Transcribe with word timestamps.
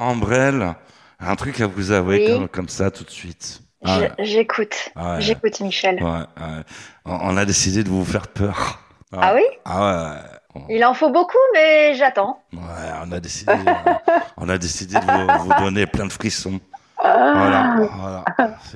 Ambrelle, 0.00 0.74
un 1.20 1.36
truc 1.36 1.60
à 1.60 1.66
vous 1.66 1.90
avouer 1.92 2.24
Oui. 2.26 2.32
comme, 2.34 2.48
comme 2.48 2.68
ça 2.68 2.90
tout 2.90 3.04
de 3.04 3.10
suite. 3.10 3.60
Ah, 3.84 3.98
J'écoute. 4.18 4.90
Ah 4.96 5.14
ouais. 5.14 5.20
J'écoute, 5.20 5.60
Michel. 5.60 6.02
ouais, 6.02 6.10
ouais. 6.10 6.62
On 7.04 7.18
on 7.34 7.36
a 7.36 7.44
décidé 7.44 7.82
de 7.84 7.88
vous 7.88 8.04
faire 8.04 8.28
peur. 8.28 8.80
Ah 9.16 9.34
oui? 9.34 9.42
Ah 9.64 10.14
ouais. 10.54 10.62
Il 10.68 10.84
en 10.84 10.94
faut 10.94 11.10
beaucoup, 11.10 11.38
mais 11.54 11.94
j'attends. 11.94 12.42
Ouais, 12.52 12.60
on 13.04 13.12
a 13.12 13.20
décidé, 13.20 13.52
euh, 13.52 13.92
on 14.36 14.48
a 14.48 14.58
décidé 14.58 14.94
de 14.96 15.00
vous, 15.04 15.44
vous 15.44 15.54
donner 15.62 15.86
plein 15.86 16.06
de 16.06 16.12
frissons. 16.12 16.60
Voilà, 17.02 17.76
voilà. 17.96 18.24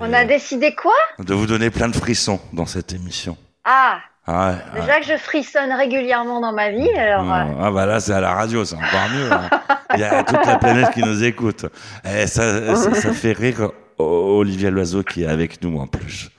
On 0.00 0.12
a 0.12 0.24
décidé 0.24 0.74
quoi? 0.74 0.94
De 1.18 1.34
vous 1.34 1.46
donner 1.46 1.70
plein 1.70 1.88
de 1.88 1.96
frissons 1.96 2.40
dans 2.52 2.64
cette 2.66 2.92
émission. 2.92 3.36
Ah, 3.64 3.98
Ah, 4.26 4.54
déjà 4.74 5.00
que 5.00 5.06
je 5.06 5.16
frissonne 5.18 5.70
régulièrement 5.72 6.40
dans 6.40 6.52
ma 6.52 6.70
vie, 6.70 6.90
alors... 6.96 7.30
euh, 7.30 7.44
Ah 7.62 7.70
bah 7.70 7.84
là 7.84 8.00
c'est 8.00 8.12
à 8.14 8.20
la 8.20 8.32
radio, 8.34 8.64
c'est 8.64 8.74
encore 8.74 9.08
mieux. 9.14 9.30
hein. 9.30 9.50
Il 9.94 10.00
y 10.00 10.04
a 10.04 10.22
toute 10.24 10.46
la 10.46 10.56
planète 10.56 10.90
qui 10.92 11.00
nous 11.02 11.22
écoute. 11.22 11.66
Et 12.04 12.26
ça, 12.26 12.74
ça, 12.74 12.94
ça 12.94 13.12
fait 13.12 13.32
rire 13.32 13.70
Olivia 13.98 14.70
Loiseau 14.70 15.02
qui 15.02 15.24
est 15.24 15.26
avec 15.26 15.62
nous 15.62 15.78
en 15.78 15.86
plus. 15.86 16.30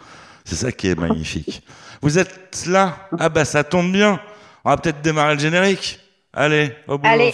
C'est 0.43 0.55
ça 0.55 0.71
qui 0.71 0.89
est 0.89 0.99
magnifique. 0.99 1.61
Vous 2.01 2.17
êtes 2.17 2.65
là? 2.67 2.93
Ah 3.19 3.29
bah 3.29 3.45
ça 3.45 3.63
tombe 3.63 3.91
bien. 3.91 4.19
On 4.63 4.71
va 4.71 4.77
peut-être 4.77 5.01
démarrer 5.01 5.35
le 5.35 5.39
générique. 5.39 5.99
Allez, 6.33 6.75
au 6.87 6.97
boulot. 6.97 7.13
Allez, 7.13 7.33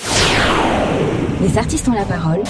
Les 1.41 1.57
artistes 1.57 1.87
ont 1.87 1.93
la 1.93 2.05
parole. 2.05 2.43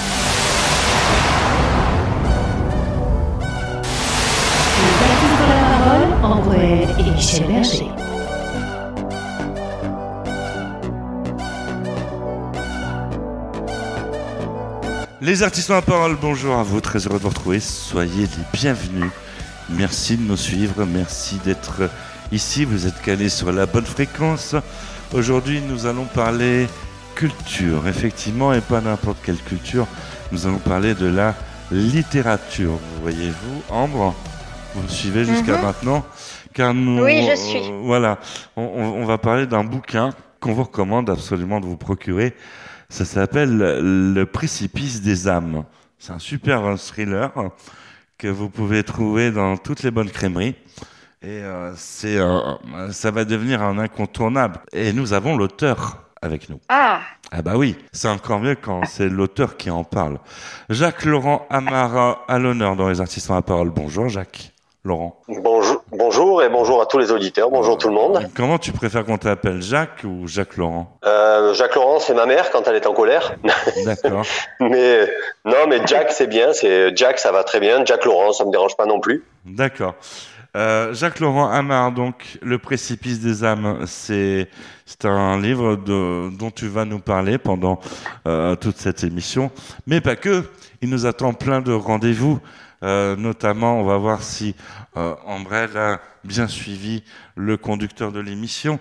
Et 6.64 7.12
Michel 7.12 7.48
Berger. 7.48 7.88
Les 15.22 15.44
artistes 15.44 15.70
la 15.70 15.82
parole, 15.82 16.18
bonjour 16.20 16.56
à 16.58 16.64
vous, 16.64 16.82
très 16.82 17.00
heureux 17.06 17.18
de 17.18 17.24
vous 17.24 17.30
retrouver. 17.30 17.60
Soyez 17.60 18.24
les 18.24 18.44
bienvenus. 18.60 19.12
Merci 19.70 20.18
de 20.18 20.24
nous 20.24 20.38
suivre, 20.38 20.84
merci 20.86 21.40
d'être 21.46 21.90
ici. 22.32 22.66
Vous 22.66 22.88
êtes 22.88 23.00
calés 23.02 23.30
sur 23.30 23.52
la 23.52 23.66
bonne 23.68 23.86
fréquence. 23.86 24.56
Aujourd'hui, 25.14 25.62
nous 25.62 25.86
allons 25.86 26.06
parler 26.06 26.68
culture, 27.16 27.88
effectivement, 27.88 28.52
et 28.54 28.62
pas 28.62 28.82
n'importe 28.82 29.18
quelle 29.24 29.38
culture. 29.38 29.86
Nous 30.32 30.48
allons 30.48 30.58
parler 30.58 30.96
de 30.96 31.06
la 31.08 31.36
littérature. 31.72 32.72
Vous 32.72 33.02
voyez-vous, 33.02 33.62
Ambre 33.70 34.16
Vous 34.74 34.84
me 34.84 34.88
suivez 34.88 35.26
jusqu'à 35.26 35.58
Mhm. 35.58 35.62
maintenant? 35.64 36.06
Car 36.54 36.74
nous, 36.74 37.04
Oui, 37.04 37.26
je 37.30 37.36
suis. 37.36 37.58
euh, 37.72 37.82
voilà, 37.84 38.20
on, 38.56 39.06
va 39.06 39.18
parler 39.18 39.48
d'un 39.48 39.64
bouquin 39.64 40.12
qu'on 40.40 40.54
vous 40.54 40.64
recommande 40.64 41.10
absolument 41.10 41.60
de 41.60 41.66
vous 41.66 41.78
procurer. 41.78 42.34
Ça 42.90 43.06
s'appelle 43.06 43.58
Le 43.58 44.24
précipice 44.26 45.02
des 45.02 45.28
âmes. 45.28 45.64
C'est 45.98 46.12
un 46.12 46.20
super 46.20 46.76
thriller 46.78 47.32
que 48.18 48.28
vous 48.28 48.50
pouvez 48.50 48.84
trouver 48.84 49.32
dans 49.32 49.56
toutes 49.58 49.84
les 49.84 49.92
bonnes 49.92 50.10
crèmeries. 50.10 50.56
Et 51.24 51.28
euh, 51.44 51.74
c'est, 51.76 52.18
euh, 52.18 52.40
ça 52.92 53.12
va 53.12 53.24
devenir 53.26 53.62
un 53.62 53.78
incontournable. 53.78 54.60
Et 54.74 54.92
nous 54.92 55.14
avons 55.14 55.38
l'auteur 55.38 55.98
avec 56.24 56.50
nous. 56.50 56.60
ah, 56.70 57.02
Ah 57.32 57.42
bah 57.44 57.54
oui, 57.56 57.76
c'est 57.92 58.08
encore 58.10 58.40
mieux 58.40 58.56
quand 58.56 58.82
c'est 58.86 59.08
l'auteur 59.10 59.56
qui 59.58 59.70
en 59.70 59.84
parle. 59.84 60.18
Jacques 60.70 61.06
Laurent 61.06 61.46
Amara 61.50 62.26
à 62.28 62.40
l'honneur 62.40 62.76
dans 62.76 62.90
les 62.90 63.00
artistes 63.02 63.30
en 63.32 63.36
la 63.36 63.42
parole. 63.44 63.70
Bonjour 63.70 64.10
Jacques. 64.10 64.52
Laurent. 64.84 65.22
Bonjour, 65.28 65.71
bonjour 65.92 66.44
et 66.44 66.50
bonjour 66.50 66.82
à 66.82 66.86
tous 66.86 66.98
les 66.98 67.12
auditeurs. 67.12 67.50
Bonjour 67.50 67.78
tout 67.78 67.88
le 67.88 67.94
monde. 67.94 68.28
Comment 68.36 68.58
tu 68.58 68.72
préfères 68.72 69.06
qu'on 69.06 69.18
t'appelle 69.18 69.62
Jacques 69.62 70.04
ou 70.04 70.28
Jacques 70.28 70.58
Laurent? 70.58 70.98
Euh, 71.06 71.54
Jacques 71.54 71.76
Laurent, 71.76 72.00
c'est 72.00 72.14
ma 72.14 72.26
mère 72.26 72.50
quand 72.52 72.68
elle 72.68 72.76
est 72.76 72.88
en 72.88 72.94
colère. 72.94 73.36
D'accord. 73.86 74.26
mais 74.60 75.08
non, 75.46 75.68
mais 75.68 75.82
Jack, 75.86 76.12
c'est 76.12 76.28
bien. 76.28 76.54
C'est 76.54 76.96
Jack, 76.96 77.20
ça 77.20 77.32
va 77.32 77.44
très 77.44 77.60
bien. 77.60 77.84
Jack 77.86 78.06
Laurent, 78.06 78.32
ça 78.34 78.46
me 78.46 78.52
dérange 78.52 78.76
pas 78.76 78.86
non 78.86 79.00
plus. 79.00 79.24
D'accord. 79.46 79.96
Euh, 80.58 80.94
Jacques 80.94 81.22
Laurent 81.22 81.50
Amar, 81.50 81.94
donc 81.94 82.38
Le 82.42 82.58
précipice 82.58 83.22
des 83.22 83.46
âmes, 83.46 83.86
c'est 83.86 84.50
c'est 84.86 85.06
un 85.06 85.40
livre 85.40 85.78
de, 85.78 86.30
dont 86.38 86.52
tu 86.52 86.68
vas 86.68 86.84
nous 86.84 87.00
parler 87.00 87.38
pendant 87.38 87.80
euh, 88.28 88.56
toute 88.56 88.78
cette 88.78 89.06
émission, 89.06 89.50
mais 89.88 90.02
pas 90.02 90.18
que. 90.18 90.44
Il 90.82 90.90
nous 90.90 91.06
attend 91.06 91.34
plein 91.34 91.62
de 91.62 91.72
rendez-vous. 91.72 92.40
Euh, 92.84 93.16
notamment, 93.16 93.80
on 93.80 93.84
va 93.84 93.98
voir 93.98 94.24
si 94.24 94.56
euh, 94.98 95.16
Ambrelle 95.26 95.78
a 95.78 96.00
bien 96.24 96.48
suivi 96.48 97.04
le 97.36 97.58
conducteur 97.58 98.12
de 98.12 98.20
l'émission. 98.20 98.80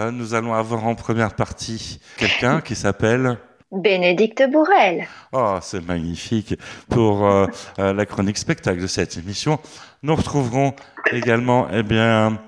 Euh, 0.00 0.10
nous 0.10 0.34
allons 0.34 0.54
avoir 0.54 0.84
en 0.84 0.94
première 0.94 1.34
partie 1.34 2.00
quelqu'un 2.16 2.60
qui 2.60 2.74
s'appelle 2.74 3.38
Bénédicte 3.72 4.42
Bourrel. 4.50 5.06
Oh, 5.32 5.58
c'est 5.60 5.86
magnifique 5.86 6.54
pour 6.88 7.26
euh, 7.26 7.46
la 7.76 8.06
chronique 8.06 8.38
spectacle 8.38 8.80
de 8.80 8.86
cette 8.86 9.16
émission. 9.16 9.58
Nous 10.02 10.14
retrouverons 10.14 10.74
également, 11.12 11.68
eh 11.72 11.82
bien, 11.82 12.38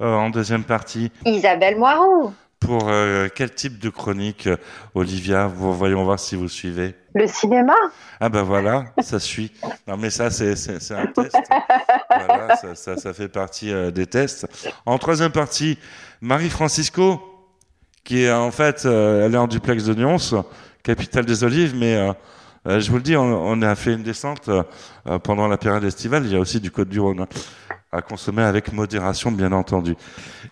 en 0.00 0.30
deuxième 0.30 0.64
partie, 0.64 1.10
Isabelle 1.24 1.76
Moirou. 1.76 2.32
Pour 2.60 2.88
euh, 2.88 3.28
quel 3.34 3.54
type 3.54 3.78
de 3.78 3.90
chronique, 3.90 4.46
euh, 4.46 4.56
Olivia? 4.94 5.46
Vous- 5.46 5.74
Voyons 5.74 6.04
voir 6.04 6.18
si 6.18 6.36
vous 6.36 6.48
suivez. 6.48 6.94
Le 7.14 7.26
cinéma? 7.26 7.74
Ah 8.20 8.28
ben 8.28 8.42
voilà, 8.42 8.86
ça 9.00 9.18
suit. 9.18 9.52
Non 9.86 9.96
mais 9.96 10.10
ça, 10.10 10.30
c'est 10.30 10.50
un 10.92 11.06
test. 11.06 11.36
Voilà, 12.10 12.56
ça, 12.56 12.74
ça, 12.74 12.96
ça 12.96 13.12
fait 13.12 13.28
partie 13.28 13.72
euh, 13.72 13.90
des 13.90 14.06
tests. 14.06 14.46
En 14.86 14.98
troisième 14.98 15.32
partie, 15.32 15.78
Marie-Francisco, 16.20 17.20
qui 18.04 18.24
est 18.24 18.32
en 18.32 18.50
fait, 18.50 18.84
euh, 18.86 19.26
elle 19.26 19.34
est 19.34 19.38
en 19.38 19.46
duplex 19.48 19.84
de 19.84 19.94
Nyons, 19.94 20.44
capitale 20.82 21.24
des 21.26 21.44
olives, 21.44 21.74
mais 21.76 22.12
je 22.66 22.90
vous 22.90 22.96
le 22.96 23.02
dis, 23.02 23.16
on, 23.16 23.22
on 23.22 23.62
a 23.62 23.74
fait 23.74 23.92
une 23.94 24.02
descente 24.02 24.50
pendant 25.22 25.46
la 25.48 25.56
période 25.56 25.84
estivale. 25.84 26.24
Il 26.26 26.32
y 26.32 26.36
a 26.36 26.40
aussi 26.40 26.60
du 26.60 26.70
Côte 26.70 26.88
du 26.88 27.00
Rhône 27.00 27.20
hein, 27.20 27.28
à 27.92 28.02
consommer 28.02 28.42
avec 28.42 28.72
modération, 28.72 29.30
bien 29.32 29.52
entendu. 29.52 29.94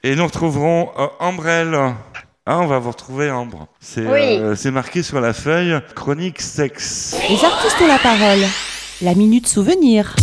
Et 0.07 0.15
nous 0.17 0.27
retrouverons 0.27 0.91
euh, 0.99 1.07
Ambrelle. 1.19 1.75
Ah, 2.45 2.59
on 2.61 2.67
va 2.67 2.79
vous 2.79 2.91
retrouver 2.91 3.31
Ambre. 3.31 3.69
C'est 3.81 4.03
Oui. 4.03 4.37
euh, 4.39 4.55
c'est 4.55 4.71
marqué 4.71 5.03
sur 5.03 5.19
la 5.19 5.33
feuille 5.33 5.81
chronique 5.95 6.43
sexe. 6.43 7.17
Les 7.31 7.43
artistes 7.43 7.81
ont 7.83 7.87
la 7.87 7.97
parole. 7.99 8.41
La 9.01 9.15
minute 9.15 9.49
souvenir. 9.49 10.15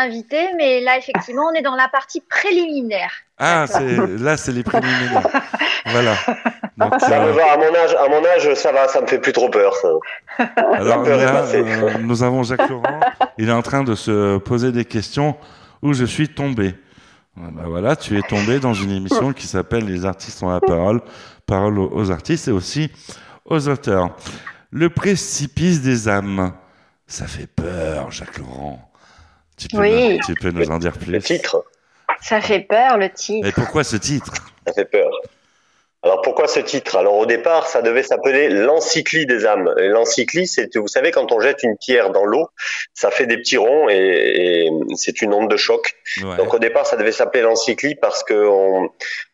Invité, 0.00 0.48
mais 0.56 0.80
là, 0.80 0.98
effectivement, 0.98 1.44
on 1.50 1.54
est 1.54 1.62
dans 1.62 1.74
la 1.74 1.88
partie 1.88 2.20
préliminaire. 2.20 3.10
Ah, 3.38 3.66
c'est 3.66 3.96
là, 4.18 4.36
c'est 4.36 4.52
les 4.52 4.62
préliminaires. 4.62 5.26
voilà. 5.86 6.14
Donc, 6.76 7.00
Ça 7.00 7.22
euh, 7.22 7.34
à 7.52 7.56
mon 7.56 7.74
âge. 7.74 7.94
À 7.94 8.08
mon 8.08 8.24
âge, 8.26 8.54
ça 8.54 8.72
va. 8.72 8.88
Ça 8.88 9.00
me 9.00 9.06
fait 9.06 9.18
plus 9.18 9.32
trop 9.32 9.48
peur. 9.48 9.74
Ça. 9.76 9.88
alors 10.54 11.02
peur 11.04 11.16
là, 11.16 11.44
euh, 11.54 11.98
nous 12.00 12.22
avons 12.22 12.42
Jacques 12.42 12.68
Laurent. 12.68 13.00
Il 13.38 13.48
est 13.48 13.52
en 13.52 13.62
train 13.62 13.82
de 13.82 13.94
se 13.94 14.38
poser 14.38 14.72
des 14.72 14.84
questions 14.84 15.36
où 15.82 15.92
je 15.92 16.04
suis 16.04 16.28
tombé. 16.28 16.74
Ah 17.36 17.48
bah 17.52 17.62
voilà, 17.66 17.96
tu 17.96 18.18
es 18.18 18.22
tombé 18.22 18.58
dans 18.58 18.74
une 18.74 18.90
émission 18.90 19.32
qui 19.32 19.46
s'appelle 19.46 19.86
Les 19.86 20.04
artistes 20.04 20.42
ont 20.42 20.50
la 20.50 20.60
parole, 20.60 21.00
parole 21.46 21.78
aux 21.78 22.10
artistes 22.10 22.48
et 22.48 22.50
aussi 22.50 22.90
aux 23.44 23.68
auteurs. 23.68 24.16
Le 24.70 24.90
précipice 24.90 25.80
des 25.80 26.08
âmes, 26.08 26.52
ça 27.06 27.26
fait 27.26 27.46
peur, 27.46 28.10
Jacques 28.10 28.38
Laurent. 28.38 28.89
Tu 29.60 29.68
peux, 29.68 29.78
Oui. 29.82 30.16
nous, 30.18 30.24
tu 30.24 30.34
peux 30.34 30.50
nous 30.50 30.70
en 30.70 30.78
dire 30.78 30.92
plus 30.92 31.12
Le 31.12 31.20
titre, 31.22 31.64
Ça 32.22 32.40
fait 32.40 32.60
peur, 32.60 32.96
le 32.98 33.10
titre. 33.10 33.46
Et 33.46 33.52
pourquoi 33.52 33.84
ce 33.84 33.96
titre? 33.96 34.32
Ça 34.66 34.72
fait 34.72 34.84
peur. 34.86 35.10
Alors 36.02 36.22
pourquoi 36.22 36.48
ce 36.48 36.60
titre? 36.60 36.96
Alors 36.96 37.14
au 37.16 37.26
départ, 37.26 37.66
ça 37.66 37.82
devait 37.82 38.02
s'appeler 38.02 38.48
l'encyclie 38.48 39.26
des 39.26 39.44
âmes. 39.44 39.70
L'encyclie, 39.76 40.46
c'est, 40.46 40.74
vous 40.78 40.88
savez, 40.88 41.10
quand 41.10 41.30
on 41.30 41.40
jette 41.40 41.62
une 41.62 41.76
pierre 41.76 42.08
dans 42.10 42.24
l'eau, 42.24 42.48
ça 42.94 43.10
fait 43.10 43.26
des 43.26 43.36
petits 43.36 43.58
ronds 43.58 43.86
et, 43.90 43.96
et 44.66 44.70
c'est 44.96 45.20
une 45.20 45.34
onde 45.34 45.50
de 45.50 45.58
choc. 45.58 45.92
Ouais. 46.22 46.38
Donc 46.38 46.54
au 46.54 46.58
départ, 46.58 46.86
ça 46.86 46.96
devait 46.96 47.12
s'appeler 47.12 47.42
l'encyclie 47.42 47.96
parce 47.96 48.22
que 48.24 48.32
on, 48.48 48.88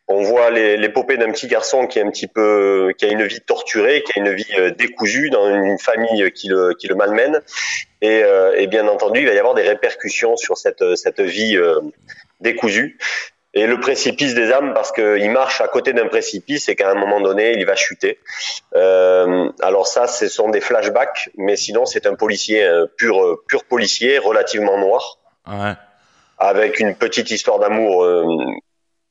on 0.08 0.22
voit 0.22 0.50
l'épopée 0.50 1.16
d'un 1.16 1.32
petit 1.32 1.48
garçon 1.48 1.86
qui 1.86 1.98
est 1.98 2.02
un 2.02 2.10
petit 2.10 2.28
peu, 2.28 2.92
qui 2.96 3.04
a 3.06 3.08
une 3.08 3.24
vie 3.24 3.40
torturée, 3.40 4.02
qui 4.02 4.18
a 4.18 4.22
une 4.22 4.32
vie 4.34 4.46
euh, 4.58 4.70
décousue 4.70 5.30
dans 5.30 5.48
une 5.52 5.78
famille 5.78 6.30
qui 6.32 6.48
le, 6.48 6.74
qui 6.74 6.86
le 6.86 6.94
malmène. 6.94 7.40
Et, 8.02 8.22
euh, 8.22 8.54
et 8.56 8.66
bien 8.68 8.86
entendu, 8.86 9.20
il 9.20 9.26
va 9.26 9.34
y 9.34 9.38
avoir 9.38 9.54
des 9.54 9.62
répercussions 9.62 10.36
sur 10.36 10.56
cette, 10.58 10.84
cette 10.96 11.20
vie 11.20 11.56
euh, 11.56 11.80
décousue. 12.40 12.98
Et 13.54 13.66
le 13.66 13.80
précipice 13.80 14.34
des 14.34 14.52
âmes 14.52 14.74
parce 14.74 14.92
qu'il 14.92 15.30
marche 15.30 15.62
à 15.62 15.68
côté 15.68 15.94
d'un 15.94 16.06
précipice 16.08 16.68
et 16.68 16.76
qu'à 16.76 16.90
un 16.90 16.94
moment 16.94 17.20
donné, 17.22 17.54
il 17.56 17.64
va 17.64 17.74
chuter. 17.74 18.18
Euh, 18.74 19.48
alors 19.62 19.86
ça, 19.86 20.06
ce 20.06 20.28
sont 20.28 20.50
des 20.50 20.60
flashbacks, 20.60 21.30
mais 21.38 21.56
sinon, 21.56 21.86
c'est 21.86 22.06
un 22.06 22.14
policier, 22.14 22.64
un 22.66 22.86
pur, 22.98 23.38
pur 23.48 23.64
policier, 23.64 24.18
relativement 24.18 24.78
noir 24.78 25.18
Ouais. 25.48 25.72
avec 26.38 26.80
une 26.80 26.94
petite 26.96 27.30
histoire 27.30 27.58
d'amour 27.58 28.04
euh, 28.04 28.26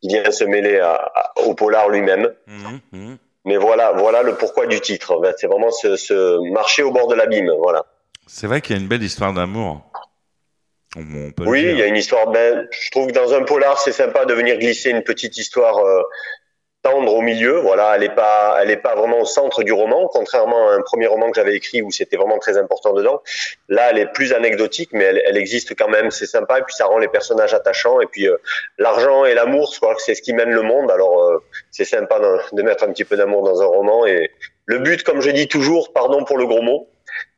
qui 0.01 0.07
vient 0.09 0.31
se 0.31 0.43
mêler 0.43 0.79
à- 0.79 0.93
à- 1.15 1.31
au 1.45 1.53
polar 1.53 1.89
lui-même. 1.89 2.33
Mhm, 2.47 2.79
mhm. 2.91 3.17
Mais 3.45 3.57
voilà, 3.57 3.91
voilà 3.91 4.23
le 4.23 4.35
pourquoi 4.35 4.65
du 4.65 4.79
titre. 4.81 5.19
C'est 5.37 5.47
vraiment 5.47 5.71
ce, 5.71 5.95
ce 5.95 6.39
marcher 6.51 6.81
au 6.83 6.91
bord 6.91 7.07
de 7.07 7.15
l'abîme. 7.15 7.51
Voilà. 7.61 7.85
C'est 8.27 8.47
vrai 8.47 8.61
qu'il 8.61 8.75
y 8.75 8.79
a 8.79 8.81
une 8.81 8.87
belle 8.87 9.03
histoire 9.03 9.33
d'amour. 9.33 9.81
On, 10.95 11.01
on 11.01 11.31
peut 11.31 11.43
le 11.43 11.49
Oui, 11.49 11.61
il 11.63 11.77
y 11.77 11.81
a 11.83 11.85
une 11.87 11.95
histoire. 11.97 12.27
Ben, 12.31 12.67
je 12.71 12.89
trouve 12.91 13.07
que 13.07 13.11
dans 13.11 13.33
un 13.33 13.43
polar, 13.43 13.79
c'est 13.79 13.91
sympa 13.91 14.25
de 14.25 14.33
venir 14.33 14.57
glisser 14.57 14.89
une 14.89 15.03
petite 15.03 15.37
histoire 15.37 15.77
euh, 15.77 16.01
tendre 16.85 17.13
au 17.19 17.21
milieu. 17.21 17.55
Voilà, 17.69 17.93
elle 17.95 18.03
est 18.03 18.15
pas, 18.23 18.57
elle 18.61 18.69
est 18.69 18.83
pas 18.89 18.95
vraiment 18.95 19.19
au 19.19 19.25
centre 19.25 19.63
du 19.63 19.73
roman, 19.81 20.07
contrairement 20.17 20.69
à 20.69 20.73
un 20.79 20.81
premier 20.81 21.07
roman 21.07 21.27
que 21.31 21.35
j'avais 21.39 21.55
écrit 21.55 21.81
où 21.81 21.89
c'était 21.99 22.17
vraiment 22.21 22.37
très 22.45 22.55
important 22.63 22.93
dedans. 22.93 23.21
Là, 23.69 23.83
elle 23.89 23.97
est 24.03 24.11
plus 24.17 24.33
anecdotique, 24.33 24.89
mais 24.93 25.05
elle, 25.05 25.21
elle 25.27 25.37
existe 25.37 25.75
quand 25.79 25.89
même. 25.97 26.11
C'est 26.11 26.27
sympa 26.37 26.59
et 26.59 26.61
puis 26.61 26.75
ça 26.75 26.85
rend 26.85 26.99
les 26.99 27.07
personnages 27.17 27.53
attachants. 27.53 27.99
Et 28.01 28.05
puis 28.05 28.27
euh, 28.27 28.37
l'argent 28.77 29.25
et 29.25 29.33
l'amour, 29.33 29.71
je 29.73 29.79
crois 29.79 29.95
que 29.95 30.01
c'est 30.01 30.15
ce 30.15 30.21
qui 30.21 30.33
mène 30.33 30.51
le 30.51 30.61
monde. 30.61 30.91
Alors 30.91 31.15
euh, 31.23 31.43
c'est 31.71 31.85
sympa 31.85 32.19
de, 32.19 32.55
de 32.57 32.61
mettre 32.61 32.83
un 32.83 32.91
petit 32.93 33.05
peu 33.05 33.17
d'amour 33.17 33.43
dans 33.43 33.61
un 33.61 33.65
roman. 33.77 34.05
Et 34.05 34.29
le 34.65 34.77
but, 34.79 35.01
comme 35.03 35.21
je 35.21 35.31
dis 35.31 35.47
toujours, 35.47 35.91
pardon 35.91 36.23
pour 36.23 36.37
le 36.37 36.45
gros 36.45 36.61
mot, 36.61 36.87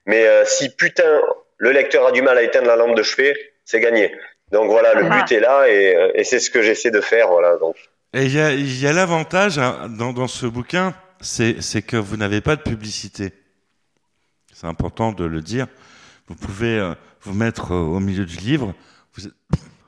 mais 0.06 0.28
euh, 0.28 0.44
si 0.46 0.70
putain 0.76 1.22
le 1.58 1.72
lecteur 1.72 2.06
a 2.08 2.12
du 2.12 2.22
mal 2.22 2.38
à 2.38 2.44
éteindre 2.44 2.68
la 2.68 2.76
lampe 2.76 2.96
de 2.96 3.04
chevet, 3.04 3.34
c'est 3.66 3.80
gagné. 3.80 4.14
Donc 4.52 4.70
voilà, 4.70 4.94
le 4.94 5.04
Ah. 5.10 5.16
but 5.18 5.32
est 5.36 5.40
là 5.40 5.68
et, 5.68 5.96
euh, 5.96 6.12
et 6.20 6.24
c'est 6.24 6.40
ce 6.40 6.50
que 6.50 6.62
j'essaie 6.62 6.92
de 6.92 7.02
faire. 7.02 7.30
Voilà. 7.30 7.56
Donc 7.58 7.76
Et 8.18 8.26
il 8.26 8.80
y 8.80 8.88
a, 8.88 8.94
l'avantage 8.94 9.60
hein, 9.60 9.88
dans, 9.90 10.12
dans 10.12 10.28
ce 10.28 10.48
bouquin, 10.48 10.94
c'est 11.22 11.82
que 11.86 11.98
vous 11.98 12.18
n'avez 12.18 12.42
pas 12.42 12.56
de 12.56 12.62
publicité. 12.62 13.32
C'est 14.54 14.66
important 14.68 15.12
de 15.12 15.24
le 15.24 15.42
dire. 15.42 15.68
Vous 16.28 16.36
pouvez 16.36 16.80
euh, 16.80 16.96
vous 17.22 17.34
mettre 17.34 17.74
euh, 17.74 17.80
au 17.80 18.00
milieu 18.00 18.26
du 18.26 18.38
livre. 18.38 18.74
Vous, 19.16 19.28
êtes- 19.28 19.34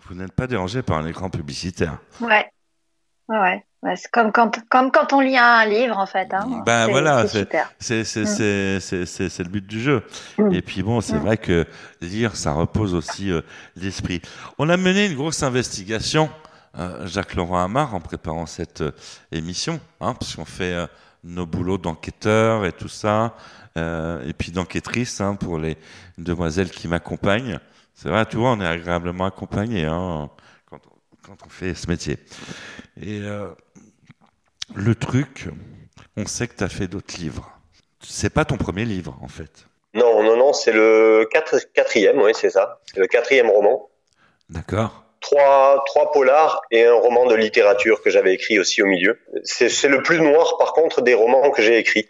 vous 0.08 0.14
n'êtes 0.16 0.32
pas 0.32 0.46
dérangé 0.46 0.84
par 0.84 1.00
un 1.00 1.08
écran 1.08 1.30
publicitaire. 1.32 1.98
Ouais. 2.22 2.46
Ouais, 3.30 3.64
c'est 3.96 4.12
comme 4.12 4.32
quand, 4.32 4.60
comme 4.70 4.92
quand 4.92 5.12
on 5.14 5.22
lit 5.22 5.38
un 5.38 5.66
livre, 5.66 5.98
en 5.98 6.06
fait. 6.06 6.32
Hein. 6.34 6.62
Ben 6.66 6.86
C'est- 6.86 6.92
voilà, 6.92 7.28
c'est 7.28 7.54
le 9.44 9.50
but 9.50 9.66
du 9.66 9.82
jeu. 9.82 10.04
Mm. 10.38 10.54
Et 10.54 10.62
puis 10.62 10.84
bon, 10.84 11.02
c'est 11.02 11.16
Mm. 11.16 11.26
vrai 11.26 11.38
que 11.38 11.66
lire, 12.02 12.36
ça 12.36 12.52
repose 12.54 12.94
aussi 12.94 13.32
euh, 13.32 13.42
l'esprit. 13.76 14.22
On 14.58 14.70
a 14.70 14.78
mené 14.78 15.08
une 15.08 15.16
grosse 15.16 15.44
investigation, 15.44 16.30
euh, 16.78 17.06
Jacques 17.08 17.36
Laurent 17.36 17.64
Amar, 17.64 17.96
en 17.96 18.00
préparant 18.02 18.46
cette 18.46 18.82
euh, 18.82 18.92
émission, 19.32 19.80
hein, 20.02 20.14
parce 20.14 20.36
qu'on 20.36 20.46
fait 20.46 20.74
euh, 20.74 20.88
nos 21.24 21.46
boulots 21.46 21.78
d'enquêteurs 21.78 22.66
et 22.66 22.72
tout 22.72 22.88
ça, 22.88 23.36
euh, 23.78 24.26
et 24.28 24.34
puis 24.34 24.52
d'enquêtrice 24.52 25.22
hein, 25.22 25.36
pour 25.36 25.58
les 25.60 25.78
demoiselles 26.18 26.70
qui 26.72 26.88
m'accompagnent. 26.88 27.60
C'est 27.96 28.10
vrai, 28.10 28.26
tu 28.26 28.38
vois, 28.38 28.52
on 28.52 28.62
est 28.62 28.68
agréablement 28.68 29.26
accompagnés 29.26 29.86
hein, 29.86 30.30
quand, 30.70 30.80
on, 30.88 31.26
quand 31.28 31.46
on 31.46 31.50
fait 31.50 31.74
ce 31.74 31.88
métier. 31.88 32.18
Et 33.02 33.20
euh, 33.22 33.50
le 34.76 34.96
truc, 34.96 35.50
on 36.16 36.26
sait 36.26 36.48
que 36.48 36.56
tu 36.56 36.64
as 36.64 36.70
fait 36.70 36.88
d'autres 36.88 37.18
livres. 37.18 37.52
C'est 38.02 38.30
pas 38.30 38.46
ton 38.46 38.56
premier 38.58 38.86
livre, 38.86 39.18
en 39.22 39.28
fait. 39.28 39.68
non, 39.94 40.24
non, 40.24 40.38
non, 40.38 40.54
c'est 40.54 40.72
le 40.72 41.28
quatre- 41.32 41.60
quatrième, 41.74 42.20
oui, 42.22 42.32
c'est 42.34 42.50
ça. 42.52 42.80
C'est 42.86 43.00
le 43.00 43.08
quatrième 43.08 43.50
roman. 43.50 43.90
D'accord 44.50 45.04
Trois, 45.22 45.84
trois 45.86 46.12
polars 46.12 46.62
et 46.72 46.86
un 46.86 46.94
roman 46.94 47.26
de 47.26 47.36
littérature 47.36 48.02
que 48.02 48.10
j'avais 48.10 48.34
écrit 48.34 48.58
aussi 48.58 48.82
au 48.82 48.86
milieu. 48.86 49.20
C'est 49.44 49.70
c'est 49.70 49.90
le 49.90 50.02
plus 50.02 50.22
noir, 50.22 50.58
par 50.58 50.74
contre, 50.74 51.02
des 51.02 51.14
romans 51.14 51.52
que 51.52 51.62
j'ai 51.62 51.78
écrits. 51.78 52.08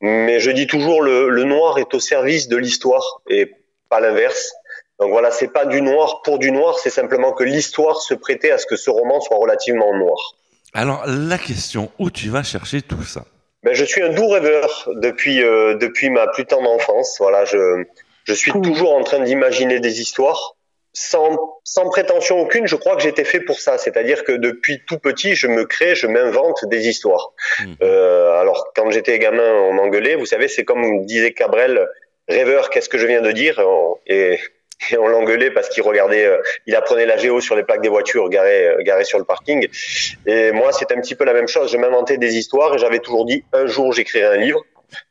Mais 0.00 0.40
je 0.40 0.50
dis 0.50 0.66
toujours, 0.66 1.00
le, 1.00 1.28
le 1.30 1.44
noir 1.44 1.78
est 1.78 1.94
au 1.94 2.00
service 2.00 2.48
de 2.48 2.56
l'histoire 2.56 3.20
et 3.28 3.52
pas 3.88 4.00
l'inverse. 4.00 4.52
Donc 5.00 5.10
voilà, 5.10 5.30
c'est 5.30 5.48
pas 5.48 5.64
du 5.64 5.80
noir 5.80 6.22
pour 6.22 6.38
du 6.38 6.52
noir, 6.52 6.78
c'est 6.78 6.90
simplement 6.90 7.32
que 7.32 7.44
l'histoire 7.44 8.00
se 8.02 8.14
prêtait 8.14 8.50
à 8.50 8.58
ce 8.58 8.66
que 8.66 8.76
ce 8.76 8.90
roman 8.90 9.20
soit 9.20 9.36
relativement 9.36 9.96
noir. 9.96 10.34
Alors, 10.74 11.02
la 11.06 11.38
question, 11.38 11.90
où 11.98 12.10
tu 12.10 12.28
vas 12.28 12.42
chercher 12.42 12.82
tout 12.82 13.02
ça? 13.02 13.24
Ben, 13.62 13.74
je 13.74 13.84
suis 13.84 14.02
un 14.02 14.10
doux 14.10 14.28
rêveur 14.28 14.88
depuis 14.96 15.42
euh, 15.42 15.74
depuis 15.74 16.10
ma 16.10 16.26
plus 16.28 16.46
tendre 16.46 16.70
enfance. 16.70 17.16
Voilà, 17.18 17.44
je 17.44 17.84
je 18.24 18.34
suis 18.34 18.52
toujours 18.52 18.94
en 18.94 19.02
train 19.02 19.20
d'imaginer 19.20 19.80
des 19.80 20.00
histoires 20.00 20.56
sans 20.92 21.60
sans 21.64 21.88
prétention 21.88 22.40
aucune. 22.40 22.66
Je 22.66 22.76
crois 22.76 22.96
que 22.96 23.02
j'étais 23.02 23.24
fait 23.24 23.40
pour 23.40 23.60
ça, 23.60 23.78
c'est-à-dire 23.78 24.24
que 24.24 24.32
depuis 24.32 24.82
tout 24.86 24.98
petit, 24.98 25.34
je 25.34 25.46
me 25.46 25.64
crée, 25.64 25.94
je 25.94 26.06
m'invente 26.06 26.64
des 26.66 26.88
histoires. 26.88 27.32
Mhm. 27.60 27.76
Euh, 27.82 28.40
alors 28.40 28.72
quand 28.74 28.90
j'étais 28.90 29.18
gamin, 29.18 29.52
on 29.52 29.72
m'engueulait. 29.72 30.16
Vous 30.16 30.26
savez, 30.26 30.48
c'est 30.48 30.64
comme 30.64 31.04
disait 31.06 31.32
Cabrel, 31.32 31.88
rêveur, 32.28 32.70
qu'est-ce 32.70 32.88
que 32.88 32.98
je 32.98 33.06
viens 33.06 33.22
de 33.22 33.32
dire? 33.32 33.62
Et 34.06 34.38
et 34.90 34.98
on 34.98 35.06
l'engueulait 35.06 35.50
parce 35.50 35.68
qu'il 35.68 35.82
regardait, 35.82 36.24
euh, 36.24 36.38
il 36.66 36.74
apprenait 36.74 37.06
la 37.06 37.16
géo 37.16 37.40
sur 37.40 37.54
les 37.54 37.62
plaques 37.62 37.82
des 37.82 37.88
voitures 37.88 38.28
garées, 38.28 38.66
euh, 38.66 38.82
garées 38.82 39.04
sur 39.04 39.18
le 39.18 39.24
parking. 39.24 39.68
Et 40.26 40.52
moi, 40.52 40.72
c'était 40.72 40.94
un 40.94 41.00
petit 41.00 41.14
peu 41.14 41.24
la 41.24 41.32
même 41.32 41.48
chose. 41.48 41.70
Je 41.70 41.76
m'inventais 41.76 42.18
des 42.18 42.36
histoires 42.36 42.74
et 42.74 42.78
j'avais 42.78 42.98
toujours 42.98 43.24
dit 43.24 43.44
un 43.52 43.66
jour 43.66 43.92
j'écrirai 43.92 44.24
un 44.26 44.36
livre, 44.36 44.64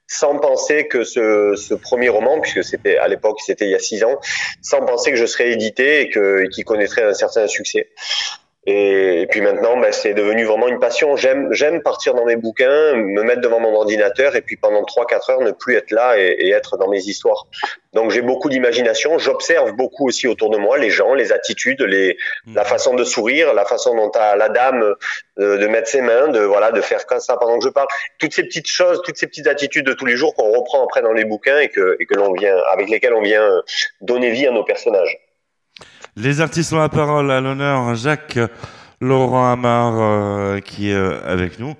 sans 0.07 0.37
penser 0.39 0.87
que 0.87 1.03
ce, 1.03 1.73
premier 1.75 2.09
roman, 2.09 2.39
puisque 2.41 2.63
c'était 2.63 2.97
à 2.97 3.07
l'époque, 3.07 3.39
c'était 3.45 3.65
il 3.65 3.71
y 3.71 3.75
a 3.75 3.79
six 3.79 4.03
ans, 4.03 4.19
sans 4.61 4.85
penser 4.85 5.11
que 5.11 5.17
je 5.17 5.25
serais 5.25 5.51
édité 5.51 6.01
et 6.01 6.09
que 6.09 6.43
et 6.43 6.49
qu'il 6.49 6.65
connaîtrait 6.65 7.03
un 7.03 7.13
certain 7.13 7.47
succès. 7.47 7.89
Et, 8.67 9.23
et 9.23 9.27
puis 9.27 9.41
maintenant, 9.41 9.75
ben, 9.77 9.91
c'est 9.91 10.13
devenu 10.13 10.43
vraiment 10.45 10.67
une 10.67 10.79
passion. 10.79 11.15
J'aime, 11.15 11.51
j'aime 11.51 11.81
partir 11.81 12.13
dans 12.13 12.25
mes 12.25 12.35
bouquins, 12.35 12.95
me 12.95 13.23
mettre 13.23 13.41
devant 13.41 13.59
mon 13.59 13.73
ordinateur 13.73 14.35
et 14.35 14.41
puis 14.41 14.55
pendant 14.55 14.83
trois, 14.85 15.07
quatre 15.07 15.31
heures 15.31 15.41
ne 15.41 15.51
plus 15.51 15.75
être 15.75 15.89
là 15.89 16.19
et, 16.19 16.35
et 16.39 16.51
être 16.51 16.77
dans 16.77 16.87
mes 16.87 16.99
histoires. 16.99 17.47
Donc 17.93 18.11
j'ai 18.11 18.21
beaucoup 18.21 18.49
d'imagination. 18.49 19.17
J'observe 19.17 19.73
beaucoup 19.73 20.07
aussi 20.07 20.27
autour 20.27 20.51
de 20.51 20.57
moi 20.57 20.77
les 20.77 20.91
gens, 20.91 21.15
les 21.15 21.31
attitudes, 21.31 21.81
les, 21.81 22.17
la 22.53 22.63
façon 22.63 22.93
de 22.93 23.03
sourire, 23.03 23.53
la 23.55 23.65
façon 23.65 23.95
dont 23.95 24.11
a 24.11 24.35
la 24.35 24.49
dame 24.49 24.93
euh, 25.39 25.57
de 25.57 25.67
mettre 25.67 25.87
ses 25.87 26.01
mains, 26.01 26.27
de 26.27 26.41
voilà, 26.41 26.71
de 26.71 26.81
faire 26.81 27.07
comme 27.07 27.19
ça 27.19 27.37
pendant 27.37 27.57
que 27.57 27.65
je 27.65 27.69
parle. 27.69 27.87
Toutes 28.19 28.33
ces 28.33 28.43
petites 28.43 28.67
choses, 28.67 29.01
toutes 29.03 29.17
ces 29.17 29.25
petites 29.25 29.47
attitudes 29.47 29.87
de 29.87 29.93
tous 29.93 30.05
les 30.05 30.15
jours 30.15 30.35
qu'on 30.35 30.51
reprend 30.51 30.83
après 30.83 31.01
dans 31.01 31.13
les 31.13 31.25
bouquins 31.25 31.57
et 31.57 31.69
que, 31.69 31.97
et 31.99 32.05
que 32.05 32.13
l'on 32.13 32.31
vient, 32.33 32.57
avec 32.71 32.89
lesquelles 32.89 33.15
on 33.15 33.23
vient 33.23 33.63
donner 34.01 34.29
vie 34.29 34.45
à 34.45 34.51
nos 34.51 34.63
personnages. 34.63 35.17
Les 36.17 36.41
artistes 36.41 36.73
ont 36.73 36.77
la 36.77 36.89
parole 36.89 37.31
à 37.31 37.39
l'honneur. 37.39 37.95
Jacques 37.95 38.37
Laurent 38.99 39.49
Amar 39.49 39.93
euh, 39.95 40.59
qui 40.59 40.89
est 40.89 40.93
euh, 40.93 41.21
avec 41.25 41.57
nous. 41.57 41.73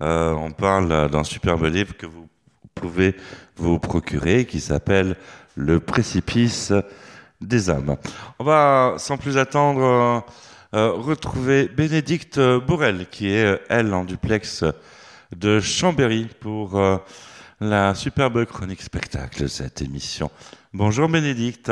Euh, 0.00 0.32
on 0.32 0.52
parle 0.52 1.10
d'un 1.10 1.22
superbe 1.22 1.64
livre 1.64 1.94
que 1.94 2.06
vous 2.06 2.26
pouvez 2.74 3.14
vous 3.56 3.78
procurer 3.78 4.46
qui 4.46 4.60
s'appelle 4.60 5.16
Le 5.54 5.80
précipice 5.80 6.72
des 7.42 7.68
âmes. 7.68 7.96
On 8.38 8.44
va 8.44 8.94
sans 8.96 9.18
plus 9.18 9.36
attendre 9.36 10.24
euh, 10.74 10.90
retrouver 10.92 11.68
Bénédicte 11.68 12.40
Bourrel 12.40 13.06
qui 13.10 13.28
est 13.28 13.60
elle 13.68 13.92
en 13.92 14.04
duplex 14.04 14.64
de 15.36 15.60
Chambéry 15.60 16.28
pour 16.40 16.80
la 17.60 17.94
superbe 17.94 18.46
chronique 18.46 18.82
spectacle 18.82 19.42
de 19.42 19.46
cette 19.46 19.82
émission. 19.82 20.30
Bonjour 20.72 21.08
Bénédicte. 21.08 21.70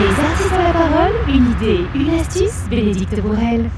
Les 0.00 0.24
artistes 0.24 0.52
ont 0.52 0.62
la 0.62 0.72
parole, 0.72 1.12
une 1.28 1.50
idée, 1.50 1.80
une 1.92 2.20
astuce, 2.20 2.68
Bénédicte 2.70 3.20
Bourrel. 3.20 3.68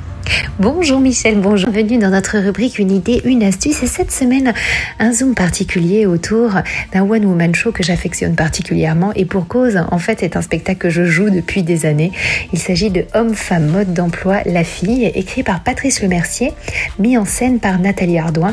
Bonjour 0.59 1.01
Michel, 1.01 1.39
bonjour. 1.39 1.71
Bienvenue 1.71 1.99
dans 1.99 2.11
notre 2.11 2.39
rubrique 2.39 2.79
Une 2.79 2.91
idée, 2.91 3.23
une 3.25 3.43
astuce. 3.43 3.83
Et 3.83 3.87
cette 3.87 4.13
semaine, 4.13 4.53
un 4.99 5.13
zoom 5.13 5.35
particulier 5.35 6.05
autour 6.05 6.51
d'un 6.93 7.03
One 7.03 7.25
Woman 7.25 7.55
Show 7.55 7.73
que 7.73 7.83
j'affectionne 7.83 8.35
particulièrement. 8.35 9.13
Et 9.15 9.25
pour 9.25 9.49
cause, 9.49 9.81
en 9.91 9.99
fait, 9.99 10.19
c'est 10.21 10.37
un 10.37 10.43
spectacle 10.43 10.79
que 10.79 10.91
je 10.91 11.05
joue 11.05 11.31
depuis 11.31 11.63
des 11.63 11.87
années. 11.87 12.13
Il 12.53 12.59
s'agit 12.59 12.91
de 12.91 13.07
Homme-Femme 13.15 13.69
Mode 13.69 13.95
d'Emploi, 13.95 14.43
La 14.45 14.65
Fille, 14.65 15.11
écrit 15.15 15.43
par 15.43 15.63
Patrice 15.63 16.03
Lemercier, 16.03 16.53
mis 16.99 17.17
en 17.17 17.25
scène 17.25 17.59
par 17.59 17.79
Nathalie 17.79 18.19
Ardouin. 18.19 18.53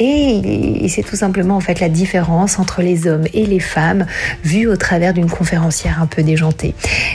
Et 0.00 0.88
c'est 0.88 1.04
tout 1.04 1.16
simplement, 1.16 1.56
en 1.56 1.60
fait, 1.60 1.80
la 1.80 1.88
différence 1.88 2.58
entre 2.58 2.82
les 2.82 3.06
hommes 3.06 3.26
et 3.32 3.46
les 3.46 3.60
femmes, 3.60 4.06
vue 4.42 4.66
au 4.66 4.76
travers 4.76 5.14
d'une 5.14 5.30
conférencière 5.30 6.02
un 6.02 6.06
peu 6.06 6.22
déjantée. 6.22 6.74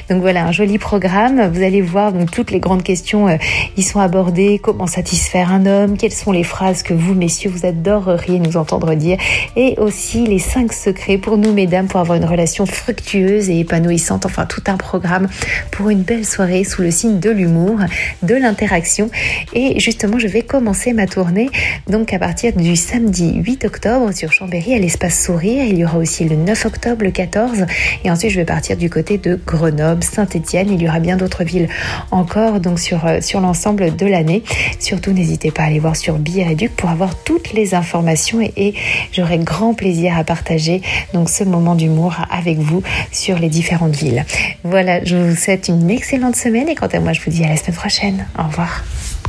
Donc 0.10 0.22
voilà, 0.22 0.46
un 0.46 0.52
joli 0.52 0.78
programme. 0.78 1.50
Vous 1.54 1.62
allez 1.62 1.82
voir, 1.82 2.14
donc 2.14 2.32
toutes 2.32 2.52
les 2.52 2.60
grandes 2.60 2.84
questions, 2.84 3.28
euh, 3.28 3.36
y 3.78 3.84
sont 3.84 3.99
sont 4.00 4.06
abordées, 4.06 4.60
comment 4.60 4.88
satisfaire 4.88 5.52
un 5.52 5.66
homme, 5.66 5.98
quelles 5.98 6.14
sont 6.14 6.32
les 6.32 6.44
phrases 6.44 6.84
que 6.84 6.94
vous, 6.94 7.14
messieurs, 7.14 7.50
vous 7.50 7.66
adoreriez 7.66 8.40
nous 8.40 8.56
entendre 8.56 8.94
dire, 8.94 9.18
et 9.58 9.76
aussi 9.78 10.26
les 10.26 10.40
cinq 10.40 10.72
secrets 10.72 11.18
pour 11.18 11.38
nous, 11.38 11.52
mesdames, 11.52 11.88
pour 11.88 12.00
avoir 12.00 12.18
une 12.18 12.26
relation 12.26 12.66
fructueuse 12.66 13.50
et 13.50 13.60
épanouissante, 13.60 14.26
enfin 14.26 14.46
tout 14.46 14.64
un 14.68 14.78
programme 14.78 15.28
pour 15.72 15.90
une 15.90 16.04
belle 16.04 16.26
soirée 16.26 16.64
sous 16.64 16.82
le 16.82 16.92
signe 16.92 17.20
de 17.20 17.30
l'humour, 17.30 17.80
de 18.24 18.36
l'interaction. 18.36 19.10
Et 19.54 19.80
justement, 19.80 20.18
je 20.18 20.28
vais 20.28 20.44
commencer 20.44 20.94
ma 20.94 21.06
tournée 21.06 21.50
donc 21.88 22.14
à 22.14 22.20
partir 22.20 22.54
du 22.54 22.76
samedi 22.76 23.36
8 23.36 23.66
octobre 23.66 24.14
sur 24.14 24.32
Chambéry 24.32 24.76
à 24.76 24.80
l'espace 24.80 25.22
Sourire. 25.22 25.66
Il 25.66 25.78
y 25.78 25.84
aura 25.84 25.98
aussi 25.98 26.24
le 26.24 26.38
9 26.38 26.66
octobre, 26.66 27.04
le 27.04 27.12
14, 27.12 27.66
et 28.06 28.12
ensuite 28.12 28.32
je 28.32 28.38
vais 28.38 28.46
partir 28.46 28.78
du 28.78 28.90
côté 28.90 29.18
de 29.18 29.38
Grenoble, 29.46 30.04
Saint-Étienne. 30.04 30.70
Il 30.72 30.82
y 30.82 30.88
aura 30.88 31.00
bien 31.00 31.18
d'autres 31.18 31.44
villes 31.44 31.68
encore 32.12 32.62
donc 32.62 32.80
sur, 32.80 33.06
euh, 33.06 33.20
sur 33.20 33.42
l'ensemble 33.42 33.89
de 33.96 34.06
l'année. 34.06 34.44
Surtout, 34.80 35.12
n'hésitez 35.12 35.52
pas 35.52 35.64
à 35.64 35.66
aller 35.66 35.80
voir 35.80 35.96
sur 35.96 36.18
Billet 36.18 36.56
Duc 36.56 36.76
pour 36.76 36.90
avoir 36.90 37.22
toutes 37.24 37.54
les 37.54 37.76
informations 37.76 38.42
et, 38.42 38.54
et 38.58 38.74
j'aurai 39.12 39.38
grand 39.40 39.74
plaisir 39.74 40.18
à 40.18 40.24
partager 40.24 40.82
donc 41.14 41.30
ce 41.30 41.44
moment 41.44 41.76
d'humour 41.76 42.16
avec 42.30 42.58
vous 42.58 42.84
sur 43.12 43.38
les 43.38 43.50
différentes 43.50 43.96
villes. 43.96 44.26
Voilà, 44.64 45.04
je 45.04 45.16
vous 45.16 45.36
souhaite 45.36 45.68
une 45.68 45.90
excellente 45.90 46.36
semaine 46.36 46.70
et 46.70 46.76
quant 46.76 46.88
à 46.88 47.00
moi, 47.00 47.14
je 47.14 47.22
vous 47.22 47.32
dis 47.32 47.44
à 47.44 47.50
la 47.50 47.58
semaine 47.58 47.76
prochaine. 47.76 48.28
Au 48.38 48.44
revoir. 48.44 48.84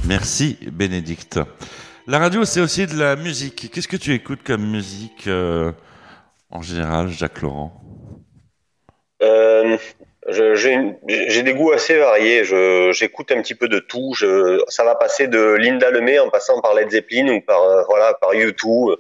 Merci 0.07 0.59
Bénédicte. 0.73 1.41
La 2.07 2.19
radio, 2.19 2.45
c'est 2.45 2.61
aussi 2.61 2.87
de 2.87 2.97
la 2.97 3.17
musique. 3.17 3.71
Qu'est-ce 3.73 3.87
que 3.89 3.97
tu 3.97 4.13
écoutes 4.15 4.43
comme 4.43 4.69
musique 4.69 5.27
euh, 5.27 5.73
en 6.51 6.63
général, 6.63 7.09
Jacques 7.11 7.43
Laurent? 7.43 7.73
Euh, 9.23 9.77
J'ai 10.31 11.43
des 11.43 11.55
goûts 11.55 11.73
assez 11.73 11.99
variés. 11.99 12.45
J'écoute 12.93 13.33
un 13.33 13.41
petit 13.43 13.55
peu 13.55 13.69
de 13.69 13.79
tout. 13.79 14.13
Je, 14.17 14.61
ça 14.69 14.85
va 14.85 14.95
passer 14.95 15.27
de 15.29 15.41
Linda 15.55 15.91
Lemay 15.91 16.19
en 16.19 16.29
passant 16.31 16.61
par 16.61 16.75
Led 16.75 16.91
Zeppelin 16.91 17.29
ou 17.35 17.41
par 17.41 17.63
euh, 17.63 17.83
voilà 17.89 18.15
par 18.15 18.31
U2. 18.33 18.97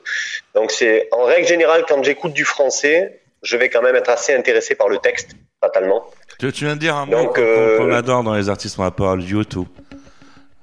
Donc 0.55 0.71
c'est 0.71 1.09
en 1.13 1.25
règle 1.25 1.47
générale 1.47 1.85
quand 1.89 2.03
j'écoute 2.03 2.33
du 2.33 2.45
français, 2.45 3.21
je 3.43 3.57
vais 3.57 3.69
quand 3.69 3.83
même 3.83 3.97
être 3.97 4.11
assez 4.11 4.35
intéressé 4.35 4.75
par 4.75 4.89
le 4.89 4.99
texte, 4.99 5.31
fatalement. 5.63 6.05
tu, 6.39 6.51
tu 6.53 6.65
viens 6.65 6.75
de 6.75 6.81
dire 6.81 6.97
un 6.97 7.07
mot 7.07 7.27
qu'on 7.29 7.41
euh, 7.41 7.79
qu'on 7.79 7.93
adore 7.93 8.23
dans 8.25 8.35
les 8.35 8.49
artistes 8.49 8.77
on 8.79 8.91
parole, 8.91 9.23
YouTube. 9.23 9.67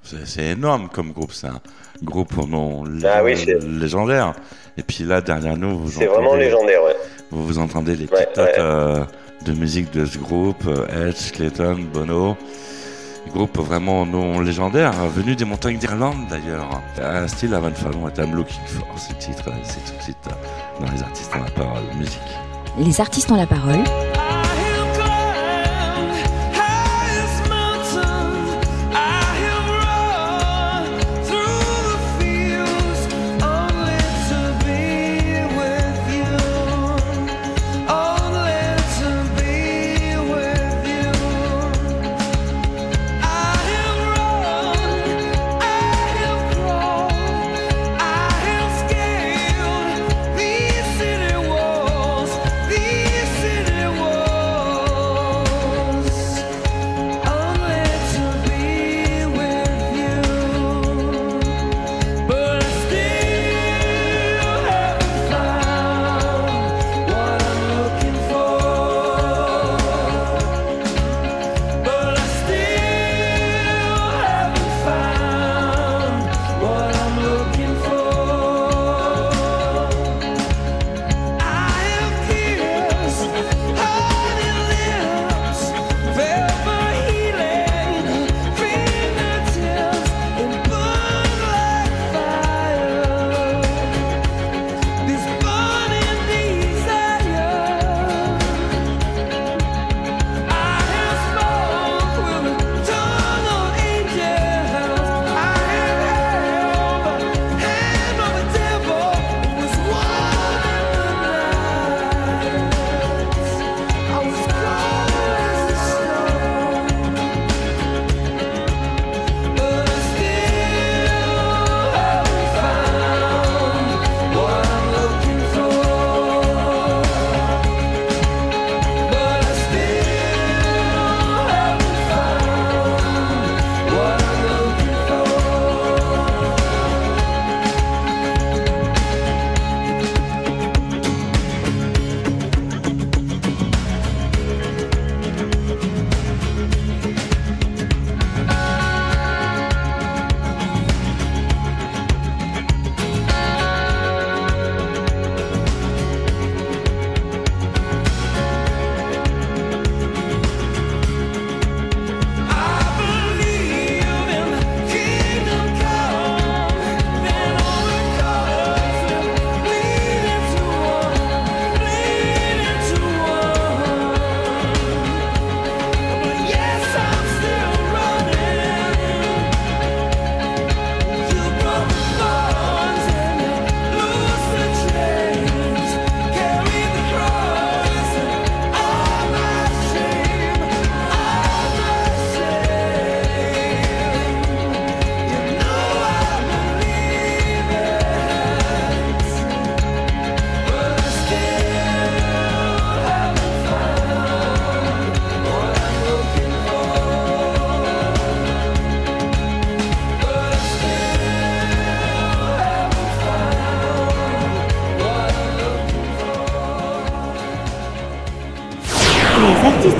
C'est 0.02 0.26
c'est 0.26 0.44
énorme 0.44 0.88
comme 0.92 1.12
groupe, 1.12 1.32
c'est 1.32 1.48
un 1.48 1.60
groupe 2.02 2.36
au 2.38 2.46
nom 2.46 2.84
Ah 3.04 3.22
oui, 3.24 3.34
légendaire. 3.80 4.34
Et 4.76 4.82
puis 4.82 5.02
là, 5.04 5.20
derrière 5.20 5.56
nous, 5.56 5.76
vous 5.76 5.90
C'est 5.90 6.06
vraiment 6.06 6.28
entendez- 6.30 6.44
légendaire, 6.44 6.84
ouais. 6.84 6.94
Vous, 7.30 7.44
vous 7.44 7.58
entendez 7.58 7.96
les 7.96 8.06
Ouais, 8.06 8.28
euh, 8.38 9.04
de 9.48 9.58
musique 9.58 9.90
de 9.92 10.04
ce 10.04 10.18
groupe, 10.18 10.66
euh, 10.66 11.08
Edge, 11.08 11.32
Clayton, 11.32 11.78
Bono. 11.92 12.36
Groupe 13.32 13.58
vraiment 13.58 14.04
non 14.04 14.40
légendaire, 14.40 14.92
euh, 15.00 15.08
venu 15.08 15.36
des 15.36 15.44
montagnes 15.44 15.78
d'Irlande 15.78 16.26
d'ailleurs. 16.28 16.82
Un 17.02 17.26
style 17.28 17.54
à 17.54 17.60
Van 17.60 17.70
Fallon 17.70 18.08
et 18.08 18.20
I'm 18.20 18.34
Looking 18.34 18.60
For, 18.66 18.86
ce 18.96 19.14
titre, 19.14 19.50
c'est 19.64 19.84
tout 19.84 20.12
de 20.12 20.30
euh, 20.30 20.86
dans 20.86 20.92
les 20.92 21.02
artistes 21.02 21.34
en 21.34 21.44
la 21.44 21.50
parole, 21.50 21.82
musique. 21.98 22.18
Les 22.78 23.00
artistes 23.00 23.30
ont 23.30 23.36
la 23.36 23.46
parole. 23.46 23.82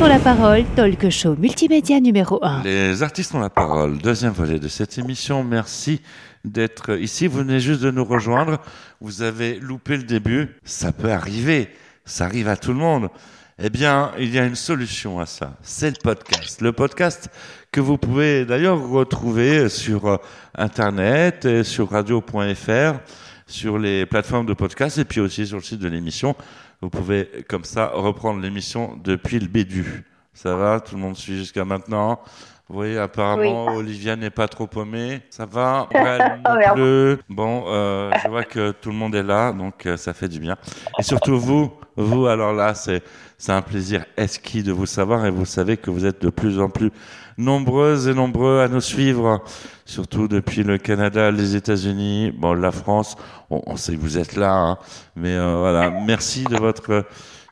La 0.08 0.18
parole, 0.18 0.64
talk 0.74 1.10
show 1.10 1.36
multimédia 1.36 2.00
numéro 2.00 2.42
1. 2.42 2.62
Les 2.62 3.02
artistes 3.02 3.34
ont 3.34 3.40
la 3.40 3.50
parole. 3.50 3.98
Deuxième 3.98 4.32
volet 4.32 4.58
de 4.58 4.68
cette 4.68 4.96
émission. 4.96 5.44
Merci 5.44 6.00
d'être 6.46 6.98
ici. 6.98 7.26
Vous 7.26 7.40
venez 7.40 7.60
juste 7.60 7.82
de 7.82 7.90
nous 7.90 8.06
rejoindre. 8.06 8.58
Vous 9.02 9.20
avez 9.20 9.60
loupé 9.60 9.98
le 9.98 10.04
début. 10.04 10.56
Ça 10.64 10.92
peut 10.92 11.12
arriver. 11.12 11.68
Ça 12.06 12.24
arrive 12.24 12.48
à 12.48 12.56
tout 12.56 12.72
le 12.72 12.78
monde. 12.78 13.10
Eh 13.58 13.68
bien, 13.68 14.12
il 14.18 14.32
y 14.32 14.38
a 14.38 14.46
une 14.46 14.54
solution 14.54 15.20
à 15.20 15.26
ça. 15.26 15.58
C'est 15.62 15.90
le 15.90 16.02
podcast. 16.02 16.62
Le 16.62 16.72
podcast 16.72 17.28
que 17.70 17.80
vous 17.80 17.98
pouvez 17.98 18.46
d'ailleurs 18.46 18.88
retrouver 18.88 19.68
sur 19.68 20.06
euh, 20.06 20.16
Internet, 20.54 21.44
et 21.44 21.64
sur 21.64 21.90
radio.fr, 21.90 22.98
sur 23.46 23.78
les 23.78 24.06
plateformes 24.06 24.46
de 24.46 24.54
podcast 24.54 24.96
et 24.96 25.04
puis 25.04 25.20
aussi 25.20 25.46
sur 25.46 25.58
le 25.58 25.62
site 25.62 25.80
de 25.80 25.88
l'émission. 25.88 26.34
Vous 26.80 26.90
pouvez 26.90 27.28
comme 27.48 27.64
ça 27.64 27.90
reprendre 27.94 28.40
l'émission 28.40 28.98
depuis 29.02 29.38
le 29.40 29.48
début. 29.48 30.04
Ça 30.32 30.54
va? 30.54 30.80
Tout 30.80 30.94
le 30.94 31.00
monde 31.00 31.16
suit 31.16 31.36
jusqu'à 31.36 31.64
maintenant? 31.64 32.20
Vous 32.68 32.74
voyez, 32.76 32.98
apparemment, 32.98 33.66
Olivia 33.74 34.14
n'est 34.14 34.30
pas 34.30 34.46
trop 34.46 34.66
paumée. 34.66 35.22
Ça 35.30 35.46
va? 35.46 35.88
Bon, 37.28 37.64
euh, 37.66 38.10
je 38.22 38.28
vois 38.28 38.44
que 38.44 38.72
tout 38.72 38.90
le 38.90 38.96
monde 38.96 39.14
est 39.14 39.22
là, 39.22 39.52
donc 39.52 39.86
euh, 39.86 39.96
ça 39.96 40.12
fait 40.12 40.28
du 40.28 40.38
bien. 40.38 40.56
Et 40.98 41.02
surtout 41.02 41.40
vous, 41.40 41.72
vous, 41.96 42.26
alors 42.26 42.52
là, 42.52 42.74
c'est 42.74 43.02
c'est 43.38 43.52
un 43.52 43.62
plaisir 43.62 44.04
esquis 44.16 44.62
de 44.64 44.72
vous 44.72 44.86
savoir 44.86 45.24
et 45.24 45.30
vous 45.30 45.46
savez 45.46 45.76
que 45.76 45.90
vous 45.90 46.04
êtes 46.04 46.20
de 46.20 46.28
plus 46.28 46.60
en 46.60 46.68
plus 46.68 46.90
nombreuses 47.38 48.08
et 48.08 48.14
nombreux 48.14 48.60
à 48.60 48.68
nous 48.68 48.80
suivre, 48.80 49.42
surtout 49.86 50.28
depuis 50.28 50.62
le 50.64 50.76
Canada, 50.76 51.30
les 51.30 51.56
États-Unis, 51.56 52.32
bon, 52.36 52.52
la 52.52 52.72
France. 52.72 53.16
On, 53.50 53.62
on 53.66 53.76
sait 53.76 53.94
que 53.94 54.00
vous 54.00 54.18
êtes 54.18 54.36
là, 54.36 54.52
hein, 54.54 54.78
mais 55.16 55.34
euh, 55.34 55.56
voilà, 55.58 55.90
merci 56.06 56.44
de 56.44 56.56
votre 56.58 57.04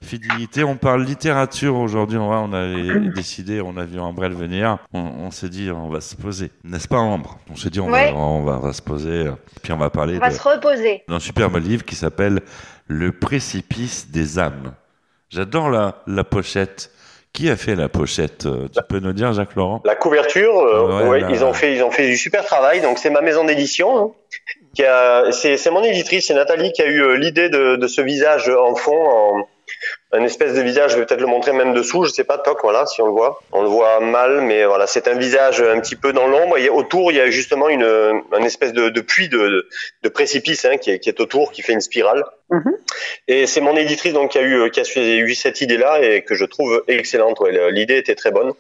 fidélité. 0.02 0.62
On 0.64 0.76
parle 0.76 1.04
littérature 1.04 1.76
aujourd'hui. 1.76 2.18
On, 2.18 2.52
avait 2.52 3.10
décidé, 3.14 3.60
on 3.60 3.76
a 3.76 3.84
vu 3.84 3.98
Ambrelle 3.98 4.34
venir. 4.34 4.78
On, 4.92 5.00
on 5.00 5.30
s'est 5.30 5.48
dit, 5.48 5.70
on 5.70 5.88
va 5.88 6.00
se 6.00 6.14
poser, 6.14 6.50
n'est-ce 6.64 6.86
pas, 6.88 6.98
Ambre? 6.98 7.38
On 7.50 7.56
s'est 7.56 7.70
dit, 7.70 7.80
on, 7.80 7.90
Ouais. 7.90 8.12
va, 8.12 8.18
on, 8.18 8.44
va, 8.44 8.58
on 8.58 8.66
va 8.66 8.72
se 8.72 8.82
poser. 8.82 9.26
euh, 9.28 9.32
Puis 9.62 9.72
on 9.72 9.78
va 9.78 9.88
parler 9.90 10.16
On 10.16 10.20
va 10.20 10.28
de- 10.30 10.34
se 10.34 10.42
reposer. 10.42 11.02
d'un 11.08 11.18
superbe 11.20 11.56
livre 11.56 11.84
qui 11.84 11.94
s'appelle 11.94 12.42
Le 12.88 13.12
précipice 13.12 14.10
des 14.10 14.38
âmes. 14.38 14.72
J'adore 15.30 15.70
la, 15.70 16.02
la 16.06 16.22
pochette. 16.24 16.92
Qui 17.36 17.50
a 17.50 17.56
fait 17.56 17.74
la 17.74 17.90
pochette 17.90 18.46
euh, 18.46 18.66
Tu 18.74 18.80
peux 18.88 18.98
nous 18.98 19.12
dire, 19.12 19.30
Jacques 19.34 19.56
Laurent? 19.56 19.82
La 19.84 19.94
couverture, 19.94 20.58
euh, 20.58 21.02
Ouais, 21.02 21.08
ouais, 21.08 21.20
là. 21.20 21.28
ils 21.30 21.44
ont 21.44 21.52
fait, 21.52 21.74
ils 21.74 21.82
ont 21.82 21.90
fait 21.90 22.06
du 22.08 22.16
super 22.16 22.46
travail. 22.46 22.80
Donc 22.80 22.96
c'est 22.98 23.10
ma 23.10 23.20
maison 23.20 23.44
d'édition. 23.44 24.14
hein, 24.78 25.30
c'est, 25.32 25.70
mon 25.70 25.82
éditrice, 25.82 26.28
c'est 26.28 26.34
Nathalie 26.34 26.72
qui 26.72 26.80
a 26.80 26.86
eu 26.86 27.02
euh, 27.02 27.16
l'idée 27.18 27.50
de, 27.50 27.76
de 27.76 27.86
ce 27.86 28.00
visage 28.00 28.48
en 28.48 28.74
fond, 28.74 28.96
en, 29.06 29.46
un 30.12 30.22
espèce 30.24 30.54
de 30.54 30.60
visage. 30.60 30.92
Je 30.92 30.98
vais 30.98 31.06
peut-être 31.06 31.20
le 31.20 31.26
montrer 31.26 31.52
même 31.52 31.74
dessous. 31.74 32.04
Je 32.04 32.10
sais 32.10 32.24
pas, 32.24 32.38
toc, 32.38 32.58
voilà, 32.62 32.86
si 32.86 33.02
on 33.02 33.06
le 33.06 33.12
voit. 33.12 33.40
On 33.52 33.62
le 33.62 33.68
voit 33.68 34.00
mal, 34.00 34.40
mais 34.42 34.64
voilà, 34.64 34.86
c'est 34.86 35.08
un 35.08 35.14
visage 35.14 35.60
un 35.60 35.80
petit 35.80 35.96
peu 35.96 36.12
dans 36.12 36.26
l'ombre. 36.26 36.58
Et 36.58 36.68
autour, 36.68 37.12
il 37.12 37.18
y 37.18 37.20
a 37.20 37.30
justement 37.30 37.68
une, 37.68 37.84
un 37.84 38.42
espèce 38.42 38.72
de, 38.72 38.88
de 38.88 39.00
puits 39.00 39.28
de, 39.28 39.38
de, 39.38 39.68
de 40.02 40.08
précipice 40.08 40.64
hein, 40.64 40.76
qui, 40.76 40.90
est, 40.90 40.98
qui 40.98 41.08
est 41.08 41.20
autour, 41.20 41.52
qui 41.52 41.62
fait 41.62 41.72
une 41.72 41.80
spirale. 41.80 42.24
Mhm. 42.50 42.76
Et 43.28 43.46
c'est 43.46 43.60
mon 43.60 43.76
éditrice 43.76 44.12
donc 44.12 44.30
qui 44.32 44.38
a 44.38 44.42
eu, 44.42 44.70
qui 44.70 44.80
a 44.80 44.84
eu 44.98 45.34
cette 45.34 45.60
idée-là 45.60 46.00
et 46.02 46.22
que 46.22 46.34
je 46.34 46.44
trouve 46.44 46.84
excellente. 46.88 47.40
Ouais, 47.40 47.70
l'idée 47.72 47.96
était 47.96 48.14
très 48.14 48.30
bonne 48.30 48.52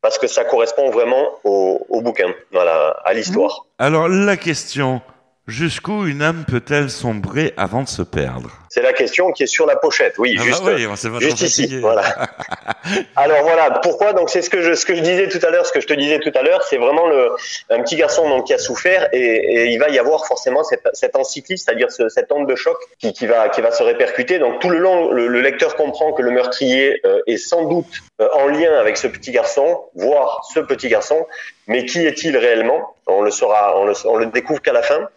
parce 0.00 0.18
que 0.18 0.26
ça 0.26 0.44
correspond 0.44 0.90
vraiment 0.90 1.30
au, 1.44 1.86
au 1.88 2.02
bouquin, 2.02 2.34
voilà, 2.52 2.90
à 3.04 3.14
l'histoire. 3.14 3.64
Alors, 3.78 4.06
la 4.08 4.36
question 4.36 5.00
jusqu'où 5.46 6.06
une 6.06 6.22
âme 6.22 6.44
peut-elle 6.48 6.90
sombrer 6.90 7.52
avant 7.56 7.82
de 7.82 7.88
se 7.88 8.02
perdre 8.02 8.50
C'est 8.70 8.82
la 8.82 8.92
question 8.92 9.30
qui 9.32 9.42
est 9.42 9.46
sur 9.46 9.66
la 9.66 9.76
pochette, 9.76 10.14
oui, 10.18 10.36
Ah 10.36 10.40
bah 10.40 10.46
juste, 10.46 10.62
oui, 10.64 10.86
on 10.86 10.94
juste 10.94 11.36
trop 11.36 11.46
ici, 11.46 11.78
voilà. 11.80 12.02
Alors 13.16 13.42
voilà, 13.42 13.78
pourquoi 13.82 14.12
Donc 14.12 14.30
c'est 14.30 14.42
ce 14.42 14.50
que 14.50 14.62
je 14.62 14.74
ce 14.74 14.86
que 14.86 14.94
je 14.94 15.00
disais 15.00 15.28
tout 15.28 15.44
à 15.46 15.50
l'heure, 15.50 15.66
ce 15.66 15.72
que 15.72 15.80
je 15.80 15.86
te 15.86 15.92
disais 15.94 16.18
tout 16.18 16.32
à 16.34 16.42
l'heure, 16.42 16.62
c'est 16.62 16.78
vraiment 16.78 17.06
le 17.06 17.30
un 17.70 17.82
petit 17.82 17.96
garçon 17.96 18.28
donc 18.28 18.46
qui 18.46 18.54
a 18.54 18.58
souffert 18.58 19.08
et, 19.12 19.18
et 19.18 19.66
il 19.66 19.78
va 19.78 19.88
y 19.90 19.98
avoir 19.98 20.26
forcément 20.26 20.64
cette 20.64 20.88
cette 20.92 21.14
c'est-à-dire 21.14 21.90
ce, 21.90 22.08
cette 22.08 22.32
onde 22.32 22.48
de 22.48 22.56
choc 22.56 22.76
qui, 22.98 23.12
qui 23.12 23.26
va 23.26 23.48
qui 23.48 23.60
va 23.60 23.70
se 23.70 23.82
répercuter. 23.82 24.38
Donc 24.38 24.60
tout 24.60 24.70
le 24.70 24.78
long, 24.78 25.10
le, 25.10 25.28
le 25.28 25.40
lecteur 25.40 25.76
comprend 25.76 26.12
que 26.12 26.22
le 26.22 26.30
meurtrier 26.30 27.00
euh, 27.04 27.20
est 27.26 27.36
sans 27.36 27.64
doute 27.64 27.86
euh, 28.20 28.28
en 28.34 28.46
lien 28.46 28.72
avec 28.78 28.96
ce 28.96 29.06
petit 29.06 29.30
garçon, 29.30 29.84
voire 29.94 30.48
ce 30.52 30.60
petit 30.60 30.88
garçon, 30.88 31.26
mais 31.66 31.84
qui 31.84 32.04
est-il 32.06 32.36
réellement? 32.36 32.93
On 33.06 33.22
le 33.22 33.30
saura, 33.30 33.78
on 33.78 33.84
le, 33.84 33.92
on 34.06 34.16
le 34.16 34.26
découvre 34.26 34.62
qu'à 34.62 34.72
la 34.72 34.82
fin. 34.82 35.08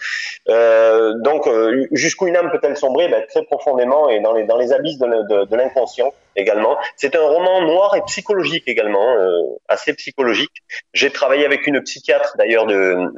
Euh, 0.49 1.13
donc 1.23 1.47
euh, 1.47 1.87
jusqu'où 1.91 2.27
une 2.27 2.35
âme 2.35 2.51
peut-elle 2.51 2.75
sombrer? 2.75 3.07
Ben, 3.07 3.25
Très 3.29 3.43
profondément 3.43 4.09
et 4.09 4.19
dans 4.19 4.33
les 4.33 4.43
dans 4.43 4.57
les 4.57 4.73
abysses 4.73 4.97
de, 4.97 5.55
l'inconscient 5.55 6.13
également. 6.35 6.77
C'est 6.95 7.15
un 7.15 7.25
roman 7.25 7.61
noir 7.61 7.95
et 7.95 8.01
psychologique 8.07 8.63
également, 8.67 9.15
euh, 9.17 9.41
assez 9.67 9.93
psychologique. 9.93 10.51
J'ai 10.93 11.11
travaillé 11.11 11.45
avec 11.45 11.65
une 11.65 11.81
psychiatre 11.81 12.35
d'ailleurs 12.37 12.65
de 12.65 13.09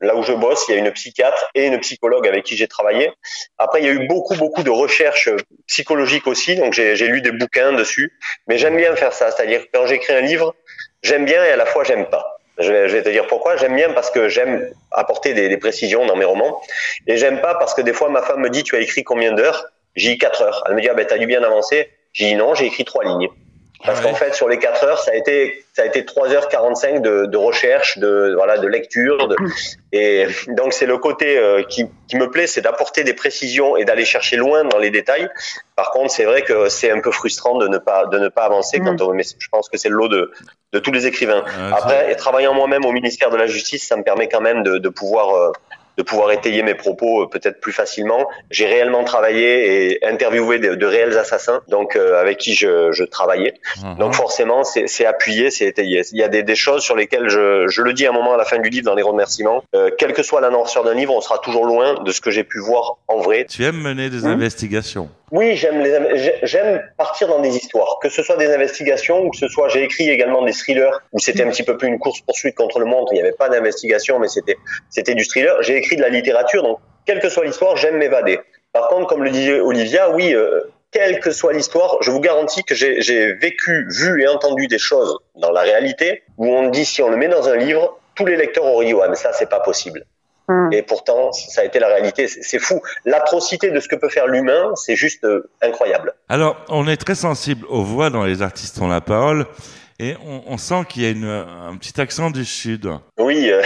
là 0.00 0.16
où 0.16 0.22
je 0.22 0.32
bosse, 0.32 0.64
il 0.68 0.74
y 0.74 0.78
a 0.78 0.80
une 0.80 0.90
psychiatre 0.92 1.50
et 1.54 1.66
une 1.66 1.78
psychologue 1.80 2.26
avec 2.26 2.44
qui 2.44 2.56
j'ai 2.56 2.68
travaillé. 2.68 3.10
Après, 3.58 3.80
il 3.80 3.86
y 3.86 3.88
a 3.88 3.92
eu 3.92 4.06
beaucoup 4.06 4.34
beaucoup 4.34 4.62
de 4.62 4.70
recherches 4.70 5.30
psychologiques 5.66 6.26
aussi, 6.26 6.56
donc 6.56 6.72
j'ai 6.72 7.06
lu 7.06 7.20
des 7.20 7.32
bouquins 7.32 7.72
dessus. 7.72 8.18
Mais 8.46 8.58
j'aime 8.58 8.76
bien 8.76 8.94
faire 8.96 9.12
ça, 9.12 9.30
c'est-à-dire 9.30 9.64
quand 9.72 9.86
j'écris 9.86 10.12
un 10.12 10.20
livre, 10.20 10.54
j'aime 11.02 11.24
bien 11.24 11.42
et 11.44 11.50
à 11.50 11.56
la 11.56 11.66
fois 11.66 11.84
j'aime 11.84 12.06
pas. 12.06 12.33
Je 12.58 12.70
vais, 12.70 12.88
je 12.88 12.96
vais 12.96 13.02
te 13.02 13.08
dire 13.08 13.26
pourquoi. 13.26 13.56
J'aime 13.56 13.74
bien 13.74 13.92
parce 13.92 14.10
que 14.10 14.28
j'aime 14.28 14.70
apporter 14.92 15.34
des, 15.34 15.48
des 15.48 15.56
précisions 15.56 16.06
dans 16.06 16.16
mes 16.16 16.24
romans. 16.24 16.60
Et 17.06 17.16
j'aime 17.16 17.40
pas 17.40 17.54
parce 17.56 17.74
que 17.74 17.82
des 17.82 17.92
fois 17.92 18.08
ma 18.10 18.22
femme 18.22 18.40
me 18.40 18.50
dit 18.50 18.62
tu 18.62 18.76
as 18.76 18.80
écrit 18.80 19.02
combien 19.02 19.32
d'heures? 19.32 19.66
J'ai 19.96 20.10
dit 20.10 20.18
4 20.18 20.42
heures. 20.42 20.64
Elle 20.68 20.74
me 20.74 20.80
dit 20.80 20.88
ah 20.88 20.94
ben 20.94 21.06
t'as 21.06 21.18
dû 21.18 21.26
bien 21.26 21.42
avancer. 21.42 21.90
J'ai 22.12 22.26
dit 22.26 22.34
non, 22.36 22.54
j'ai 22.54 22.66
écrit 22.66 22.84
trois 22.84 23.04
lignes. 23.04 23.28
Parce 23.84 24.00
ouais. 24.00 24.04
qu'en 24.10 24.14
fait 24.14 24.34
sur 24.34 24.48
les 24.48 24.58
4 24.58 24.84
heures 24.84 25.00
ça 25.00 25.12
a 25.12 25.14
été 25.14 25.64
ça 25.72 25.82
a 25.82 25.86
été 25.86 26.02
3h45 26.02 27.00
de, 27.00 27.26
de 27.26 27.36
recherche, 27.36 27.98
de 27.98 28.34
voilà 28.36 28.58
de 28.58 28.66
lecture. 28.68 29.28
De, 29.28 29.36
et 29.92 30.26
donc 30.48 30.72
c'est 30.72 30.86
le 30.86 30.98
côté 30.98 31.38
euh, 31.38 31.62
qui, 31.64 31.86
qui 32.08 32.16
me 32.16 32.30
plaît, 32.30 32.46
c'est 32.46 32.60
d'apporter 32.60 33.02
des 33.02 33.14
précisions 33.14 33.76
et 33.76 33.84
d'aller 33.84 34.04
chercher 34.04 34.36
loin 34.36 34.64
dans 34.64 34.78
les 34.78 34.90
détails. 34.90 35.28
Par 35.74 35.90
contre 35.90 36.12
c'est 36.12 36.24
vrai 36.24 36.42
que 36.42 36.68
c'est 36.68 36.90
un 36.90 37.00
peu 37.00 37.10
frustrant 37.10 37.58
de 37.58 37.66
ne 37.66 37.78
pas 37.78 38.06
de 38.06 38.18
ne 38.18 38.28
pas 38.28 38.44
avancer 38.44 38.74
Mm. 38.78 38.84
quand 38.84 39.02
on, 39.02 39.14
mais 39.14 39.22
je 39.22 39.48
pense 39.48 39.68
que 39.68 39.76
c'est 39.76 39.88
le 39.88 39.96
lot 39.96 40.08
de 40.08 40.30
de 40.72 40.78
tous 40.80 40.90
les 40.90 41.06
écrivains. 41.06 41.44
Après, 41.72 42.10
et 42.10 42.16
travaillant 42.16 42.52
moi-même 42.52 42.84
au 42.84 42.90
ministère 42.90 43.30
de 43.30 43.36
la 43.36 43.46
Justice, 43.46 43.86
ça 43.86 43.96
me 43.96 44.02
permet 44.02 44.28
quand 44.28 44.40
même 44.40 44.64
de, 44.64 44.78
de 44.78 44.88
pouvoir 44.88 45.34
euh, 45.36 45.52
de 45.96 46.02
pouvoir 46.02 46.32
étayer 46.32 46.62
mes 46.62 46.74
propos 46.74 47.22
euh, 47.22 47.26
peut-être 47.28 47.60
plus 47.60 47.72
facilement. 47.72 48.28
J'ai 48.50 48.66
réellement 48.66 49.04
travaillé 49.04 49.92
et 49.92 50.06
interviewé 50.06 50.58
de, 50.58 50.74
de 50.74 50.86
réels 50.86 51.16
assassins, 51.18 51.62
donc 51.68 51.96
euh, 51.96 52.20
avec 52.20 52.38
qui 52.38 52.54
je, 52.54 52.92
je 52.92 53.04
travaillais. 53.04 53.54
Mhm. 53.82 53.96
Donc 53.98 54.14
forcément, 54.14 54.64
c'est 54.64 55.06
appuyé, 55.06 55.50
c'est 55.50 55.66
étayé. 55.66 56.02
Il 56.12 56.18
y 56.18 56.22
a 56.22 56.28
des, 56.28 56.42
des 56.42 56.56
choses 56.56 56.82
sur 56.82 56.96
lesquelles 56.96 57.28
je, 57.28 57.66
je 57.68 57.82
le 57.82 57.92
dis 57.92 58.06
à 58.06 58.10
un 58.10 58.12
moment 58.12 58.34
à 58.34 58.36
la 58.36 58.44
fin 58.44 58.58
du 58.58 58.68
livre 58.68 58.86
dans 58.86 58.94
les 58.94 59.02
remerciements. 59.02 59.62
Euh, 59.74 59.90
quelle 59.96 60.12
que 60.12 60.22
soit 60.22 60.40
la 60.40 60.50
noirceur 60.50 60.84
d'un 60.84 60.94
livre, 60.94 61.14
on 61.14 61.20
sera 61.20 61.38
toujours 61.38 61.66
loin 61.66 62.02
de 62.02 62.10
ce 62.12 62.20
que 62.20 62.30
j'ai 62.30 62.44
pu 62.44 62.58
voir 62.58 62.96
en 63.08 63.18
vrai. 63.20 63.46
Tu 63.48 63.64
aimes 63.64 63.80
mener 63.80 64.10
des 64.10 64.22
Hmm 64.24 64.34
investigations 64.34 65.08
Oui, 65.32 65.56
j'aime 65.56 66.82
partir 66.96 67.28
dans 67.28 67.40
des 67.40 67.56
histoires, 67.56 67.98
que 68.00 68.08
ce 68.08 68.22
soit 68.22 68.36
des 68.36 68.52
investigations 68.52 69.24
ou 69.24 69.30
que 69.30 69.36
ce 69.36 69.48
soit 69.48 69.68
j'ai 69.68 69.82
écrit 69.82 70.10
également 70.10 70.42
des 70.44 70.52
thrillers 70.52 71.00
où 71.12 71.18
c'était 71.18 71.42
un 71.42 71.50
petit 71.50 71.62
peu 71.62 71.76
plus 71.76 71.88
une 71.88 71.98
course 71.98 72.20
poursuite 72.20 72.54
contre 72.54 72.78
le 72.78 72.84
monde, 72.84 73.08
il 73.10 73.14
n'y 73.14 73.20
avait 73.20 73.32
pas 73.32 73.48
d'investigation 73.48 74.18
mais 74.18 74.28
c'était 74.28 74.56
c'était 74.90 75.14
du 75.14 75.24
thriller. 75.24 75.62
J'ai 75.62 75.76
écrit 75.76 75.96
de 75.96 76.02
la 76.02 76.10
littérature 76.10 76.62
donc 76.62 76.78
quelle 77.06 77.20
que 77.20 77.28
soit 77.28 77.44
l'histoire, 77.44 77.76
j'aime 77.76 77.96
m'évader. 77.96 78.38
Par 78.72 78.88
contre, 78.88 79.06
comme 79.06 79.22
le 79.22 79.30
disait 79.30 79.60
Olivia, 79.60 80.10
oui, 80.10 80.34
euh, 80.34 80.60
quelle 80.90 81.20
que 81.20 81.30
soit 81.30 81.52
l'histoire, 81.52 81.98
je 82.00 82.10
vous 82.10 82.20
garantis 82.20 82.62
que 82.64 82.74
j'ai 82.74 83.00
j'ai 83.00 83.32
vécu, 83.32 83.86
vu 83.90 84.22
et 84.22 84.28
entendu 84.28 84.68
des 84.68 84.78
choses 84.78 85.18
dans 85.36 85.50
la 85.50 85.62
réalité 85.62 86.22
où 86.38 86.46
on 86.46 86.68
dit 86.68 86.84
si 86.84 87.02
on 87.02 87.08
le 87.08 87.16
met 87.16 87.28
dans 87.28 87.48
un 87.48 87.56
livre, 87.56 87.98
tous 88.14 88.26
les 88.26 88.36
lecteurs 88.36 88.64
auraient 88.64 88.86
dit 88.86 88.94
ouais 88.94 89.08
mais 89.08 89.16
ça 89.16 89.32
c'est 89.32 89.48
pas 89.48 89.60
possible. 89.60 90.04
Hmm. 90.48 90.72
Et 90.72 90.82
pourtant, 90.82 91.32
ça 91.32 91.62
a 91.62 91.64
été 91.64 91.78
la 91.78 91.88
réalité. 91.88 92.28
C'est 92.28 92.58
fou. 92.58 92.80
L'atrocité 93.04 93.70
de 93.70 93.80
ce 93.80 93.88
que 93.88 93.96
peut 93.96 94.08
faire 94.08 94.26
l'humain, 94.26 94.72
c'est 94.76 94.96
juste 94.96 95.24
euh, 95.24 95.50
incroyable. 95.62 96.14
Alors, 96.28 96.56
on 96.68 96.86
est 96.86 96.96
très 96.96 97.14
sensible 97.14 97.66
aux 97.68 97.82
voix 97.82 98.10
dans 98.10 98.24
les 98.24 98.42
artistes 98.42 98.78
ont 98.80 98.88
la 98.88 99.00
parole 99.00 99.46
et 100.00 100.16
on, 100.26 100.42
on 100.46 100.58
sent 100.58 100.82
qu'il 100.88 101.02
y 101.02 101.06
a 101.06 101.10
une, 101.10 101.24
un 101.24 101.76
petit 101.76 102.00
accent 102.00 102.30
du 102.30 102.44
sud. 102.44 102.90
Oui, 103.18 103.50
euh, 103.50 103.62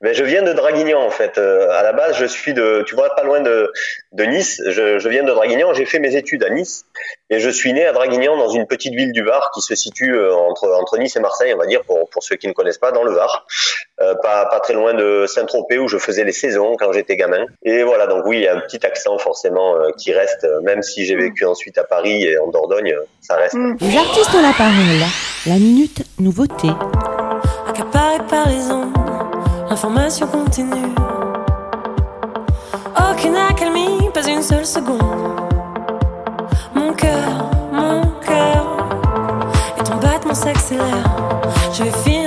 mais 0.00 0.14
je 0.14 0.22
viens 0.22 0.42
de 0.42 0.52
Draguignan 0.52 1.00
en 1.00 1.10
fait. 1.10 1.36
Euh, 1.36 1.68
à 1.72 1.82
la 1.82 1.92
base, 1.92 2.16
je 2.16 2.26
suis 2.26 2.54
de, 2.54 2.84
tu 2.86 2.94
vois, 2.94 3.14
pas 3.16 3.24
loin 3.24 3.40
de, 3.40 3.72
de 4.12 4.24
Nice. 4.24 4.62
Je, 4.68 4.98
je 4.98 5.08
viens 5.08 5.24
de 5.24 5.32
Draguignan. 5.32 5.74
J'ai 5.74 5.84
fait 5.84 5.98
mes 5.98 6.14
études 6.14 6.44
à 6.44 6.50
Nice 6.50 6.84
et 7.28 7.40
je 7.40 7.50
suis 7.50 7.72
né 7.72 7.84
à 7.84 7.92
Draguignan 7.92 8.36
dans 8.36 8.50
une 8.50 8.66
petite 8.66 8.94
ville 8.94 9.12
du 9.12 9.24
Var 9.24 9.50
qui 9.52 9.62
se 9.62 9.74
situe 9.74 10.14
euh, 10.14 10.34
entre 10.34 10.68
entre 10.74 10.96
Nice 10.98 11.16
et 11.16 11.20
Marseille, 11.20 11.52
on 11.54 11.58
va 11.58 11.66
dire 11.66 11.82
pour 11.82 12.08
pour 12.10 12.22
ceux 12.22 12.36
qui 12.36 12.46
ne 12.46 12.52
connaissent 12.52 12.78
pas, 12.78 12.92
dans 12.92 13.02
le 13.02 13.12
Var, 13.12 13.46
Euh, 14.00 14.14
pas 14.22 14.46
pas 14.46 14.58
très 14.58 14.74
loin 14.74 14.92
de 14.92 15.24
Saint-Tropez 15.26 15.78
où 15.78 15.86
je 15.86 15.98
faisais 15.98 16.24
les 16.24 16.32
saisons 16.32 16.74
quand 16.76 16.92
j'étais 16.92 17.16
gamin. 17.16 17.44
Et 17.62 17.84
voilà, 17.84 18.08
donc 18.08 18.24
oui, 18.26 18.38
il 18.38 18.42
y 18.42 18.48
a 18.48 18.56
un 18.56 18.60
petit 18.60 18.84
accent 18.84 19.18
forcément 19.18 19.76
euh, 19.76 19.90
qui 19.96 20.12
reste, 20.12 20.42
euh, 20.42 20.60
même 20.62 20.82
si 20.82 21.04
j'ai 21.04 21.14
vécu 21.14 21.44
ensuite 21.44 21.78
à 21.78 21.84
Paris 21.84 22.24
et 22.24 22.36
en 22.36 22.48
Dordogne, 22.48 22.92
euh, 22.92 23.04
ça 23.20 23.36
reste. 23.36 23.54
Mm. 23.54 23.76
Les 23.80 23.96
artistes 23.96 24.34
ont 24.34 24.42
la 24.42 24.52
parole. 24.52 24.74
La 25.46 25.54
minute 25.54 26.02
nouveauté. 26.18 26.68
accaparé 27.68 28.18
par 28.28 28.48
les 28.48 28.68
ondes, 28.68 28.92
l'information 29.70 30.26
continue. 30.26 30.92
Aucune 32.98 33.36
accalmie, 33.36 34.10
pas 34.12 34.26
une 34.26 34.42
seule 34.42 34.66
seconde. 34.66 35.00
Mon 36.74 36.92
cœur, 36.94 37.50
mon 37.72 38.02
cœur, 38.26 38.76
temps 39.84 40.34
s'accélère. 40.34 41.04
Je 41.72 41.84
vais 41.84 41.92
finir 42.02 42.23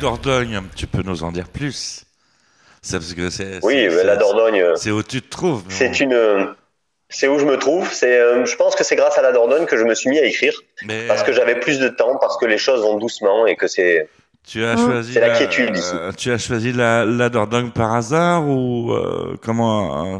Dordogne, 0.00 0.60
tu 0.76 0.86
peux 0.86 1.02
nous 1.02 1.22
en 1.22 1.30
dire 1.32 1.48
plus 1.48 2.04
C'est 2.82 2.98
parce 2.98 3.14
que 3.14 3.30
c'est. 3.30 3.60
Oui, 3.62 3.88
la 4.04 4.16
Dordogne, 4.16 4.60
euh, 4.60 4.76
C'est 4.76 4.90
où 4.90 5.02
tu 5.02 5.22
te 5.22 5.28
trouves. 5.30 5.62
c'est 5.68 6.00
une. 6.00 6.12
euh, 6.14 6.46
C'est 7.08 7.28
où 7.28 7.38
je 7.38 7.44
me 7.44 7.56
trouve. 7.58 7.92
C'est, 7.92 8.18
euh, 8.18 8.44
je 8.46 8.56
pense 8.56 8.74
que 8.76 8.84
c'est 8.84 8.96
grâce 8.96 9.18
à 9.18 9.22
la 9.22 9.32
Dordogne 9.32 9.66
que 9.66 9.76
je 9.76 9.84
me 9.84 9.94
suis 9.94 10.10
mis 10.10 10.18
à 10.18 10.24
écrire 10.24 10.54
Mais, 10.86 11.06
parce 11.06 11.22
que 11.22 11.32
j'avais 11.32 11.58
plus 11.60 11.78
de 11.78 11.88
temps, 11.88 12.16
parce 12.20 12.36
que 12.38 12.46
les 12.46 12.58
choses 12.58 12.82
vont 12.82 12.96
doucement 12.98 13.46
et 13.46 13.56
que 13.56 13.66
c'est. 13.66 14.08
Tu 14.48 14.64
as 14.64 14.74
Mm. 14.74 14.78
choisi. 14.86 15.12
C'est 15.12 15.20
la 15.20 15.30
quiétude 15.36 15.76
ici. 15.76 15.94
tu 16.16 16.32
as 16.32 16.38
choisi 16.38 16.72
la, 16.72 17.04
la 17.04 17.28
Dordogne 17.28 17.70
par 17.70 17.94
hasard 17.94 18.48
ou 18.48 18.92
euh, 18.92 19.36
comment 19.42 20.14
euh, 20.14 20.18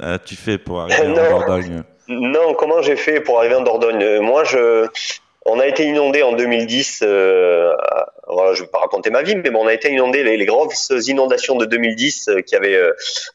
as-tu 0.00 0.36
fait 0.36 0.58
pour 0.58 0.80
arriver 0.82 1.08
en. 1.08 1.14
Dordogne? 1.30 1.82
Non, 2.10 2.54
comment 2.54 2.80
j'ai 2.82 2.96
fait 2.96 3.20
pour 3.20 3.38
arriver 3.38 3.56
en 3.56 3.62
Dordogne? 3.62 4.20
Moi, 4.20 4.44
je, 4.44 4.86
on 5.48 5.58
a 5.60 5.66
été 5.66 5.84
inondé 5.84 6.22
en 6.22 6.32
2010. 6.32 7.00
Euh, 7.02 7.72
voilà, 8.26 8.54
je 8.54 8.62
vais 8.62 8.68
pas 8.68 8.78
raconter 8.78 9.10
ma 9.10 9.22
vie, 9.22 9.36
mais 9.36 9.50
bon, 9.50 9.64
on 9.64 9.66
a 9.66 9.72
été 9.72 9.90
inondé 9.90 10.22
les, 10.22 10.36
les 10.36 10.46
grosses 10.46 10.92
inondations 11.06 11.56
de 11.56 11.64
2010 11.64 12.28
euh, 12.28 12.40
qui 12.42 12.54
avaient, 12.54 12.74
euh, 12.76 12.92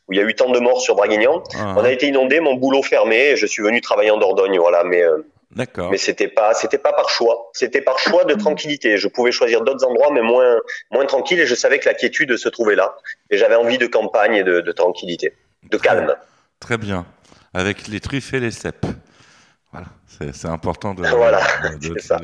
où 0.07 0.13
il 0.13 0.19
y 0.19 0.21
a 0.21 0.23
eu 0.23 0.35
tant 0.35 0.49
de 0.49 0.59
morts 0.59 0.81
sur 0.81 0.95
Draguignan. 0.95 1.43
Ah, 1.55 1.73
On 1.77 1.83
a 1.83 1.91
été 1.91 2.07
inondé, 2.07 2.39
mon 2.39 2.55
boulot 2.55 2.83
fermé, 2.83 3.31
et 3.31 3.35
je 3.35 3.45
suis 3.45 3.63
venu 3.63 3.81
travailler 3.81 4.11
en 4.11 4.17
Dordogne, 4.17 4.59
voilà. 4.59 4.83
Mais 4.83 5.03
D'accord. 5.51 5.91
mais 5.91 5.97
c'était 5.97 6.27
pas, 6.27 6.53
c'était 6.53 6.77
pas 6.77 6.93
par 6.93 7.09
choix. 7.09 7.49
C'était 7.53 7.81
par 7.81 7.99
choix 7.99 8.23
de 8.25 8.33
tranquillité. 8.35 8.97
Je 8.97 9.07
pouvais 9.07 9.31
choisir 9.31 9.61
d'autres 9.61 9.85
endroits, 9.85 10.11
mais 10.11 10.21
moins 10.21 10.57
moins 10.91 11.05
tranquille, 11.05 11.39
et 11.39 11.45
je 11.45 11.55
savais 11.55 11.79
que 11.79 11.87
la 11.87 11.95
quiétude 11.95 12.37
se 12.37 12.49
trouvait 12.49 12.75
là. 12.75 12.95
Et 13.29 13.37
j'avais 13.37 13.55
envie 13.55 13.77
de 13.77 13.87
campagne 13.87 14.35
et 14.35 14.43
de, 14.43 14.61
de 14.61 14.71
tranquillité, 14.71 15.33
de 15.69 15.77
calme. 15.77 16.15
Très 16.59 16.77
bien. 16.77 17.05
Avec 17.53 17.87
les 17.87 17.99
truffes 17.99 18.33
et 18.33 18.39
les 18.39 18.51
cèpes. 18.51 18.85
Voilà, 19.71 19.87
c'est 20.33 20.47
important 20.47 20.93
de, 20.93 21.03
Voilà, 21.07 21.41
de, 21.81 21.89
de 21.89 21.99
ça. 21.99 22.19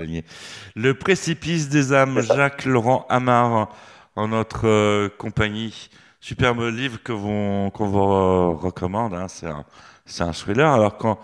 Le 0.75 0.93
précipice 0.93 1.69
des 1.69 1.93
âmes. 1.93 2.21
Jacques 2.21 2.65
Laurent 2.65 3.05
Amar, 3.09 3.69
en 4.15 4.27
notre 4.27 4.67
euh, 4.67 5.09
compagnie. 5.17 5.89
Superbe 6.21 6.61
livre 6.63 7.01
que 7.01 7.13
vous, 7.13 7.69
qu'on 7.71 7.87
vous 7.87 8.57
recommande. 8.57 9.13
Hein. 9.13 9.27
C'est 9.29 9.47
un, 9.47 9.63
c'est 10.05 10.23
un 10.23 10.33
thriller. 10.33 10.69
Alors 10.69 10.97
quand, 10.97 11.19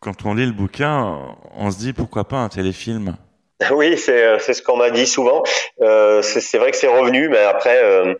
quand 0.00 0.26
on 0.26 0.34
lit 0.34 0.46
le 0.46 0.52
bouquin, 0.52 1.18
on 1.54 1.70
se 1.70 1.78
dit 1.78 1.92
pourquoi 1.92 2.26
pas 2.26 2.38
un 2.38 2.48
téléfilm? 2.48 3.16
Oui, 3.70 3.96
c'est 3.96 4.24
euh, 4.24 4.38
c'est 4.38 4.52
ce 4.52 4.62
qu'on 4.62 4.76
m'a 4.76 4.90
dit 4.90 5.06
souvent. 5.06 5.42
Euh, 5.80 6.22
c'est 6.22 6.40
c'est 6.40 6.58
vrai 6.58 6.70
que 6.70 6.76
c'est 6.76 6.88
revenu, 6.88 7.28
mais 7.28 7.42
après, 7.44 7.82
euh, 7.82 8.14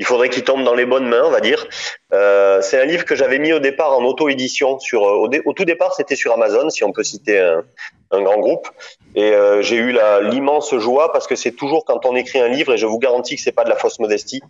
il 0.00 0.06
faudrait 0.06 0.30
qu'il 0.30 0.44
tombe 0.44 0.64
dans 0.64 0.74
les 0.74 0.86
bonnes 0.86 1.06
mains, 1.06 1.22
on 1.24 1.30
va 1.30 1.40
dire. 1.40 1.66
Euh, 2.14 2.62
c'est 2.62 2.80
un 2.80 2.86
livre 2.86 3.04
que 3.04 3.14
j'avais 3.14 3.38
mis 3.38 3.52
au 3.52 3.58
départ 3.58 3.92
en 3.92 4.02
auto-édition. 4.02 4.78
Sur 4.78 5.06
euh, 5.06 5.42
au, 5.44 5.52
tout 5.52 5.66
départ, 5.66 5.94
c'était 5.94 6.16
sur 6.16 6.32
Amazon, 6.32 6.70
si 6.70 6.82
on 6.84 6.90
peut 6.90 7.02
citer 7.02 7.38
un, 7.38 8.22
grand 8.22 8.38
groupe. 8.38 8.66
Et 9.14 9.34
euh, 9.34 9.60
j'ai 9.60 9.76
eu 9.76 9.94
l'immense 10.22 10.74
joie 10.78 11.12
parce 11.12 11.26
que 11.26 11.36
c'est 11.36 11.52
toujours 11.52 11.84
quand 11.84 12.06
on 12.06 12.16
écrit 12.16 12.40
un 12.40 12.48
livre, 12.48 12.72
et 12.72 12.78
je 12.78 12.86
vous 12.86 12.98
garantis 12.98 13.36
que 13.36 13.42
c'est 13.42 13.52
pas 13.52 13.64
de 13.64 13.68
la 13.68 13.76
fausse 13.76 13.98
modestie. 13.98 14.40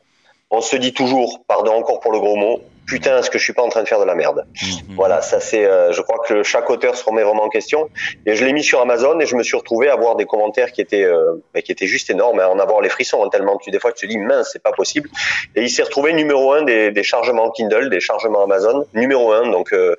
On 0.51 0.61
se 0.61 0.77
dit 0.77 0.93
toujours, 0.93 1.41
pardon 1.47 1.73
encore 1.73 2.01
pour 2.01 2.13
le 2.13 2.19
gros 2.19 2.37
mot, 2.37 2.61
putain, 2.87 3.19
est-ce 3.19 3.31
que 3.31 3.39
je 3.39 3.45
suis 3.45 3.53
pas 3.53 3.63
en 3.63 3.69
train 3.69 3.85
de 3.85 3.89
faire 3.89 4.01
de 4.01 4.05
la 4.05 4.17
merde 4.17 4.45
Mhm. 4.63 4.97
voilà, 4.97 5.23
ça 5.23 5.39
c'est, 5.39 5.65
euh, 5.65 5.93
je 5.93 6.03
crois 6.03 6.19
que 6.27 6.43
chaque 6.43 6.69
auteur 6.71 6.97
se 6.97 7.05
remet 7.05 7.23
vraiment 7.23 7.45
en 7.45 7.49
question. 7.49 7.89
Et 8.27 8.35
je 8.35 8.45
l'ai 8.45 8.53
mis 8.53 8.65
sur 8.65 8.81
Amazon 8.81 9.21
et 9.21 9.27
je 9.27 9.37
me 9.37 9.45
suis 9.45 9.57
retrouvé 9.57 9.89
à 9.89 9.93
avoir 9.93 10.17
des 10.17 10.27
commentaires 10.27 10.73
qui 10.73 10.81
étaient, 10.81 11.05
euh, 11.05 11.35
qui 11.65 11.71
étaient 11.71 11.87
juste 11.87 12.11
énormes, 12.11 12.41
à 12.41 12.49
en 12.51 12.59
avoir 12.59 12.81
les 12.81 12.89
frissons 12.89 13.23
hein, 13.25 13.29
tellement 13.31 13.59
tu 13.59 13.71
des 13.71 13.79
fois 13.79 13.93
tu 13.93 14.09
te 14.09 14.11
dis 14.13 14.19
mince, 14.19 14.51
c'est 14.53 14.63
pas 14.63 14.73
possible. 14.73 15.09
Et 15.55 15.63
il 15.63 15.71
s'est 15.71 15.85
retrouvé 15.85 16.13
numéro 16.15 16.53
un 16.53 16.63
des, 16.63 16.91
des 16.91 17.05
chargements 17.05 17.51
Kindle, 17.53 17.89
des 17.89 18.01
chargements 18.01 18.43
Amazon, 18.43 18.87
numéro 18.93 19.31
un. 19.33 19.49
Donc, 19.53 19.73
euh, 19.73 19.95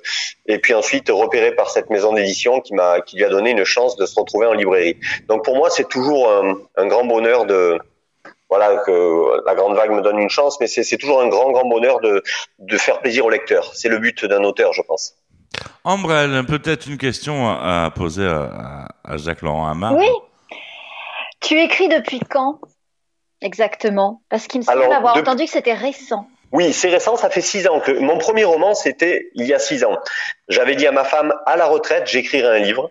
et 0.46 0.58
puis 0.58 0.74
ensuite 0.74 1.08
repéré 1.08 1.52
par 1.54 1.70
cette 1.70 1.88
maison 1.88 2.12
d'édition 2.12 2.60
qui 2.60 2.74
m'a, 2.74 3.00
qui 3.00 3.16
lui 3.16 3.24
a 3.24 3.30
donné 3.30 3.52
une 3.52 3.64
chance 3.64 3.96
de 3.96 4.04
se 4.04 4.20
retrouver 4.20 4.46
en 4.46 4.52
librairie. 4.52 4.98
Donc 5.28 5.44
pour 5.46 5.56
moi 5.56 5.70
c'est 5.70 5.88
toujours 5.88 6.30
un, 6.30 6.58
un 6.76 6.86
grand 6.88 7.06
bonheur 7.06 7.46
de 7.46 7.78
voilà 8.52 8.82
que 8.84 9.46
la 9.46 9.54
grande 9.54 9.76
vague 9.76 9.92
me 9.92 10.02
donne 10.02 10.18
une 10.18 10.28
chance, 10.28 10.60
mais 10.60 10.66
c'est 10.66 10.98
toujours 10.98 11.22
un 11.22 11.28
grand 11.28 11.50
grand 11.52 11.66
bonheur 11.66 12.00
de 12.00 12.22
de 12.58 12.76
faire 12.76 13.00
plaisir 13.00 13.24
au 13.24 13.30
lecteur. 13.30 13.70
C'est 13.74 13.88
le 13.88 13.98
but 13.98 14.26
d'un 14.26 14.44
auteur, 14.44 14.74
je 14.74 14.82
pense. 14.82 15.14
Ambrelle, 15.84 16.44
peut-être 16.46 16.86
une 16.86 16.98
question 16.98 17.48
à, 17.48 17.90
poser 17.94 18.26
à, 18.26 18.88
à 19.04 19.16
Jacques 19.16 19.40
Laurent 19.40 19.66
Amar. 19.66 19.94
Oui. 19.96 20.10
Tu 21.40 21.58
écris 21.60 21.88
depuis 21.88 22.20
quand 22.20 22.60
exactement? 23.40 24.20
Parce 24.28 24.46
qu'il 24.48 24.60
me 24.60 24.66
semble 24.66 24.82
Alors, 24.82 24.92
avoir 24.92 25.16
entendu 25.16 25.44
que 25.44 25.50
c'était 25.50 25.72
récent. 25.72 26.26
Oui, 26.52 26.74
c'est 26.74 26.90
récent, 26.90 27.16
ça 27.16 27.30
fait 27.30 27.40
six 27.40 27.66
ans 27.66 27.80
que 27.80 27.92
mon 28.00 28.18
premier 28.18 28.44
roman, 28.44 28.74
c'était 28.74 29.30
il 29.34 29.46
y 29.46 29.54
a 29.54 29.58
six 29.58 29.82
ans. 29.82 29.96
J'avais 30.50 30.76
dit 30.76 30.86
à 30.86 30.92
ma 30.92 31.04
femme, 31.04 31.32
à 31.46 31.56
la 31.56 31.64
retraite, 31.64 32.06
j'écrirai 32.06 32.58
un 32.58 32.58
livre. 32.58 32.90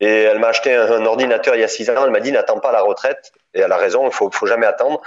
Et 0.00 0.22
elle 0.24 0.38
m'a 0.38 0.48
acheté 0.48 0.74
un, 0.74 0.90
un 0.90 1.06
ordinateur 1.06 1.54
il 1.54 1.60
y 1.60 1.64
a 1.64 1.68
six 1.68 1.88
ans. 1.88 2.04
Elle 2.04 2.10
m'a 2.10 2.20
dit, 2.20 2.32
n'attends 2.32 2.60
pas 2.60 2.72
la 2.72 2.82
retraite. 2.82 3.32
Et 3.54 3.60
elle 3.60 3.72
a 3.72 3.78
raison, 3.78 4.06
il 4.06 4.12
faut, 4.12 4.30
faut 4.30 4.46
jamais 4.46 4.66
attendre. 4.66 5.00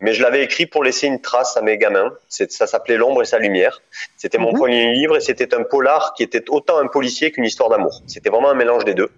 Mais 0.00 0.12
je 0.12 0.22
l'avais 0.22 0.42
écrit 0.44 0.66
pour 0.66 0.84
laisser 0.84 1.08
une 1.08 1.20
trace 1.20 1.56
à 1.56 1.62
mes 1.62 1.76
gamins. 1.78 2.12
Ça 2.28 2.66
s'appelait 2.68 2.96
L'ombre 2.96 3.22
et 3.22 3.24
sa 3.24 3.38
lumière. 3.38 3.82
C'était 4.16 4.38
mon 4.38 4.52
Mhm. 4.52 4.58
premier 4.58 4.92
livre 4.92 5.16
et 5.16 5.20
c'était 5.20 5.52
un 5.54 5.64
polar 5.64 6.14
qui 6.14 6.22
était 6.22 6.44
autant 6.48 6.78
un 6.78 6.86
policier 6.86 7.32
qu'une 7.32 7.44
histoire 7.44 7.68
d'amour. 7.68 8.02
C'était 8.06 8.30
vraiment 8.30 8.50
un 8.50 8.54
mélange 8.54 8.84
des 8.84 8.94
deux. 8.94 9.10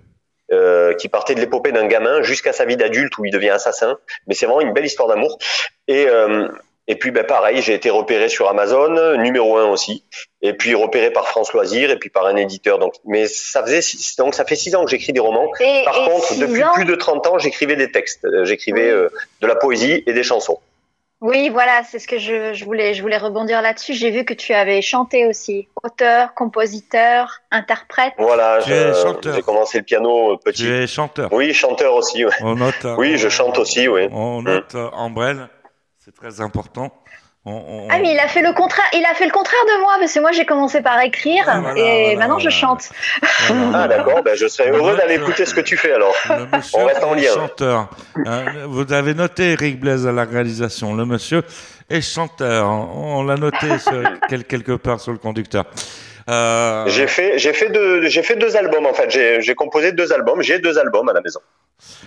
Euh, 0.50 0.94
qui 0.94 1.10
partait 1.10 1.34
de 1.34 1.40
l'épopée 1.40 1.72
d'un 1.72 1.86
gamin 1.86 2.22
jusqu'à 2.22 2.54
sa 2.54 2.64
vie 2.64 2.78
d'adulte 2.78 3.18
où 3.18 3.24
il 3.26 3.30
devient 3.30 3.50
assassin. 3.50 3.98
Mais 4.26 4.32
c'est 4.34 4.46
vraiment 4.46 4.62
une 4.62 4.72
belle 4.72 4.86
histoire 4.86 5.06
d'amour. 5.06 5.36
Et, 5.88 6.06
euh, 6.08 6.48
et 6.88 6.96
puis, 6.96 7.10
ben, 7.10 7.22
pareil, 7.24 7.60
j'ai 7.62 7.74
été 7.74 7.90
repéré 7.90 8.28
sur 8.28 8.48
Amazon, 8.48 9.16
numéro 9.18 9.56
un 9.58 9.66
aussi. 9.66 10.04
Et 10.42 10.54
puis 10.54 10.74
repéré 10.74 11.10
par 11.12 11.28
France 11.28 11.52
Loisirs 11.52 11.90
et 11.90 11.98
puis 11.98 12.08
par 12.10 12.24
un 12.26 12.34
éditeur. 12.36 12.78
Donc, 12.78 12.94
mais 13.04 13.26
ça 13.28 13.62
faisait 13.62 13.82
six- 13.82 14.16
donc 14.16 14.34
ça 14.34 14.44
fait 14.44 14.56
six 14.56 14.74
ans 14.74 14.84
que 14.84 14.90
j'écris 14.90 15.12
des 15.12 15.20
romans. 15.20 15.50
Et, 15.60 15.82
Par 15.84 15.96
et 15.96 16.04
contre, 16.10 16.38
depuis 16.38 16.64
ans- 16.64 16.72
plus 16.74 16.84
de 16.86 16.94
30 16.94 17.26
ans, 17.26 17.38
j'écrivais 17.38 17.76
des 17.76 17.90
textes. 17.92 18.24
Euh, 18.24 18.44
J'écrivais 18.44 18.86
Oui. 18.86 18.90
euh, 18.90 19.08
de 19.42 19.46
la 19.46 19.54
poésie 19.54 20.02
et 20.06 20.12
des 20.12 20.22
chansons. 20.22 20.58
Oui, 21.20 21.48
voilà, 21.48 21.82
c'est 21.82 21.98
ce 21.98 22.06
que 22.06 22.16
je, 22.18 22.54
je 22.54 22.64
voulais, 22.64 22.94
je 22.94 23.02
voulais 23.02 23.16
rebondir 23.16 23.60
là-dessus. 23.60 23.92
J'ai 23.94 24.12
vu 24.12 24.24
que 24.24 24.32
tu 24.34 24.54
avais 24.54 24.80
chanté 24.82 25.26
aussi, 25.26 25.66
auteur, 25.82 26.32
compositeur, 26.34 27.40
interprète. 27.50 28.12
Voilà, 28.18 28.60
j'ai 28.60 29.42
commencé 29.42 29.78
le 29.78 29.84
piano 29.84 30.34
euh, 30.34 30.36
petit. 30.36 30.62
Tu 30.62 30.72
es 30.72 30.86
chanteur. 30.86 31.28
Oui, 31.32 31.52
chanteur 31.52 31.94
aussi. 31.94 32.24
ouais. 32.24 32.30
On 32.42 32.54
note. 32.54 32.86
Oui, 32.96 33.16
je 33.18 33.28
chante 33.28 33.58
aussi, 33.58 33.88
oui. 33.88 34.08
On 34.12 34.42
note 34.42 34.74
euh, 34.76 34.88
Ambrelle. 34.92 35.48
C'est 36.08 36.14
très 36.14 36.40
important. 36.40 36.90
On, 37.44 37.52
on- 37.52 37.88
Ah 37.90 37.98
mais 38.00 38.12
il 38.14 38.18
a 38.18 38.28
fait 38.28 38.40
le 38.40 38.54
contraire, 38.54 38.86
il 38.94 39.04
a 39.04 39.12
fait 39.14 39.26
le 39.26 39.30
contraire 39.30 39.60
de 39.66 39.80
moi 39.82 39.96
parce 40.00 40.14
que 40.14 40.20
moi 40.20 40.32
j'ai 40.32 40.46
commencé 40.46 40.80
par 40.80 40.98
écrire 41.02 41.44
Ah, 41.46 41.60
voilà, 41.60 41.78
et 41.78 42.02
voilà, 42.14 42.18
maintenant 42.18 42.38
je 42.38 42.48
chante. 42.48 42.88
Voilà. 43.48 43.82
Ah 43.82 43.88
d'accord, 43.88 44.22
ben, 44.22 44.34
je 44.34 44.48
serais 44.48 44.70
heureux 44.70 44.96
d'aller 44.96 45.18
euh, 45.18 45.22
écouter 45.22 45.44
ce 45.44 45.52
que 45.54 45.60
tu 45.60 45.76
fais 45.76 45.92
alors. 45.92 46.14
Le 46.30 46.46
monsieur 46.56 46.78
On 46.80 46.84
reste 46.86 47.04
en 47.04 47.14
est 47.14 47.20
lien. 47.26 47.34
chanteur. 47.34 47.90
Hein, 48.24 48.44
vous 48.68 48.90
avez 48.90 49.12
noté 49.12 49.52
Eric 49.52 49.80
Blaise 49.80 50.06
à 50.06 50.12
la 50.12 50.24
réalisation. 50.24 50.94
Le 50.94 51.04
monsieur 51.04 51.42
est 51.90 52.00
chanteur. 52.00 52.66
On, 52.70 53.18
on 53.18 53.24
l'a 53.24 53.36
noté 53.36 53.78
sur- 53.78 54.02
quel- 54.30 54.44
quelque 54.44 54.72
part 54.76 55.00
sur 55.00 55.12
le 55.12 55.18
conducteur. 55.18 55.66
Euh, 56.30 56.84
J'ai 56.86 57.06
fait, 57.06 57.38
j'ai 57.38 57.52
fait 57.52 57.68
deux, 57.68 58.08
j'ai 58.08 58.22
fait 58.22 58.36
deux 58.36 58.56
albums 58.56 58.86
en 58.86 58.94
fait. 58.94 59.10
J'ai, 59.10 59.42
j'ai 59.42 59.54
composé 59.54 59.92
deux 59.92 60.10
albums. 60.10 60.40
J'ai 60.40 60.58
deux 60.58 60.78
albums 60.78 61.10
à 61.10 61.12
la 61.12 61.20
maison. 61.20 61.40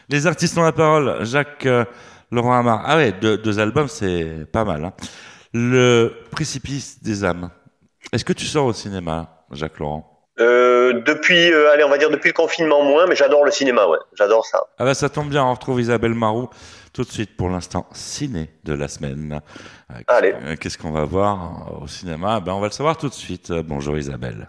les 0.09 0.25
artistes 0.25 0.57
ont 0.57 0.63
la 0.63 0.71
parole. 0.71 1.23
Jacques 1.23 1.67
euh, 1.67 1.85
Laurent 2.32 2.54
Amar. 2.58 2.84
Ah 2.86 2.98
ouais, 2.98 3.12
deux, 3.12 3.38
deux 3.38 3.60
albums, 3.60 3.88
c'est 3.88 4.46
pas 4.52 4.63
mal. 4.65 4.86
hein. 4.86 4.94
Le 5.54 6.13
précipice 6.32 7.04
des 7.04 7.24
âmes. 7.26 7.50
Est-ce 8.13 8.24
que 8.26 8.34
tu 8.34 8.46
sors 8.46 8.65
au 8.65 8.74
cinéma, 8.74 9.46
Jacques 9.52 9.80
Laurent? 9.80 10.08
Euh, 10.39 11.02
depuis, 11.06 11.52
euh, 11.52 11.72
allez, 11.72 11.84
on 11.84 11.89
va 11.89 11.98
dire 11.98 12.10
depuis 12.10 12.30
le 12.30 12.34
confinement 12.34 12.84
moins, 12.84 13.06
mais 13.06 13.15
j'adore 13.15 13.44
le 13.44 13.52
cinéma, 13.52 13.86
ouais. 13.86 13.98
J'adore 14.17 14.46
ça. 14.46 14.63
Ah 14.80 14.86
bah 14.86 14.94
ça 14.94 15.10
tombe 15.10 15.30
bien, 15.30 15.44
on 15.44 15.54
retrouve 15.54 15.82
Isabelle 15.82 16.13
Marou 16.13 16.50
tout 16.94 17.04
de 17.04 17.10
suite 17.12 17.36
pour 17.38 17.50
l'instant 17.50 17.86
ciné 17.94 18.50
de 18.63 18.74
la 18.74 18.88
semaine. 18.88 19.41
Euh, 19.91 19.96
qu'est-ce- 19.98 20.17
Allez. 20.17 20.58
Qu'est-ce 20.58 20.78
qu'on 20.78 20.91
va 20.91 21.04
voir 21.06 21.82
au 21.82 21.88
cinéma? 21.88 22.39
Ben, 22.39 22.54
On 22.54 22.60
va 22.62 22.67
le 22.67 22.74
savoir 22.74 22.98
tout 22.98 23.10
de 23.10 23.13
suite. 23.13 23.52
Bonjour 23.52 23.98
Isabelle. 23.98 24.48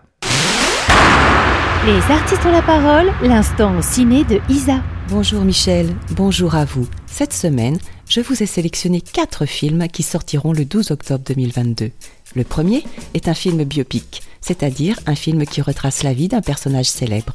Les 1.85 2.14
artistes 2.14 2.47
ont 2.47 2.53
la 2.53 2.62
parole, 2.62 3.12
l'instant 3.25 3.83
ciné 3.83 4.23
de 4.23 4.40
Isa. 4.49 4.81
Bonjour 5.09 5.42
Michel, 5.42 5.92
bonjour 6.12 6.55
à 6.55 6.64
vous. 6.64 6.87
Cette 7.09 7.33
semaine, 7.33 7.77
je 8.09 8.21
vous 8.21 8.40
ai 8.40 8.47
sélectionné 8.47 9.01
quatre 9.01 9.47
films 9.47 9.88
qui 9.88 10.05
sortiront 10.05 10.53
le 10.53 10.64
12 10.64 10.92
octobre 10.92 11.25
2022. 11.27 11.90
Le 12.37 12.45
premier 12.45 12.85
est 13.14 13.27
un 13.27 13.35
film 13.35 13.64
biopic, 13.64 14.23
c'est-à-dire 14.40 14.97
un 15.07 15.16
film 15.16 15.45
qui 15.45 15.61
retrace 15.61 16.05
la 16.05 16.12
vie 16.12 16.29
d'un 16.29 16.40
personnage 16.40 16.87
célèbre. 16.87 17.35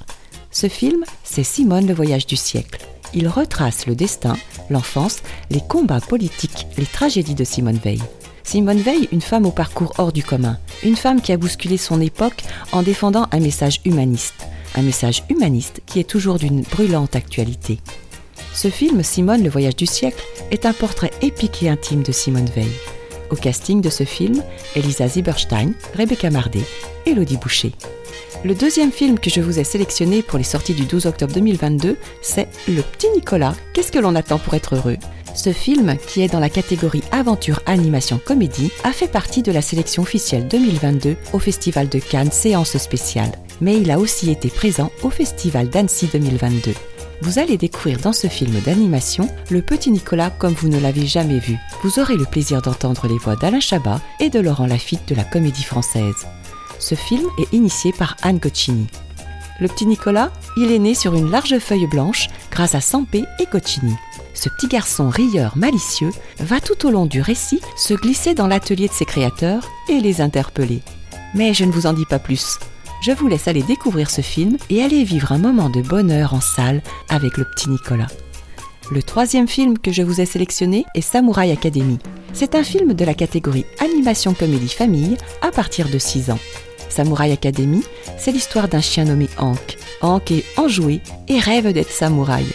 Ce 0.50 0.70
film, 0.70 1.04
c'est 1.26 1.44
Simone 1.44 1.86
le 1.86 1.94
voyage 1.94 2.26
du 2.26 2.38
siècle. 2.38 2.80
Il 3.14 3.28
retrace 3.28 3.86
le 3.86 3.96
destin, 3.96 4.38
l'enfance, 4.70 5.24
les 5.50 5.62
combats 5.68 6.00
politiques, 6.00 6.68
les 6.78 6.86
tragédies 6.86 7.36
de 7.36 7.44
Simone 7.44 7.82
Veil. 7.84 8.02
Simone 8.48 8.78
Veil, 8.78 9.10
une 9.12 9.20
femme 9.20 9.46
au 9.46 9.52
parcours 9.52 9.92
hors 9.98 10.14
du 10.14 10.24
commun, 10.24 10.58
une 10.82 10.96
femme 10.96 11.20
qui 11.20 11.34
a 11.34 11.38
bousculé 11.38 11.76
son 11.76 12.00
époque 12.00 12.44
en 12.72 12.82
défendant 12.82 13.28
un 13.34 13.42
message 13.42 13.82
humaniste, 13.84 14.48
un 14.76 14.84
message 14.84 15.24
humaniste 15.30 15.82
qui 15.86 16.00
est 16.00 16.10
toujours 16.10 16.40
d'une 16.40 16.62
brûlante 16.62 17.18
actualité. 17.18 17.80
Ce 18.54 18.70
film, 18.70 19.04
Simone, 19.04 19.44
le 19.44 19.50
voyage 19.50 19.76
du 19.76 19.86
siècle, 19.86 20.24
est 20.50 20.66
un 20.66 20.72
portrait 20.72 21.12
épique 21.22 21.62
et 21.62 21.68
intime 21.68 22.04
de 22.04 22.14
Simone 22.14 22.50
Veil. 22.56 22.72
Au 23.32 23.36
casting 23.36 23.82
de 23.82 23.90
ce 23.90 24.06
film, 24.06 24.42
Elisa 24.78 25.10
Zieberstein, 25.10 25.74
Rebecca 25.98 26.30
Mardet, 26.30 26.64
Elodie 27.06 27.36
Boucher. 27.36 27.74
Le 28.44 28.54
deuxième 28.54 28.92
film 28.92 29.18
que 29.18 29.32
je 29.32 29.42
vous 29.42 29.58
ai 29.58 29.64
sélectionné 29.64 30.22
pour 30.22 30.38
les 30.38 30.44
sorties 30.44 30.76
du 30.76 30.86
12 30.86 31.08
octobre 31.08 31.34
2022, 31.34 31.98
c'est 32.22 32.48
Le 32.68 32.82
Petit 32.82 33.10
Nicolas, 33.16 33.56
qu'est-ce 33.74 33.92
que 33.92 33.98
l'on 34.00 34.16
attend 34.16 34.38
pour 34.38 34.54
être 34.54 34.76
heureux? 34.76 34.98
Ce 35.34 35.52
film, 35.52 35.98
qui 36.08 36.22
est 36.22 36.32
dans 36.32 36.40
la 36.40 36.50
catégorie 36.50 37.04
aventure 37.12 37.62
animation 37.66 38.20
comédie, 38.24 38.72
a 38.84 38.92
fait 38.92 39.08
partie 39.08 39.42
de 39.42 39.52
la 39.52 39.62
sélection 39.62 40.04
officielle 40.04 40.48
2022 40.48 41.16
au 41.34 41.40
Festival 41.40 41.90
de 41.90 42.00
Cannes 42.00 42.32
séance 42.32 42.78
spéciale. 42.78 43.32
Mais 43.60 43.78
il 43.78 43.90
a 43.90 44.00
aussi 44.00 44.30
été 44.30 44.50
présent 44.50 44.92
au 45.02 45.10
Festival 45.10 45.70
d'Annecy 45.70 46.08
2022. 46.12 46.74
Vous 47.22 47.40
allez 47.40 47.58
découvrir 47.58 48.00
dans 48.00 48.14
ce 48.14 48.28
film 48.28 48.60
d'animation 48.62 49.30
le 49.50 49.64
petit 49.64 49.90
Nicolas 49.90 50.30
comme 50.30 50.54
vous 50.54 50.70
ne 50.70 50.80
l'avez 50.80 51.08
jamais 51.08 51.40
vu. 51.40 51.58
Vous 51.84 52.00
aurez 52.00 52.16
le 52.16 52.26
plaisir 52.26 52.62
d'entendre 52.62 53.08
les 53.08 53.18
voix 53.18 53.36
d'Alain 53.36 53.60
Chabat 53.60 54.00
et 54.20 54.30
de 54.30 54.40
Laurent 54.40 54.68
Lafitte 54.68 55.08
de 55.10 55.16
la 55.16 55.24
comédie 55.24 55.64
française. 55.64 56.28
Ce 56.80 56.96
film 56.96 57.28
est 57.40 57.54
initié 57.54 57.92
par 57.92 58.16
Anne 58.22 58.40
Gocchini. 58.40 58.88
Le 59.60 59.68
petit 59.68 59.86
Nicolas, 59.86 60.32
il 60.56 60.72
est 60.72 60.80
né 60.80 60.94
sur 60.94 61.16
une 61.16 61.32
large 61.32 61.58
feuille 61.60 61.88
blanche 61.88 62.28
grâce 62.52 62.76
à 62.76 62.82
Sampé 62.82 63.26
et 63.40 63.48
Gocchini. 63.52 63.96
Ce 64.34 64.50
petit 64.50 64.68
garçon 64.68 65.10
rieur 65.10 65.58
malicieux 65.58 66.12
va 66.40 66.60
tout 66.60 66.86
au 66.86 66.92
long 66.92 67.08
du 67.08 67.22
récit 67.22 67.60
se 67.76 67.96
glisser 67.96 68.36
dans 68.36 68.46
l'atelier 68.46 68.88
de 68.88 68.94
ses 68.94 69.06
créateurs 69.06 69.68
et 69.90 70.00
les 70.00 70.22
interpeller. 70.22 70.82
Mais 71.34 71.56
je 71.56 71.66
ne 71.66 71.72
vous 71.72 71.88
en 71.88 71.94
dis 71.94 72.06
pas 72.06 72.20
plus. 72.20 72.60
Je 73.02 73.12
vous 73.12 73.28
laisse 73.28 73.48
aller 73.48 73.64
découvrir 73.64 74.10
ce 74.10 74.22
film 74.22 74.58
et 74.70 74.84
aller 74.84 75.04
vivre 75.04 75.32
un 75.32 75.38
moment 75.40 75.70
de 75.70 75.82
bonheur 75.82 76.34
en 76.34 76.42
salle 76.42 76.84
avec 77.10 77.38
le 77.38 77.46
petit 77.46 77.70
Nicolas. 77.70 78.08
Le 78.92 79.04
troisième 79.04 79.48
film 79.48 79.78
que 79.78 79.92
je 79.92 80.04
vous 80.04 80.22
ai 80.22 80.26
sélectionné 80.26 80.86
est 80.94 81.02
Samouraï 81.02 81.52
Academy. 81.52 81.98
C'est 82.34 82.56
un 82.56 82.64
film 82.64 82.94
de 82.94 83.06
la 83.06 83.14
catégorie 83.14 83.66
animation 83.80 84.34
comédie 84.34 84.70
famille 84.70 85.18
à 85.42 85.52
partir 85.52 85.90
de 85.90 85.98
6 85.98 86.32
ans. 86.32 86.40
Samouraï 86.90 87.32
Academy, 87.32 87.84
c'est 88.18 88.32
l'histoire 88.32 88.68
d'un 88.68 88.82
chien 88.82 89.06
nommé 89.06 89.30
Hank. 89.38 89.78
Hank 90.02 90.32
est 90.32 90.46
enjoué 90.58 91.02
et 91.28 91.40
rêve 91.40 91.72
d'être 91.72 91.92
samouraï. 91.92 92.46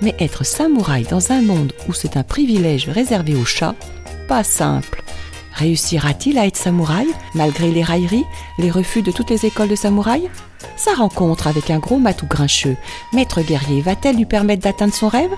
Mais 0.00 0.14
être 0.18 0.44
samouraï 0.44 1.04
dans 1.04 1.32
un 1.32 1.42
monde 1.42 1.72
où 1.88 1.92
c'est 1.92 2.16
un 2.16 2.22
privilège 2.22 2.88
réservé 2.88 3.34
aux 3.34 3.44
chats, 3.44 3.74
pas 4.28 4.44
simple. 4.44 5.02
Réussira-t-il 5.52 6.38
à 6.38 6.46
être 6.46 6.56
samouraï 6.56 7.06
malgré 7.34 7.70
les 7.70 7.82
railleries, 7.82 8.24
les 8.58 8.70
refus 8.70 9.02
de 9.02 9.12
toutes 9.12 9.30
les 9.30 9.46
écoles 9.46 9.68
de 9.68 9.76
samouraï? 9.76 10.28
Sa 10.76 10.94
rencontre 10.94 11.46
avec 11.46 11.70
un 11.70 11.78
gros 11.78 11.98
matou 11.98 12.26
grincheux, 12.26 12.76
maître 13.12 13.42
guerrier, 13.42 13.82
va-t-elle 13.82 14.16
lui 14.16 14.24
permettre 14.24 14.62
d'atteindre 14.62 14.94
son 14.94 15.08
rêve? 15.08 15.30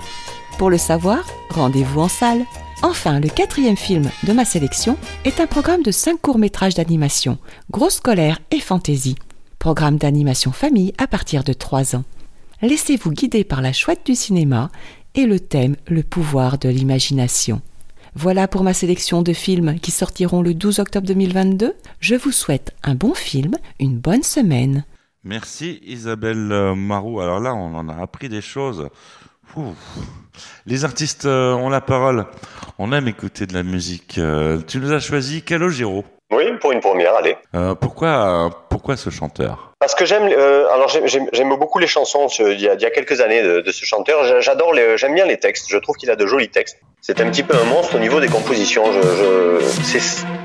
Pour 0.57 0.69
le 0.69 0.77
savoir, 0.77 1.25
rendez-vous 1.49 2.01
en 2.01 2.07
salle. 2.07 2.45
Enfin, 2.85 3.19
le 3.19 3.29
quatrième 3.29 3.75
film 3.75 4.11
de 4.27 4.31
ma 4.31 4.45
sélection 4.45 4.95
est 5.23 5.39
un 5.39 5.47
programme 5.47 5.81
de 5.81 5.89
5 5.89 6.21
courts-métrages 6.21 6.75
d'animation, 6.75 7.39
grosse 7.71 7.95
scolaire 7.95 8.37
et 8.51 8.59
fantaisie. 8.59 9.15
Programme 9.57 9.97
d'animation 9.97 10.51
famille 10.51 10.93
à 10.99 11.07
partir 11.07 11.43
de 11.43 11.51
3 11.51 11.95
ans. 11.95 12.03
Laissez-vous 12.61 13.09
guider 13.09 13.43
par 13.43 13.63
la 13.63 13.73
chouette 13.73 14.05
du 14.05 14.13
cinéma 14.13 14.69
et 15.15 15.25
le 15.25 15.39
thème 15.39 15.77
le 15.87 16.03
pouvoir 16.03 16.59
de 16.59 16.69
l'imagination. 16.69 17.59
Voilà 18.13 18.47
pour 18.47 18.61
ma 18.61 18.75
sélection 18.75 19.23
de 19.23 19.33
films 19.33 19.79
qui 19.79 19.89
sortiront 19.89 20.43
le 20.43 20.53
12 20.53 20.77
octobre 20.77 21.07
2022. 21.07 21.73
Je 21.99 22.13
vous 22.13 22.31
souhaite 22.31 22.75
un 22.83 22.93
bon 22.93 23.15
film, 23.15 23.55
une 23.79 23.97
bonne 23.97 24.21
semaine. 24.21 24.85
Merci 25.23 25.81
Isabelle 25.83 26.75
Marou. 26.75 27.19
Alors 27.19 27.39
là, 27.39 27.55
on 27.55 27.73
en 27.73 27.89
a 27.89 27.95
appris 27.95 28.29
des 28.29 28.41
choses. 28.41 28.89
Ouh. 29.55 29.73
Les 30.65 30.83
artistes 30.85 31.25
euh, 31.25 31.53
ont 31.53 31.69
la 31.69 31.81
parole. 31.81 32.25
On 32.77 32.91
aime 32.91 33.07
écouter 33.07 33.45
de 33.45 33.53
la 33.53 33.63
musique. 33.63 34.17
Euh, 34.17 34.59
tu 34.67 34.79
nous 34.79 34.91
as 34.91 34.99
choisi 34.99 35.41
Calogero. 35.43 36.03
Oui, 36.33 36.43
pour 36.59 36.71
une 36.71 36.79
première, 36.79 37.15
allez. 37.15 37.37
Euh, 37.53 37.75
pourquoi, 37.75 38.49
pourquoi 38.69 38.97
ce 38.97 39.09
chanteur? 39.11 39.71
Parce 39.79 39.93
que 39.93 40.05
j'aime, 40.05 40.23
euh, 40.27 40.65
alors 40.73 40.89
j'aime- 40.89 41.55
beaucoup 41.57 41.77
les 41.79 41.85
chansons 41.87 42.25
d'il 42.27 42.59
y, 42.59 42.67
a- 42.67 42.75
d'il 42.75 42.83
y 42.83 42.87
a 42.87 42.89
quelques 42.89 43.21
années 43.21 43.43
de, 43.43 43.61
de 43.61 43.71
ce 43.71 43.85
chanteur. 43.85 44.25
J'a- 44.25 44.39
J'adore, 44.41 44.73
j'aime 44.95 45.13
bien 45.13 45.25
les 45.25 45.37
textes. 45.37 45.67
Je 45.69 45.77
trouve 45.77 45.95
qu'il 45.95 46.09
a 46.09 46.15
de 46.15 46.25
jolis 46.25 46.49
textes. 46.49 46.79
C'est 47.01 47.21
un 47.21 47.29
petit 47.29 47.43
peu 47.43 47.55
un 47.55 47.63
monstre 47.65 47.95
au 47.95 47.99
niveau 47.99 48.19
des 48.19 48.27
compositions. 48.27 48.91
Je, 48.91 49.01
je, 49.01 50.44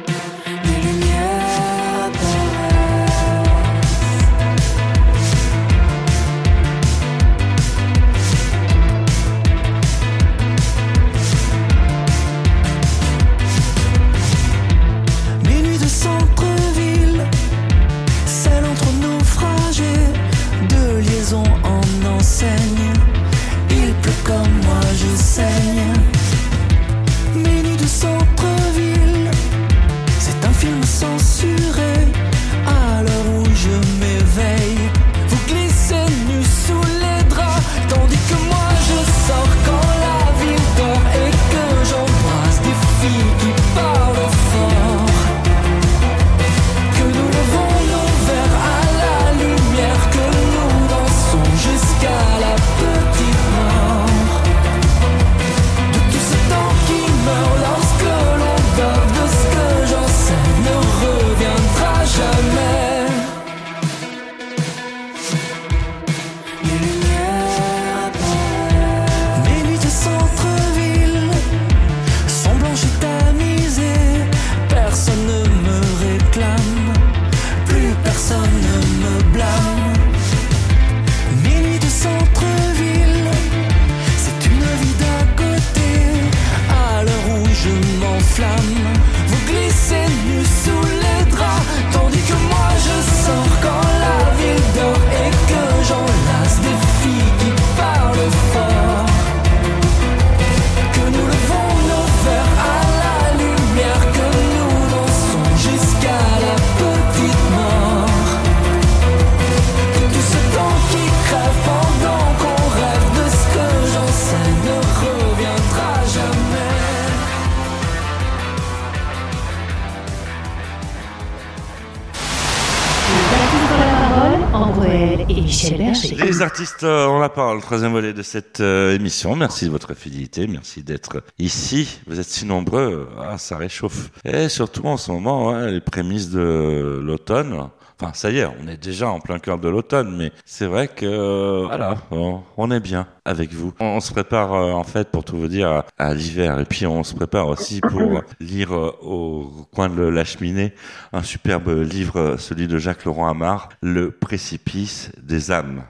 Artistes 126.81 126.85
euh, 126.85 127.09
ont 127.09 127.19
la 127.19 127.29
parole, 127.29 127.57
le 127.57 127.63
troisième 127.63 127.93
volet 127.93 128.13
de 128.13 128.23
cette 128.23 128.61
euh, 128.61 128.95
émission. 128.95 129.37
Merci 129.37 129.67
de 129.67 129.71
votre 129.71 129.95
fidélité, 129.95 130.47
merci 130.47 130.83
d'être 130.83 131.23
ici. 131.39 132.01
Vous 132.07 132.19
êtes 132.19 132.27
si 132.27 132.47
nombreux, 132.47 133.09
ah, 133.19 133.37
ça 133.37 133.57
réchauffe. 133.57 134.11
Et 134.25 134.49
surtout 134.49 134.87
en 134.87 134.97
ce 134.97 135.11
moment, 135.13 135.51
hein, 135.51 135.67
les 135.67 135.81
prémices 135.81 136.31
de 136.31 137.01
l'automne. 137.03 137.69
Enfin, 138.01 138.13
ça 138.15 138.31
y 138.31 138.39
est, 138.39 138.47
on 138.47 138.67
est 138.67 138.83
déjà 138.83 139.11
en 139.11 139.21
plein 139.21 139.39
cœur 139.39 139.59
de 139.59 139.69
l'automne, 139.69 140.17
mais 140.17 140.33
c'est 140.47 140.65
vrai 140.65 140.89
que 140.89 141.05
euh, 141.05 141.67
voilà, 141.67 141.97
on, 142.11 142.71
est 142.71 142.81
bien 142.81 143.07
avec 143.27 143.53
vous. 143.53 143.75
On, 143.79 144.01
se 144.01 144.13
prépare 144.13 144.55
euh, 144.55 144.73
en 144.73 144.85
fait, 144.85 145.11
pour 145.11 145.23
tout 145.23 145.37
vous 145.37 145.49
dire, 145.49 145.83
à, 145.99 146.15
l'hiver, 146.15 146.59
et 146.61 146.65
puis 146.65 146.87
on 146.87 147.05
se 147.05 147.15
prépare 147.15 147.49
aussi 147.49 147.83
pour 147.83 148.23
lire 148.41 148.75
euh, 148.75 148.97
au 149.03 149.67
coin 149.75 149.91
de 149.91 150.03
la 150.03 150.25
cheminée 150.25 150.73
un 151.13 151.23
superbe 151.23 151.69
livre, 151.69 152.19
euh, 152.19 152.37
celui 152.39 152.69
de 152.69 152.79
Jacques 152.79 153.05
Laurent 153.05 153.29
Amar, 153.29 153.69
Le 153.83 154.11
précipice 154.11 155.13
des 155.23 155.51
âmes 155.51 155.83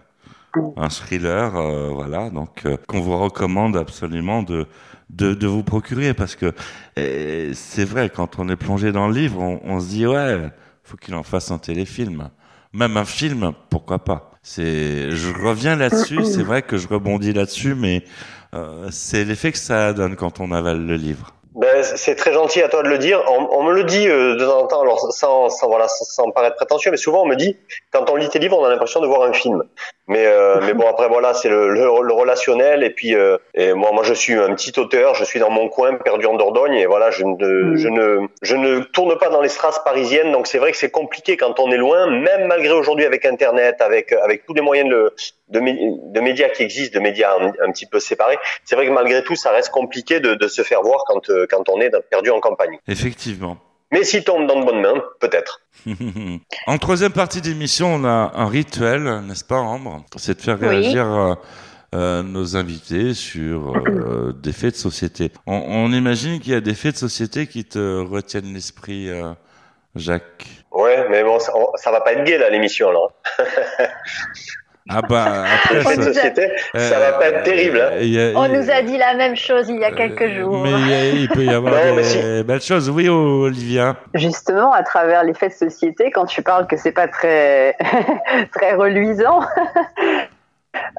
un 0.76 0.88
thriller, 0.88 1.56
euh, 1.56 1.90
voilà, 1.90 2.30
donc 2.30 2.64
euh, 2.66 2.76
qu'on 2.88 3.00
vous 3.00 3.18
recommande 3.18 3.76
absolument 3.76 4.42
de, 4.42 4.66
de 5.10 5.34
de 5.34 5.46
vous 5.46 5.62
procurer 5.62 6.14
parce 6.14 6.36
que 6.36 6.52
euh, 6.98 7.52
c'est 7.54 7.84
vrai 7.84 8.10
quand 8.10 8.38
on 8.38 8.48
est 8.48 8.56
plongé 8.56 8.92
dans 8.92 9.08
le 9.08 9.14
livre, 9.14 9.40
on, 9.40 9.60
on 9.64 9.80
se 9.80 9.88
dit 9.88 10.06
ouais, 10.06 10.50
faut 10.84 10.96
qu'il 10.96 11.14
en 11.14 11.22
fasse 11.22 11.50
un 11.50 11.58
téléfilm, 11.58 12.30
même 12.72 12.96
un 12.96 13.04
film, 13.04 13.52
pourquoi 13.70 14.04
pas. 14.04 14.30
C'est, 14.42 15.10
je 15.10 15.32
reviens 15.32 15.76
là-dessus, 15.76 16.24
c'est 16.24 16.42
vrai 16.42 16.62
que 16.62 16.78
je 16.78 16.88
rebondis 16.88 17.32
là-dessus, 17.32 17.74
mais 17.74 18.04
euh, 18.54 18.88
c'est 18.90 19.24
l'effet 19.24 19.52
que 19.52 19.58
ça 19.58 19.92
donne 19.92 20.16
quand 20.16 20.40
on 20.40 20.50
avale 20.52 20.86
le 20.86 20.96
livre. 20.96 21.34
Ben, 21.56 21.82
c'est 21.82 22.14
très 22.14 22.32
gentil 22.32 22.62
à 22.62 22.68
toi 22.68 22.84
de 22.84 22.88
le 22.88 22.98
dire. 22.98 23.22
On, 23.28 23.48
on 23.50 23.62
me 23.64 23.72
le 23.72 23.82
dit 23.82 24.06
euh, 24.06 24.36
de 24.36 24.44
temps 24.44 24.60
en 24.60 24.66
temps, 24.68 24.82
alors 24.82 25.12
sans, 25.12 25.48
sans, 25.48 25.66
voilà, 25.66 25.88
sans, 25.88 26.04
sans 26.04 26.30
paraître 26.30 26.54
prétentieux, 26.54 26.92
mais 26.92 26.96
souvent 26.96 27.22
on 27.22 27.26
me 27.26 27.34
dit, 27.34 27.56
quand 27.90 28.08
on 28.08 28.14
lit 28.14 28.28
tes 28.28 28.38
livres, 28.38 28.56
on 28.56 28.64
a 28.64 28.68
l'impression 28.68 29.00
de 29.00 29.08
voir 29.08 29.22
un 29.22 29.32
film. 29.32 29.64
Mais, 30.06 30.26
euh, 30.26 30.60
mais 30.64 30.74
bon, 30.74 30.86
après 30.86 31.08
voilà, 31.08 31.34
c'est 31.34 31.48
le, 31.48 31.68
le, 31.70 31.80
le 31.80 32.12
relationnel. 32.12 32.84
Et 32.84 32.90
puis, 32.90 33.16
euh, 33.16 33.36
et 33.54 33.72
moi, 33.72 33.90
moi, 33.92 34.04
je 34.04 34.14
suis 34.14 34.34
un 34.34 34.54
petit 34.54 34.78
auteur, 34.78 35.16
je 35.16 35.24
suis 35.24 35.40
dans 35.40 35.50
mon 35.50 35.68
coin, 35.68 35.94
perdu 35.94 36.26
en 36.26 36.34
Dordogne, 36.34 36.74
et 36.74 36.86
voilà, 36.86 37.10
je 37.10 37.24
ne, 37.24 37.76
je 37.76 37.88
ne, 37.88 38.28
je 38.42 38.54
ne 38.54 38.80
tourne 38.80 39.18
pas 39.18 39.28
dans 39.28 39.40
les 39.40 39.48
strass 39.48 39.80
parisiennes. 39.84 40.30
Donc 40.30 40.46
c'est 40.46 40.58
vrai 40.58 40.70
que 40.70 40.76
c'est 40.78 40.90
compliqué 40.90 41.36
quand 41.36 41.58
on 41.58 41.72
est 41.72 41.78
loin, 41.78 42.06
même 42.06 42.46
malgré 42.46 42.72
aujourd'hui 42.72 43.06
avec 43.06 43.24
Internet, 43.24 43.80
avec, 43.80 44.12
avec 44.12 44.46
tous 44.46 44.54
les 44.54 44.62
moyens 44.62 44.88
de, 44.88 45.12
de, 45.48 45.60
de 46.12 46.20
médias 46.20 46.48
qui 46.48 46.62
existent, 46.62 46.96
de 46.96 47.02
médias 47.02 47.34
un, 47.36 47.48
un 47.66 47.72
petit 47.72 47.86
peu 47.86 47.98
séparés. 47.98 48.38
C'est 48.64 48.76
vrai 48.76 48.86
que 48.86 48.92
malgré 48.92 49.24
tout, 49.24 49.34
ça 49.34 49.50
reste 49.50 49.70
compliqué 49.70 50.20
de, 50.20 50.34
de 50.34 50.46
se 50.46 50.62
faire 50.62 50.82
voir 50.82 51.02
quand, 51.08 51.28
euh, 51.40 51.46
quand 51.50 51.68
on 51.68 51.80
est 51.80 51.90
perdu 52.10 52.30
en 52.30 52.40
campagne. 52.40 52.78
Effectivement. 52.88 53.58
Mais 53.92 54.04
s'il 54.04 54.22
tombe 54.22 54.46
dans 54.46 54.60
de 54.60 54.64
bonnes 54.64 54.80
mains, 54.82 55.02
peut-être. 55.18 55.60
en 56.66 56.78
troisième 56.78 57.12
partie 57.12 57.40
d'émission, 57.40 57.92
on 57.94 58.04
a 58.04 58.32
un 58.34 58.46
rituel, 58.48 59.02
n'est-ce 59.26 59.44
pas, 59.44 59.56
Ambre? 59.58 60.04
C'est 60.16 60.36
de 60.36 60.42
faire 60.42 60.58
Oui. 60.60 60.68
réagir 60.68 61.06
euh, 61.12 61.34
euh, 61.96 62.22
nos 62.22 62.56
invités 62.56 63.14
sur 63.14 63.74
euh, 63.76 64.32
des 64.40 64.52
faits 64.52 64.74
de 64.74 64.78
société. 64.78 65.32
On, 65.46 65.56
on 65.66 65.92
imagine 65.92 66.38
qu'il 66.38 66.52
y 66.52 66.54
a 66.56 66.60
des 66.60 66.74
faits 66.74 66.92
de 66.94 66.98
société 66.98 67.48
qui 67.48 67.64
te 67.64 68.00
retiennent 68.04 68.52
l'esprit, 68.54 69.10
euh, 69.10 69.32
Jacques. 69.96 70.46
Ouais, 70.70 71.08
mais 71.10 71.24
bon, 71.24 71.40
ça, 71.40 71.52
on- 71.56 71.72
ça 71.76 71.90
va 71.90 72.00
pas 72.00 72.12
être 72.12 72.22
gay 72.22 72.38
là 72.38 72.48
l'émission 72.48 72.92
là. 72.92 73.00
Ah 74.88 75.02
bah 75.02 75.44
après, 75.54 75.74
Les 75.74 75.80
faits 75.82 75.98
de 75.98 76.02
ça, 76.04 76.12
société, 76.14 76.48
ça 76.74 76.78
euh, 76.96 77.10
va 77.10 77.18
pas 77.18 77.26
être 77.28 77.42
terrible. 77.44 77.78
hein. 77.80 78.34
a- 78.34 78.38
On 78.38 78.48
nous 78.48 78.70
a 78.70 78.82
dit 78.82 78.96
la 78.96 79.14
même 79.14 79.36
chose 79.36 79.68
il 79.68 79.78
y 79.78 79.84
a 79.84 79.92
quelques 79.92 80.22
euh, 80.22 80.40
jours. 80.40 80.58
Mais 80.62 80.70
il, 80.72 80.88
y 80.88 80.94
a- 80.94 81.08
il 81.10 81.28
peut 81.28 81.44
y 81.44 81.50
avoir 81.52 81.74
Non, 81.74 81.80
mais 81.96 82.02
des 82.02 82.04
si. 82.04 82.42
belles 82.44 82.60
choses. 82.62 82.88
Oui, 82.90 83.08
Olivia. 83.08 83.96
Justement, 84.14 84.72
à 84.72 84.82
travers 84.82 85.22
les 85.22 85.34
faits 85.34 85.50
de 85.52 85.70
société, 85.70 86.10
quand 86.10 86.24
tu 86.24 86.42
parles 86.42 86.66
que 86.66 86.76
c'est 86.76 86.92
pas 86.92 87.08
très 87.08 87.76
très 88.54 88.74
reluisant. 88.74 89.40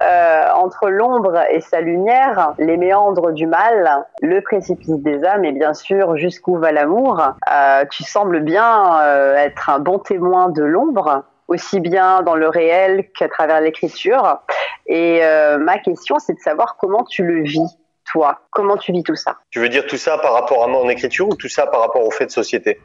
euh, 0.03 0.43
entre 0.55 0.89
l'ombre 0.89 1.41
et 1.49 1.61
sa 1.61 1.79
lumière, 1.81 2.53
les 2.59 2.75
méandres 2.77 3.31
du 3.31 3.47
mal, 3.47 4.05
le 4.21 4.41
précipice 4.41 4.89
des 4.99 5.23
âmes 5.23 5.45
et 5.45 5.53
bien 5.53 5.73
sûr 5.73 6.17
jusqu'où 6.17 6.57
va 6.57 6.71
l'amour, 6.73 7.21
euh, 7.51 7.85
tu 7.89 8.03
sembles 8.03 8.41
bien 8.41 8.99
euh, 9.01 9.35
être 9.37 9.69
un 9.69 9.79
bon 9.79 9.97
témoin 9.97 10.49
de 10.49 10.63
l'ombre, 10.63 11.23
aussi 11.51 11.81
bien 11.81 12.21
dans 12.21 12.35
le 12.35 12.47
réel 12.47 13.09
qu'à 13.17 13.27
travers 13.27 13.59
l'écriture. 13.59 14.39
Et 14.87 15.19
euh, 15.21 15.57
ma 15.57 15.77
question, 15.77 16.17
c'est 16.17 16.33
de 16.33 16.39
savoir 16.39 16.77
comment 16.79 17.03
tu 17.03 17.23
le 17.23 17.43
vis, 17.43 17.77
toi. 18.11 18.39
Comment 18.51 18.77
tu 18.77 18.93
vis 18.93 19.03
tout 19.03 19.15
ça? 19.15 19.37
Tu 19.49 19.59
veux 19.59 19.67
dire 19.67 19.85
tout 19.85 19.97
ça 19.97 20.17
par 20.17 20.33
rapport 20.33 20.63
à 20.63 20.67
mon 20.67 20.89
écriture 20.89 21.27
ou 21.27 21.35
tout 21.35 21.49
ça 21.49 21.67
par 21.67 21.81
rapport 21.81 22.05
aux 22.05 22.11
faits 22.11 22.29
de 22.29 22.33
société? 22.33 22.79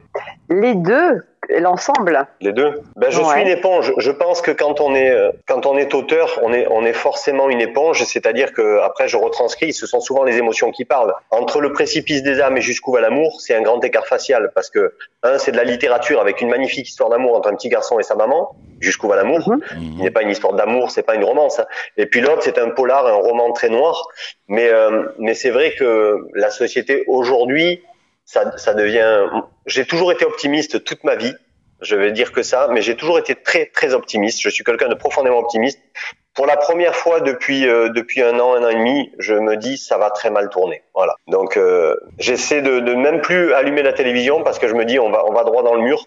Les 0.48 0.74
deux, 0.74 1.24
l'ensemble. 1.60 2.26
Les 2.40 2.52
deux. 2.52 2.80
Ben, 2.96 3.10
je 3.10 3.20
Ouais. 3.20 3.26
suis 3.32 3.42
une 3.42 3.48
éponge. 3.48 3.92
Je 3.98 4.10
pense 4.10 4.40
que 4.40 4.50
quand 4.50 4.80
on 4.80 4.94
est 4.94 5.10
euh, 5.10 5.30
quand 5.46 5.66
on 5.66 5.76
est 5.76 5.94
auteur, 5.94 6.38
on 6.42 6.52
est 6.52 6.66
on 6.70 6.84
est 6.84 6.92
forcément 6.92 7.48
une 7.48 7.60
éponge. 7.60 8.04
C'est-à-dire 8.04 8.52
que 8.52 8.80
après 8.80 9.08
je 9.08 9.16
retranscris, 9.16 9.72
ce 9.72 9.86
sont 9.86 10.00
souvent 10.00 10.24
les 10.24 10.36
émotions 10.38 10.70
qui 10.70 10.84
parlent. 10.84 11.14
Entre 11.30 11.60
le 11.60 11.72
précipice 11.72 12.22
des 12.22 12.40
âmes 12.40 12.56
et 12.56 12.60
jusqu'où 12.60 12.92
va 12.92 13.00
l'amour, 13.00 13.40
c'est 13.40 13.54
un 13.54 13.62
grand 13.62 13.82
écart 13.84 14.06
facial 14.06 14.50
parce 14.54 14.70
que 14.70 14.94
un 15.22 15.38
c'est 15.38 15.52
de 15.52 15.56
la 15.56 15.64
littérature 15.64 16.20
avec 16.20 16.40
une 16.40 16.48
magnifique 16.48 16.88
histoire 16.88 17.10
d'amour 17.10 17.36
entre 17.36 17.48
un 17.48 17.54
petit 17.54 17.68
garçon 17.68 17.98
et 17.98 18.02
sa 18.02 18.14
maman. 18.14 18.50
Jusqu'où 18.80 19.08
va 19.08 19.16
l'amour? 19.16 19.40
Mhm. 19.48 19.60
Il 19.98 20.02
n'est 20.02 20.10
pas 20.10 20.22
une 20.22 20.30
histoire 20.30 20.52
d'amour, 20.52 20.90
c'est 20.90 21.02
pas 21.02 21.14
une 21.14 21.24
romance. 21.24 21.60
Et 21.96 22.06
puis 22.06 22.20
l'autre, 22.20 22.42
c'est 22.42 22.58
un 22.58 22.68
polar, 22.70 23.06
un 23.06 23.12
roman 23.14 23.52
très 23.52 23.68
noir. 23.70 24.06
Mais 24.48 24.68
euh, 24.70 25.02
mais 25.18 25.34
c'est 25.34 25.50
vrai 25.50 25.72
que 25.78 26.26
la 26.34 26.50
société 26.50 27.04
aujourd'hui, 27.06 27.82
ça 28.26 28.56
ça 28.58 28.74
devient. 28.74 29.26
J'ai 29.64 29.86
toujours 29.86 30.12
été 30.12 30.26
optimiste 30.26 30.84
toute 30.84 31.02
ma 31.04 31.16
vie. 31.16 31.34
Je 31.80 31.96
vais 31.96 32.12
dire 32.12 32.32
que 32.32 32.42
ça, 32.42 32.68
mais 32.70 32.82
j'ai 32.82 32.96
toujours 32.96 33.18
été 33.18 33.34
très 33.34 33.66
très 33.66 33.94
optimiste. 33.94 34.40
Je 34.42 34.50
suis 34.50 34.64
quelqu'un 34.64 34.88
de 34.88 34.94
profondément 34.94 35.38
optimiste. 35.38 35.78
Pour 36.34 36.46
la 36.46 36.56
première 36.58 36.94
fois 36.94 37.20
depuis 37.20 37.66
euh, 37.66 37.88
depuis 37.88 38.20
un 38.22 38.38
an, 38.38 38.54
un 38.54 38.62
an 38.64 38.68
et 38.68 38.74
demi, 38.74 39.10
je 39.18 39.34
me 39.34 39.56
dis 39.56 39.78
ça 39.78 39.96
va 39.96 40.10
très 40.10 40.30
mal 40.30 40.50
tourner. 40.50 40.82
Voilà. 40.94 41.14
Donc 41.28 41.56
euh, 41.56 41.94
j'essaie 42.18 42.60
de, 42.60 42.80
de 42.80 42.94
même 42.94 43.20
plus 43.22 43.54
allumer 43.54 43.82
la 43.82 43.94
télévision 43.94 44.42
parce 44.42 44.58
que 44.58 44.68
je 44.68 44.74
me 44.74 44.84
dis 44.84 44.98
on 44.98 45.10
va 45.10 45.24
on 45.26 45.32
va 45.32 45.44
droit 45.44 45.62
dans 45.62 45.74
le 45.74 45.82
mur. 45.82 46.04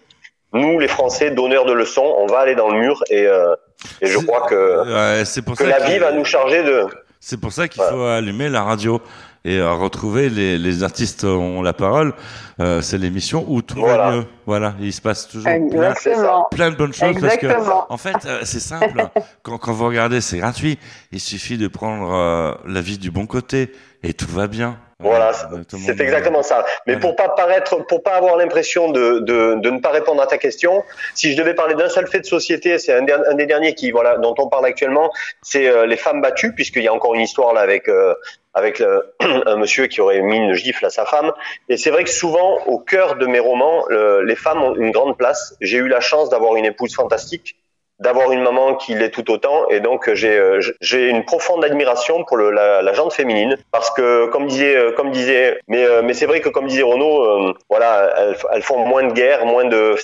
Nous, 0.52 0.80
les 0.80 0.88
Français, 0.88 1.30
donneurs 1.30 1.64
de 1.64 1.72
leçons, 1.72 2.12
on 2.18 2.26
va 2.26 2.40
aller 2.40 2.56
dans 2.56 2.68
le 2.70 2.80
mur 2.80 3.04
et, 3.08 3.24
euh, 3.24 3.54
et 4.00 4.06
je 4.06 4.18
crois 4.18 4.48
que, 4.48 5.18
Ouais, 5.18 5.24
c'est 5.24 5.42
pour 5.42 5.56
que 5.56 5.62
ça 5.62 5.78
la 5.78 5.86
vie 5.86 5.98
va 5.98 6.10
nous 6.10 6.24
charger 6.24 6.64
de. 6.64 6.86
C'est 7.20 7.40
pour 7.40 7.52
ça 7.52 7.68
qu'il 7.68 7.82
faut 7.82 8.02
allumer 8.04 8.48
la 8.48 8.62
radio 8.62 9.00
et 9.44 9.58
euh, 9.58 9.72
retrouver 9.72 10.28
les, 10.28 10.58
les 10.58 10.82
artistes 10.82 11.24
ont 11.24 11.62
la 11.62 11.72
parole. 11.72 12.12
Euh, 12.60 12.82
c'est 12.82 12.98
l'émission 12.98 13.44
où 13.48 13.62
tout 13.62 13.78
Voilà. 13.78 14.10
va 14.10 14.16
mieux. 14.16 14.24
Voilà, 14.46 14.74
il 14.80 14.92
se 14.92 15.00
passe 15.00 15.28
toujours 15.28 15.44
plein, 15.70 15.90
Exactement. 15.92 16.48
plein 16.50 16.70
de 16.70 16.76
bonnes 16.76 16.92
choses 16.92 17.16
parce 17.20 17.36
que 17.38 17.46
Exactement. 17.46 17.86
en 17.88 17.96
fait 17.96 18.16
euh, 18.26 18.40
c'est 18.44 18.60
simple. 18.60 19.02
quand, 19.42 19.56
quand 19.58 19.72
vous 19.72 19.86
regardez, 19.86 20.20
c'est 20.20 20.38
gratuit. 20.38 20.78
Il 21.12 21.20
suffit 21.20 21.56
de 21.56 21.68
prendre 21.68 22.12
euh, 22.12 22.52
la 22.66 22.80
vie 22.80 22.98
du 22.98 23.10
bon 23.10 23.26
côté 23.26 23.72
et 24.02 24.12
tout 24.12 24.28
va 24.30 24.46
bien. 24.46 24.78
Voilà, 25.02 25.32
c'est- 25.32 25.98
exactement 25.98 26.42
ça. 26.42 26.62
Mais 26.86 26.98
pour 26.98 27.16
pas 27.16 27.30
paraître, 27.30 27.86
pour 27.86 28.02
pas 28.02 28.16
avoir 28.16 28.36
l'impression 28.36 28.90
de, 28.92 29.20
de, 29.20 29.54
de 29.58 29.70
ne 29.70 29.78
pas 29.80 29.88
répondre 29.92 30.20
à 30.20 30.26
ta 30.26 30.36
question, 30.36 30.84
si 31.14 31.32
je 31.32 31.38
devais 31.38 31.54
parler 31.54 31.74
d'un 31.74 31.88
seul 31.88 32.06
fait 32.06 32.20
de 32.20 32.26
société, 32.26 32.78
c'est 32.78 32.92
un, 32.92 33.34
des 33.34 33.46
derniers 33.46 33.74
qui, 33.74 33.92
voilà, 33.92 34.18
dont 34.18 34.34
on 34.36 34.48
parle 34.48 34.66
actuellement, 34.66 35.10
c'est 35.40 35.66
euh, 35.70 35.86
les 35.86 35.96
femmes 35.96 36.20
battues, 36.20 36.52
puisqu'il 36.54 36.82
y 36.82 36.88
a 36.88 36.92
encore 36.92 37.14
une 37.14 37.22
histoire 37.22 37.54
là 37.54 37.62
avec 37.62 37.88
euh, 37.88 38.14
avec 38.54 38.78
le- 38.78 39.14
un 39.46 39.56
monsieur 39.56 39.86
qui 39.86 40.00
aurait 40.00 40.20
mis 40.22 40.36
une 40.36 40.54
gifle 40.54 40.84
à 40.86 40.90
sa 40.90 41.04
femme. 41.04 41.32
Et 41.68 41.76
c'est 41.76 41.90
vrai 41.90 42.04
que 42.04 42.10
souvent, 42.10 42.58
au 42.66 42.78
cœur 42.78 43.16
de 43.16 43.26
mes 43.26 43.40
romans, 43.40 43.84
le- 43.88 44.22
les 44.22 44.36
femmes 44.36 44.62
ont 44.62 44.74
une 44.74 44.90
grande 44.90 45.16
place. 45.16 45.54
J'ai 45.60 45.78
eu 45.78 45.88
la 45.88 46.00
chance 46.00 46.28
d'avoir 46.30 46.56
une 46.56 46.64
épouse 46.64 46.94
fantastique 46.94 47.56
d'avoir 48.02 48.32
une 48.32 48.42
maman 48.42 48.76
qui 48.76 48.94
l'est 48.94 49.10
tout 49.10 49.30
autant 49.30 49.68
et 49.68 49.80
donc 49.80 50.10
j'ai 50.14 50.34
euh, 50.38 50.58
une 50.94 51.22
profonde 51.26 51.62
admiration 51.62 52.24
pour 52.24 52.38
le, 52.38 52.50
la, 52.50 52.80
la 52.80 52.94
gente 52.94 53.12
féminine 53.12 53.58
parce 53.72 53.90
que 53.90 54.24
comme 54.28 54.46
disait 54.46 54.74
euh, 54.74 54.92
comme 54.92 55.10
disait 55.10 55.60
mais 55.68 55.84
euh, 55.84 56.00
mais 56.02 56.14
c'est 56.14 56.24
vrai 56.24 56.40
que 56.40 56.48
comme 56.48 56.66
disait 56.66 56.80
Renaud 56.82 57.22
euh, 57.22 57.52
voilà 57.68 58.10
elles, 58.16 58.36
elles 58.54 58.62
font 58.62 58.86
moins 58.86 59.02
de 59.06 59.12
guerre 59.12 59.44
moins 59.44 59.66
de 59.66 59.96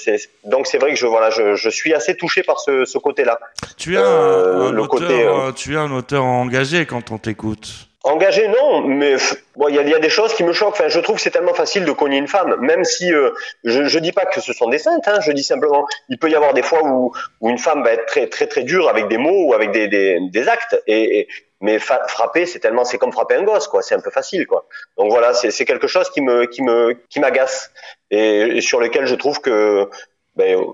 donc 0.45 0.67
c'est 0.67 0.77
vrai 0.77 0.91
que 0.91 0.97
je 0.99 1.07
voilà 1.07 1.31
je, 1.31 1.55
je 1.55 1.71
suis 1.71 1.95
assez 1.95 2.15
touché 2.15 2.43
par 2.43 2.61
ce, 2.61 2.85
ce 2.85 2.99
côté 2.99 3.25
là 3.25 3.41
Tu 3.79 3.97
as 3.97 4.03
Euh, 4.03 4.65
un, 4.65 4.67
un 4.67 4.73
le 4.73 4.83
auteur, 4.83 4.89
côté, 4.91 5.25
euh, 5.27 5.53
tu 5.53 5.73
es 5.73 5.79
un 5.79 5.91
auteur 5.91 6.23
engagé 6.23 6.85
quand 6.85 7.11
on 7.11 7.17
t'écoute. 7.17 7.86
Engagé, 8.07 8.47
non, 8.47 8.83
mais 8.83 9.17
bon, 9.57 9.67
il 9.67 9.75
y 9.75 9.95
a, 9.95 9.99
des 9.99 10.09
choses 10.09 10.33
qui 10.33 10.45
me 10.45 10.53
choquent. 10.53 10.75
Enfin, 10.75 10.87
je 10.87 11.01
trouve 11.01 11.17
que 11.17 11.23
c'est 11.23 11.33
tellement 11.33 11.55
facile 11.55 11.85
de 11.85 11.91
cogner 11.91 12.19
une 12.19 12.29
femme, 12.29 12.55
même 12.61 12.85
si 12.85 13.13
euh, 13.13 13.33
je, 13.65 13.87
je 13.87 13.99
dis 13.99 14.13
pas 14.13 14.27
que 14.27 14.41
ce 14.41 14.53
sont 14.53 14.69
des 14.69 14.79
saintes. 14.79 15.09
Hein, 15.09 15.19
je 15.21 15.33
dis 15.33 15.43
simplement, 15.43 15.89
il 16.09 16.17
peut 16.17 16.31
y 16.31 16.37
avoir 16.37 16.55
des 16.55 16.63
fois 16.63 16.85
où, 16.85 17.13
une 17.43 17.59
femme 17.59 17.83
va 17.83 17.95
être 17.95 18.07
très 18.07 18.29
très 18.29 18.47
très 18.47 18.63
dure 18.63 18.89
avec 18.89 19.09
des 19.09 19.19
mots 19.19 19.47
ou 19.49 19.55
avec 19.55 19.73
des 19.73 19.89
des, 19.89 20.49
actes. 20.49 20.81
Et, 20.87 21.27
mais 21.61 21.81
frapper, 21.81 22.47
c'est 22.47 22.61
tellement, 22.61 22.85
c'est 22.85 22.99
comme 22.99 23.11
frapper 23.11 23.35
un 23.35 23.43
gosse, 23.43 23.67
quoi. 23.67 23.83
C'est 23.83 23.97
un 23.97 24.01
peu 24.01 24.13
facile, 24.13 24.47
quoi. 24.47 24.69
Donc 24.97 25.11
voilà, 25.11 25.35
c'est 25.35 25.65
quelque 25.65 25.89
chose 25.89 26.09
qui 26.11 26.21
me 26.21 26.47
qui 26.47 26.63
me 26.63 26.97
qui 27.11 27.19
m'agace 27.19 27.73
et, 28.13 28.61
sur 28.61 28.79
lequel 28.79 29.07
je 29.07 29.17
trouve 29.17 29.41
que 29.41 29.91
ben 30.37 30.65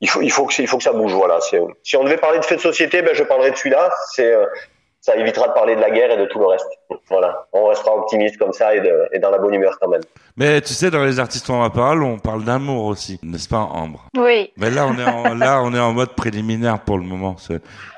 il 0.00 0.08
faut 0.08 0.22
il 0.22 0.30
faut 0.30 0.46
que 0.46 0.82
ça 0.82 0.92
bouge. 0.92 1.12
Voilà. 1.12 1.40
Si 1.82 1.96
on 1.98 2.04
devait 2.04 2.16
parler 2.16 2.38
de 2.38 2.44
fait 2.46 2.56
de 2.56 2.62
société, 2.62 3.02
ben 3.02 3.14
je 3.14 3.22
parlerais 3.22 3.50
de 3.50 3.56
celui-là. 3.56 3.90
C'est 4.14 4.32
euh, 4.32 4.46
ça 5.00 5.16
évitera 5.16 5.48
de 5.48 5.52
parler 5.52 5.76
de 5.76 5.80
la 5.80 5.90
guerre 5.90 6.10
et 6.10 6.16
de 6.16 6.26
tout 6.26 6.38
le 6.38 6.46
reste. 6.46 6.68
Voilà, 7.08 7.46
on 7.52 7.66
restera 7.66 7.94
optimiste 7.96 8.36
comme 8.38 8.52
ça 8.52 8.74
et, 8.74 8.80
de- 8.80 9.08
et 9.12 9.18
dans 9.18 9.30
la 9.30 9.38
bonne 9.38 9.54
humeur 9.54 9.78
quand 9.80 9.88
même. 9.88 10.02
Mais 10.36 10.60
tu 10.60 10.72
sais, 10.74 10.90
dans 10.90 11.04
les 11.04 11.18
artistes 11.18 11.48
ont 11.50 11.62
la 11.62 11.70
parole, 11.70 12.02
on 12.02 12.18
parle 12.18 12.44
d'amour 12.44 12.84
aussi, 12.86 13.18
n'est-ce 13.22 13.48
pas, 13.48 13.58
Ambre? 13.58 14.06
Oui. 14.16 14.52
Mais 14.56 14.70
là, 14.70 14.86
on 14.86 14.96
est 14.98 15.04
en, 15.04 15.34
là, 15.34 15.60
on 15.62 15.74
est 15.74 15.80
en 15.80 15.92
mode 15.92 16.14
préliminaire 16.14 16.78
pour 16.80 16.98
le 16.98 17.04
moment. 17.04 17.36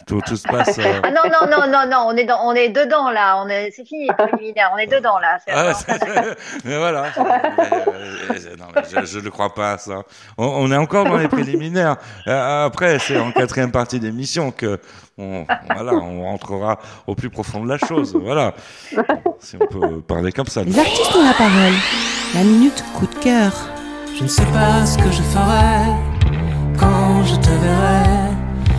Tout, 0.06 0.20
tout 0.26 0.34
se 0.36 0.48
passe. 0.48 0.78
euh, 0.78 1.00
Ah 1.04 1.10
non, 1.12 1.22
non, 1.30 1.48
non, 1.48 1.70
non, 1.70 1.88
non, 1.88 2.06
on 2.08 2.16
est, 2.16 2.24
dans, 2.24 2.40
on 2.44 2.52
est 2.54 2.70
dedans 2.70 3.10
là, 3.10 3.40
on 3.44 3.48
est, 3.48 3.70
c'est 3.70 3.84
fini, 3.84 4.08
les 4.08 4.14
préliminaires, 4.14 4.70
on 4.74 4.78
est 4.78 4.88
dedans 4.88 5.18
là. 5.20 5.38
Ah, 5.48 5.72
mais 6.64 6.76
voilà. 6.78 7.04
Mais, 7.16 7.24
euh, 8.46 8.56
non, 8.58 8.64
mais 8.74 8.82
je, 8.90 9.06
je 9.06 9.18
ne 9.20 9.28
crois 9.28 9.54
pas 9.54 9.72
à 9.72 9.78
ça. 9.78 10.02
On, 10.38 10.44
on 10.46 10.72
est 10.72 10.76
encore 10.76 11.04
dans 11.04 11.18
les 11.18 11.28
préliminaires. 11.28 11.96
Euh, 12.26 12.66
Après, 12.66 12.98
c'est 12.98 13.18
en 13.18 13.30
quatrième 13.30 13.70
partie 13.70 14.00
d'émission 14.00 14.50
que 14.50 14.80
on, 15.18 15.44
voilà, 15.72 15.92
on 15.94 16.22
rentrera 16.24 16.78
au 17.06 17.14
plus 17.14 17.30
profond 17.30 17.62
de 17.64 17.68
la 17.68 17.78
chose. 17.78 18.16
Voilà. 18.22 18.54
Si 19.40 19.56
on 19.60 19.66
peut 19.66 20.00
parler 20.00 20.32
comme 20.32 20.46
ça. 20.46 20.62
Les 20.62 20.78
artistes 20.78 21.14
ont 21.16 21.24
la 21.24 21.34
parole. 21.34 21.74
La 22.34 22.42
minute 22.44 22.82
coup 22.94 23.06
de 23.06 23.14
cœur. 23.16 23.52
Je 24.16 24.22
ne 24.22 24.28
sais 24.28 24.46
pas 24.46 24.86
ce 24.86 24.96
que 24.96 25.10
je 25.10 25.22
ferai 25.22 25.90
quand 26.78 27.24
je 27.24 27.36
te 27.36 27.50
verrai. 27.50 28.30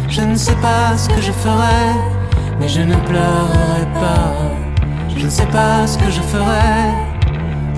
Je 0.10 0.22
ne 0.22 0.36
sais 0.36 0.56
pas 0.56 0.98
ce 0.98 1.10
que 1.10 1.22
je 1.22 1.32
ferai, 1.32 1.86
mais 2.60 2.68
je 2.68 2.82
ne 2.82 2.96
pleurerai 2.96 3.86
pas. 3.96 4.34
Je 5.16 5.26
ne 5.26 5.30
sais 5.30 5.46
pas 5.48 5.86
ce 5.88 5.98
que 5.98 6.10
je 6.10 6.22
ferai 6.22 6.92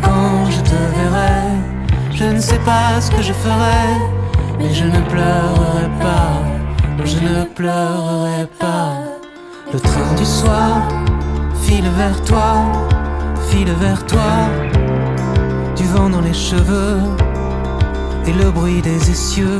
quand 0.01 0.49
je 0.51 0.59
te 0.61 0.75
verrai. 0.97 1.41
Je 2.13 2.25
ne 2.25 2.39
sais 2.39 2.59
pas 2.59 2.99
ce 3.01 3.11
que 3.11 3.21
je 3.21 3.33
ferai, 3.33 3.87
mais 4.57 4.73
je 4.73 4.85
ne 4.85 5.01
pleurerai 5.09 5.89
pas. 5.99 6.41
Je 7.03 7.17
ne 7.19 7.43
pleurerai 7.45 8.47
pas. 8.59 9.04
Le 9.75 9.81
train 9.81 10.13
du 10.17 10.23
soir 10.23 10.87
file 11.61 11.89
vers 11.97 12.23
toi, 12.23 12.63
file 13.49 13.73
vers 13.77 14.05
toi. 14.05 14.47
Du 15.75 15.83
vent 15.83 16.09
dans 16.09 16.21
les 16.21 16.33
cheveux 16.33 16.99
et 18.25 18.31
le 18.31 18.51
bruit 18.51 18.81
des 18.81 19.11
essieux, 19.11 19.59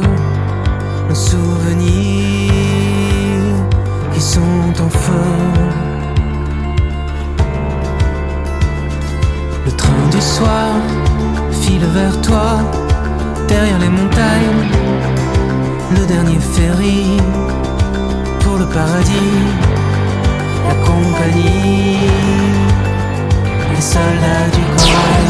nos 1.09 1.16
souvenirs 1.16 2.47
qui 4.13 4.22
sont 4.22 4.74
en 4.86 4.89
feu. 4.89 5.32
Le 9.66 9.72
train 9.72 10.07
du 10.13 10.22
soir 10.22 10.76
file 11.51 11.88
vers 11.93 12.22
toi, 12.22 12.59
derrière 13.49 13.80
les 13.80 13.89
montagnes, 13.89 14.63
le 15.91 16.05
dernier 16.05 16.39
ferry 16.39 17.18
pour 18.39 18.57
le 18.57 18.66
paradis, 18.68 19.41
la 20.68 20.76
compagnie, 20.76 21.99
les 23.74 23.82
soldats 23.82 24.47
du 24.53 24.63
corail. 24.76 25.26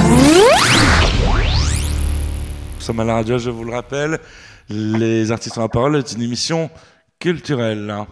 Nous 2.75 2.81
sommes 2.81 2.99
à 2.99 3.03
la 3.03 3.15
radio, 3.15 3.37
je 3.37 3.49
vous 3.49 3.63
le 3.63 3.71
rappelle. 3.73 4.19
Les 4.69 5.31
artistes 5.31 5.57
ont 5.57 5.61
la 5.61 5.69
parole 5.69 5.97
est 5.97 6.11
une 6.13 6.21
émission 6.21 6.69
culturelle. 7.19 7.89
hein. 7.89 8.07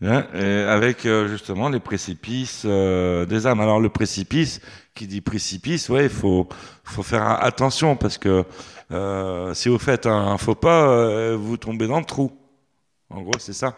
Hein, 0.00 0.26
et 0.32 0.60
avec 0.62 1.06
euh, 1.06 1.26
justement 1.26 1.68
les 1.68 1.80
précipices 1.80 2.62
euh, 2.64 3.26
des 3.26 3.48
âmes. 3.48 3.60
Alors 3.60 3.80
le 3.80 3.88
précipice, 3.88 4.60
qui 4.94 5.08
dit 5.08 5.20
précipice, 5.20 5.88
ouais, 5.88 6.04
il 6.04 6.08
faut, 6.08 6.48
faut 6.84 7.02
faire 7.02 7.24
attention 7.42 7.96
parce 7.96 8.16
que 8.16 8.44
euh, 8.92 9.52
si 9.54 9.68
vous 9.68 9.78
faites 9.78 10.06
un 10.06 10.38
faux 10.38 10.54
pas, 10.54 10.88
euh, 10.88 11.36
vous 11.38 11.56
tombez 11.56 11.88
dans 11.88 11.98
le 11.98 12.04
trou. 12.04 12.30
En 13.10 13.22
gros, 13.22 13.38
c'est 13.40 13.52
ça. 13.52 13.74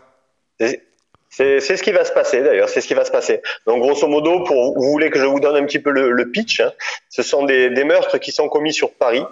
C'est 0.60 0.82
c'est- 1.30 1.60
ce 1.60 1.82
qui 1.82 1.92
va 1.92 2.04
se 2.04 2.12
passer 2.12 2.42
d'ailleurs, 2.42 2.68
c'est 2.68 2.80
ce 2.80 2.86
qui 2.88 2.94
va 2.94 3.04
se 3.04 3.10
passer. 3.10 3.40
Donc 3.66 3.80
grosso 3.80 4.06
modo, 4.08 4.44
pour 4.44 4.74
vous 4.78 4.90
voulez 4.90 5.10
que 5.10 5.18
je 5.18 5.24
vous 5.26 5.40
donne 5.40 5.56
un 5.56 5.64
petit 5.64 5.78
peu 5.78 5.90
le, 5.90 6.10
le 6.10 6.30
pitch, 6.30 6.60
hein, 6.60 6.72
ce 7.08 7.22
sont 7.22 7.44
des, 7.44 7.70
des 7.70 7.84
meurtres 7.84 8.18
qui 8.18 8.32
sont 8.32 8.48
commis 8.48 8.72
sur 8.72 8.92
Paris. 8.92 9.24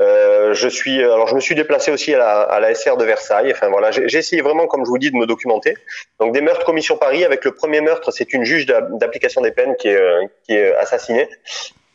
Euh, 0.00 0.54
je 0.54 0.66
suis, 0.66 1.02
alors 1.04 1.26
je 1.26 1.34
me 1.34 1.40
suis 1.40 1.54
déplacé 1.54 1.90
aussi 1.92 2.14
à 2.14 2.18
la, 2.18 2.40
à 2.40 2.58
la 2.58 2.74
SR 2.74 2.96
de 2.96 3.04
Versailles. 3.04 3.52
Enfin 3.52 3.68
voilà, 3.68 3.90
j'ai 3.90 4.16
essayé 4.16 4.40
vraiment, 4.40 4.66
comme 4.66 4.82
je 4.86 4.88
vous 4.88 4.96
dis, 4.96 5.10
de 5.10 5.16
me 5.16 5.26
documenter. 5.26 5.74
Donc 6.20 6.32
des 6.32 6.40
meurtres 6.40 6.64
commis 6.64 6.82
sur 6.82 6.98
Paris. 6.98 7.22
Avec 7.22 7.44
le 7.44 7.52
premier 7.52 7.82
meurtre, 7.82 8.10
c'est 8.10 8.32
une 8.32 8.44
juge 8.44 8.64
d'a- 8.64 8.80
d'application 8.80 9.42
des 9.42 9.50
peines 9.50 9.76
qui 9.76 9.88
est, 9.88 10.00
qui 10.46 10.54
est 10.54 10.74
assassinée. 10.76 11.28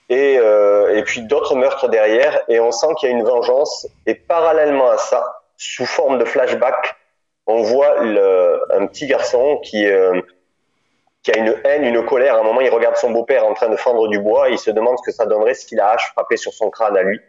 Et, 0.09 0.37
euh, 0.37 0.95
et 0.95 1.01
puis 1.03 1.21
d'autres 1.21 1.55
meurtres 1.55 1.87
derrière. 1.89 2.39
Et 2.47 2.59
on 2.59 2.71
sent 2.71 2.87
qu'il 2.99 3.09
y 3.09 3.11
a 3.11 3.15
une 3.15 3.23
vengeance. 3.23 3.87
Et 4.05 4.13
parallèlement 4.13 4.89
à 4.91 4.99
ça, 4.99 5.41
sous 5.57 5.87
forme 5.87 6.19
de 6.19 6.25
flashback, 6.25 6.95
on 7.47 7.61
voit 7.61 8.03
le, 8.03 8.61
un 8.71 8.85
petit 8.87 9.07
garçon 9.07 9.57
qui, 9.63 9.85
euh, 9.85 10.19
qui 11.23 11.31
a 11.31 11.37
une 11.37 11.55
haine, 11.63 11.83
une 11.83 12.03
colère. 12.05 12.35
À 12.35 12.39
un 12.39 12.43
moment, 12.43 12.61
il 12.61 12.69
regarde 12.69 12.97
son 12.97 13.11
beau-père 13.11 13.45
en 13.45 13.53
train 13.53 13.69
de 13.69 13.75
fendre 13.77 14.07
du 14.07 14.19
bois 14.19 14.49
et 14.49 14.53
il 14.53 14.59
se 14.59 14.71
demande 14.71 14.97
ce 14.97 15.03
que 15.03 15.15
ça 15.15 15.25
donnerait 15.25 15.53
si 15.53 15.75
la 15.75 15.89
hache 15.89 16.11
frappait 16.13 16.37
sur 16.37 16.53
son 16.53 16.69
crâne 16.69 16.97
à 16.97 17.03
lui. 17.03 17.19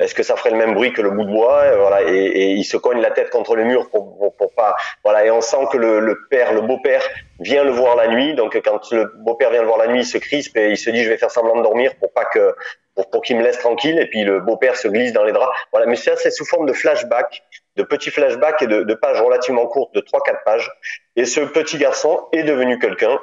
Est-ce 0.00 0.14
que 0.14 0.24
ça 0.24 0.34
ferait 0.34 0.50
le 0.50 0.56
même 0.56 0.74
bruit 0.74 0.92
que 0.92 1.00
le 1.00 1.10
bout 1.10 1.24
de 1.24 1.30
bois? 1.30 1.72
Et 1.72 1.76
Voilà, 1.76 2.02
et, 2.02 2.12
et 2.12 2.50
il 2.50 2.64
se 2.64 2.76
cogne 2.76 3.00
la 3.00 3.12
tête 3.12 3.30
contre 3.30 3.54
le 3.54 3.64
mur 3.64 3.88
pour, 3.90 4.18
pour, 4.18 4.36
pour 4.36 4.52
pas. 4.54 4.74
Voilà, 5.04 5.24
et 5.24 5.30
on 5.30 5.40
sent 5.40 5.64
que 5.70 5.76
le, 5.78 6.00
le 6.00 6.26
père, 6.28 6.52
le 6.52 6.62
beau-père, 6.62 7.02
vient 7.38 7.62
le 7.62 7.70
voir 7.70 7.94
la 7.94 8.08
nuit. 8.08 8.34
Donc 8.34 8.60
quand 8.64 8.90
le 8.90 9.04
beau-père 9.18 9.50
vient 9.50 9.60
le 9.62 9.68
voir 9.68 9.78
la 9.78 9.86
nuit, 9.86 10.00
il 10.00 10.04
se 10.04 10.18
crispe 10.18 10.56
et 10.56 10.70
il 10.70 10.76
se 10.76 10.90
dit 10.90 11.04
je 11.04 11.08
vais 11.10 11.16
faire 11.16 11.30
semblant 11.30 11.56
de 11.56 11.62
dormir 11.62 11.94
pour 12.00 12.12
pas 12.12 12.24
que 12.24 12.54
pour, 12.96 13.08
pour 13.08 13.22
qu'il 13.22 13.36
me 13.36 13.44
laisse 13.44 13.58
tranquille. 13.58 13.98
Et 14.00 14.06
puis 14.06 14.24
le 14.24 14.40
beau-père 14.40 14.76
se 14.76 14.88
glisse 14.88 15.12
dans 15.12 15.24
les 15.24 15.32
draps. 15.32 15.56
Voilà, 15.70 15.86
mais 15.86 15.96
ça 15.96 16.16
c'est 16.16 16.32
sous 16.32 16.44
forme 16.44 16.66
de 16.66 16.72
flashback, 16.72 17.44
de 17.76 17.82
petits 17.82 18.10
flashbacks 18.10 18.60
et 18.62 18.66
de, 18.66 18.82
de 18.82 18.94
pages 18.94 19.20
relativement 19.20 19.66
courtes, 19.66 19.94
de 19.94 20.00
3-4 20.00 20.44
pages. 20.44 20.70
Et 21.16 21.24
ce 21.24 21.40
petit 21.40 21.78
garçon 21.78 22.26
est 22.32 22.42
devenu 22.42 22.78
quelqu'un. 22.78 23.18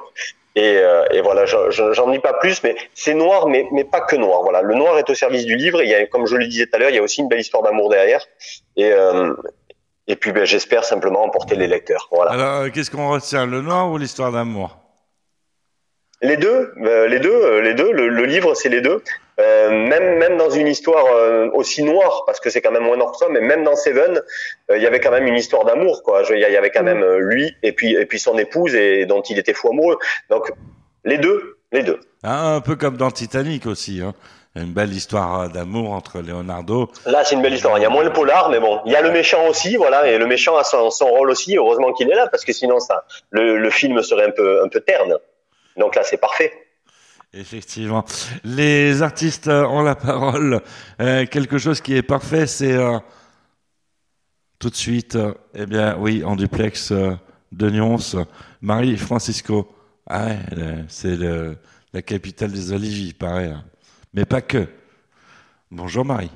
Et, 0.56 0.78
euh, 0.78 1.06
et 1.12 1.22
voilà, 1.22 1.46
je- 1.46 1.70
je- 1.70 1.94
j'en 1.94 2.10
dis 2.10 2.20
pas 2.20 2.34
plus, 2.34 2.64
mais 2.64 2.76
c'est 2.94 3.14
noir, 3.14 3.48
mais, 3.48 3.68
mais 3.72 3.84
pas 3.84 4.02
que 4.02 4.16
noir. 4.16 4.42
Voilà, 4.42 4.62
le 4.62 4.74
noir 4.74 4.98
est 4.98 5.10
au 5.10 5.14
service 5.14 5.46
du 5.46 5.56
livre. 5.56 5.82
Et 5.82 5.86
il 5.86 5.90
y 5.90 5.94
a, 5.96 6.06
comme 6.08 6.26
je 6.26 6.36
le 6.36 6.48
disais 6.48 6.66
tout 6.66 6.76
à 6.76 6.80
l'heure, 6.80 6.90
il 6.90 6.96
y 6.96 7.00
a 7.00 7.04
aussi 7.04 7.22
une 7.22 7.28
belle 7.30 7.40
histoire 7.40 7.62
d'amour 7.64 7.90
derrière. 7.90 8.26
Et, 8.76 8.92
euh, 8.92 9.34
et 10.08 10.16
puis, 10.16 10.32
ben, 10.32 10.46
j'espère 10.46 10.84
simplement 10.84 11.24
emporter 11.24 11.56
les 11.56 11.68
lecteurs. 11.68 12.08
Voilà. 12.12 12.32
Alors, 12.32 12.62
euh, 12.64 12.70
qu'est-ce 12.74 12.90
qu'on 12.90 13.10
retient, 13.12 13.46
le 13.46 13.62
noir 13.62 13.90
ou 13.92 13.98
l'histoire 14.00 14.32
d'amour? 14.32 14.78
Les 16.22 16.36
deux, 16.36 16.74
les 17.08 17.20
deux, 17.20 17.60
les 17.62 17.74
deux. 17.76 17.92
Le, 17.94 18.10
le 18.10 18.26
livre, 18.26 18.54
c'est 18.56 18.68
les 18.70 18.82
deux. 18.82 19.02
Euh, 19.40 19.70
même, 19.70 20.18
même 20.18 20.38
dans 20.38 20.50
une 20.50 20.68
histoire 20.68 21.06
euh, 21.06 21.50
aussi 21.54 21.84
noire, 21.84 22.24
parce 22.26 22.40
que 22.40 22.50
c'est 22.50 22.62
quand 22.62 22.72
même 22.72 22.84
moins 22.84 22.98
noir 22.98 23.12
que 23.12 23.18
ça, 23.18 23.28
mais 23.30 23.40
même 23.40 23.64
dans 23.64 23.76
Seven, 23.76 24.22
euh, 24.70 24.78
il 24.78 24.84
y 24.84 24.88
avait 24.88 25.00
quand 25.00 25.12
même 25.12 25.28
une 25.28 25.36
histoire 25.36 25.64
d'amour, 25.64 26.04
quoi. 26.04 26.24
Il 26.30 26.40
y 26.40 26.58
avait 26.58 26.72
quand 26.72 26.84
même 26.84 27.04
euh, 27.04 27.20
lui 27.20 27.56
et 27.64 27.72
puis 27.72 27.96
et 27.96 28.06
puis 28.06 28.20
son 28.20 28.38
épouse 28.38 28.76
et 28.76 29.06
dont 29.06 29.22
il 29.22 29.40
était 29.40 29.54
fou 29.54 29.70
amoureux. 29.70 29.98
Donc 30.30 30.52
les 31.06 31.18
deux, 31.18 31.58
les 31.72 31.84
deux. 31.84 32.00
Hein, 32.24 32.56
Un 32.56 32.62
peu 32.62 32.76
comme 32.76 32.98
dans 32.98 33.12
Titanic 33.12 33.66
aussi. 33.66 34.02
Hein. 34.04 34.14
Une 34.56 34.74
belle 34.74 34.92
histoire 34.92 35.48
d'amour 35.50 35.92
entre 35.94 36.20
Leonardo. 36.20 36.90
Là, 37.06 37.24
c'est 37.24 37.36
une 37.36 37.42
belle 37.42 37.54
histoire. 37.54 37.78
Il 37.78 37.82
y 37.82 37.86
a 37.86 37.90
moins 37.90 38.04
le 38.04 38.12
polar, 38.12 38.50
mais 38.50 38.60
bon, 38.60 38.82
il 38.86 38.92
y 38.92 38.96
a 38.96 39.02
le 39.02 39.12
méchant 39.12 39.48
aussi, 39.48 39.78
voilà, 39.78 40.08
et 40.08 40.18
le 40.18 40.26
méchant 40.26 40.58
a 40.58 40.64
son, 40.64 40.90
son 40.90 41.06
rôle 41.06 41.30
aussi. 41.30 41.56
Heureusement 41.56 41.94
qu'il 41.94 42.12
est 42.12 42.16
là, 42.16 42.28
parce 42.28 42.44
que 42.44 42.52
sinon, 42.52 42.80
ça, 42.80 43.06
le, 43.30 43.58
le 43.58 43.70
film 43.70 44.02
serait 44.02 44.26
un 44.26 44.32
peu 44.32 44.62
un 44.64 44.68
peu 44.68 44.82
terne. 44.82 45.16
Donc 45.78 45.96
là, 45.96 46.02
c'est 46.04 46.18
parfait. 46.18 46.52
Effectivement. 47.34 48.04
Les 48.44 49.02
artistes 49.04 49.48
ont 49.48 49.82
la 49.84 49.96
parole. 49.96 50.62
Euh, 51.00 51.26
quelque 51.28 51.58
chose 51.58 51.80
qui 51.82 51.96
est 51.96 52.02
parfait, 52.02 52.48
c'est 52.48 52.74
euh, 52.74 52.98
tout 54.58 54.70
de 54.70 54.76
suite, 54.76 55.16
euh, 55.16 55.34
eh 55.54 55.66
bien, 55.68 55.96
oui, 56.00 56.24
en 56.24 56.36
duplex 56.36 56.92
euh, 56.92 57.12
de 57.52 57.70
Nyons, 57.70 57.98
Marie 58.62 58.98
Francisco. 58.98 59.68
Ah 60.10 60.26
ouais, 60.26 60.40
c'est 60.88 61.16
le- 61.16 61.58
la 61.94 62.02
capitale 62.02 62.52
des 62.52 62.72
oliviers, 62.72 63.14
pareil. 63.14 63.52
hein. 63.52 63.64
Mais 64.14 64.26
pas 64.26 64.42
que. 64.42 64.68
Bonjour 65.70 66.04
Marie. 66.04 66.32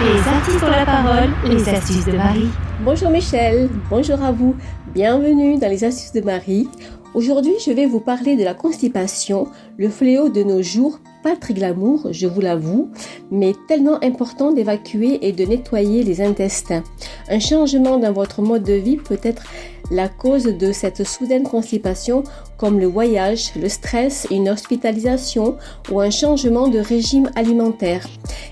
Les 0.00 0.20
artistes 0.28 0.62
ont 0.62 0.70
la 0.70 0.86
parole, 0.86 1.30
les 1.44 1.68
astuces 1.68 2.04
de 2.04 2.12
Marie. 2.12 2.48
Bonjour 2.80 3.10
Michel, 3.10 3.68
bonjour 3.90 4.22
à 4.22 4.30
vous, 4.30 4.56
bienvenue 4.94 5.58
dans 5.58 5.68
les 5.68 5.82
astuces 5.82 6.12
de 6.12 6.20
Marie. 6.20 6.68
Aujourd'hui, 7.14 7.54
je 7.64 7.72
vais 7.72 7.86
vous 7.86 8.00
parler 8.00 8.36
de 8.36 8.44
la 8.44 8.52
constipation, 8.52 9.48
le 9.78 9.88
fléau 9.88 10.28
de 10.28 10.42
nos 10.42 10.62
jours, 10.62 11.00
pas 11.22 11.36
très 11.36 11.54
glamour, 11.54 12.08
je 12.10 12.26
vous 12.26 12.42
l'avoue, 12.42 12.90
mais 13.30 13.54
tellement 13.66 13.98
important 14.04 14.52
d'évacuer 14.52 15.18
et 15.26 15.32
de 15.32 15.44
nettoyer 15.44 16.04
les 16.04 16.20
intestins. 16.20 16.84
Un 17.30 17.40
changement 17.40 17.98
dans 17.98 18.12
votre 18.12 18.42
mode 18.42 18.62
de 18.62 18.74
vie 18.74 18.98
peut 18.98 19.18
être 19.22 19.42
la 19.90 20.08
cause 20.08 20.44
de 20.44 20.70
cette 20.70 21.04
soudaine 21.04 21.44
constipation 21.44 22.24
comme 22.58 22.78
le 22.78 22.86
voyage, 22.86 23.52
le 23.56 23.70
stress, 23.70 24.26
une 24.30 24.50
hospitalisation 24.50 25.56
ou 25.90 26.00
un 26.00 26.10
changement 26.10 26.68
de 26.68 26.78
régime 26.78 27.30
alimentaire. 27.36 28.06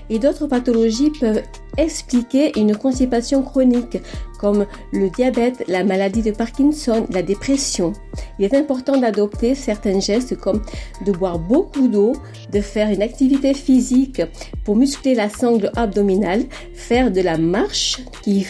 Et 0.09 0.17
d'autres 0.17 0.47
pathologies 0.47 1.11
peuvent 1.11 1.43
expliquer 1.77 2.57
une 2.59 2.75
constipation 2.75 3.43
chronique 3.43 3.97
comme 4.39 4.65
le 4.91 5.09
diabète, 5.09 5.63
la 5.67 5.83
maladie 5.83 6.21
de 6.21 6.31
Parkinson, 6.31 7.07
la 7.09 7.23
dépression. 7.23 7.93
Il 8.39 8.45
est 8.45 8.53
important 8.53 8.97
d'adopter 8.97 9.55
certains 9.55 9.99
gestes 9.99 10.37
comme 10.37 10.61
de 11.05 11.11
boire 11.11 11.39
beaucoup 11.39 11.87
d'eau, 11.87 12.13
de 12.51 12.61
faire 12.61 12.89
une 12.89 13.01
activité 13.01 13.53
physique 13.53 14.21
pour 14.63 14.75
muscler 14.75 15.15
la 15.15 15.29
sangle 15.29 15.71
abdominale, 15.75 16.43
faire 16.73 17.11
de 17.11 17.21
la 17.21 17.37
marche 17.37 17.99
qui, 18.21 18.45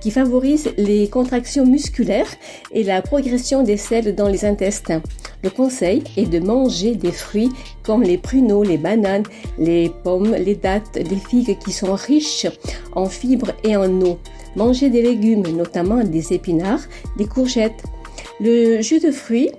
qui 0.00 0.10
favorise 0.10 0.70
les 0.76 1.08
contractions 1.08 1.66
musculaires 1.66 2.30
et 2.72 2.82
la 2.82 3.02
progression 3.02 3.62
des 3.62 3.76
selles 3.76 4.14
dans 4.14 4.28
les 4.28 4.44
intestins. 4.44 5.02
Le 5.42 5.50
conseil 5.50 6.02
est 6.16 6.26
de 6.26 6.40
manger 6.40 6.94
des 6.94 7.12
fruits 7.12 7.50
comme 7.82 8.02
les 8.02 8.18
pruneaux, 8.18 8.64
les 8.64 8.78
bananes, 8.78 9.24
les 9.58 9.90
pommes, 10.02 10.34
les 10.34 10.56
dattes, 10.56 10.96
les 10.96 11.16
figues 11.16 11.58
qui 11.58 11.72
sont 11.72 11.94
riches 11.94 12.46
en 12.92 13.06
fibres 13.06 13.52
et 13.62 13.76
en 13.76 14.00
eau. 14.00 14.18
Manger 14.56 14.90
des 14.90 15.02
légumes, 15.02 15.46
notamment 15.56 16.02
des 16.02 16.32
épinards, 16.32 16.82
des 17.16 17.26
courgettes. 17.26 17.84
Le 18.40 18.80
jus 18.82 18.98
de 18.98 19.12
fruits, 19.12 19.50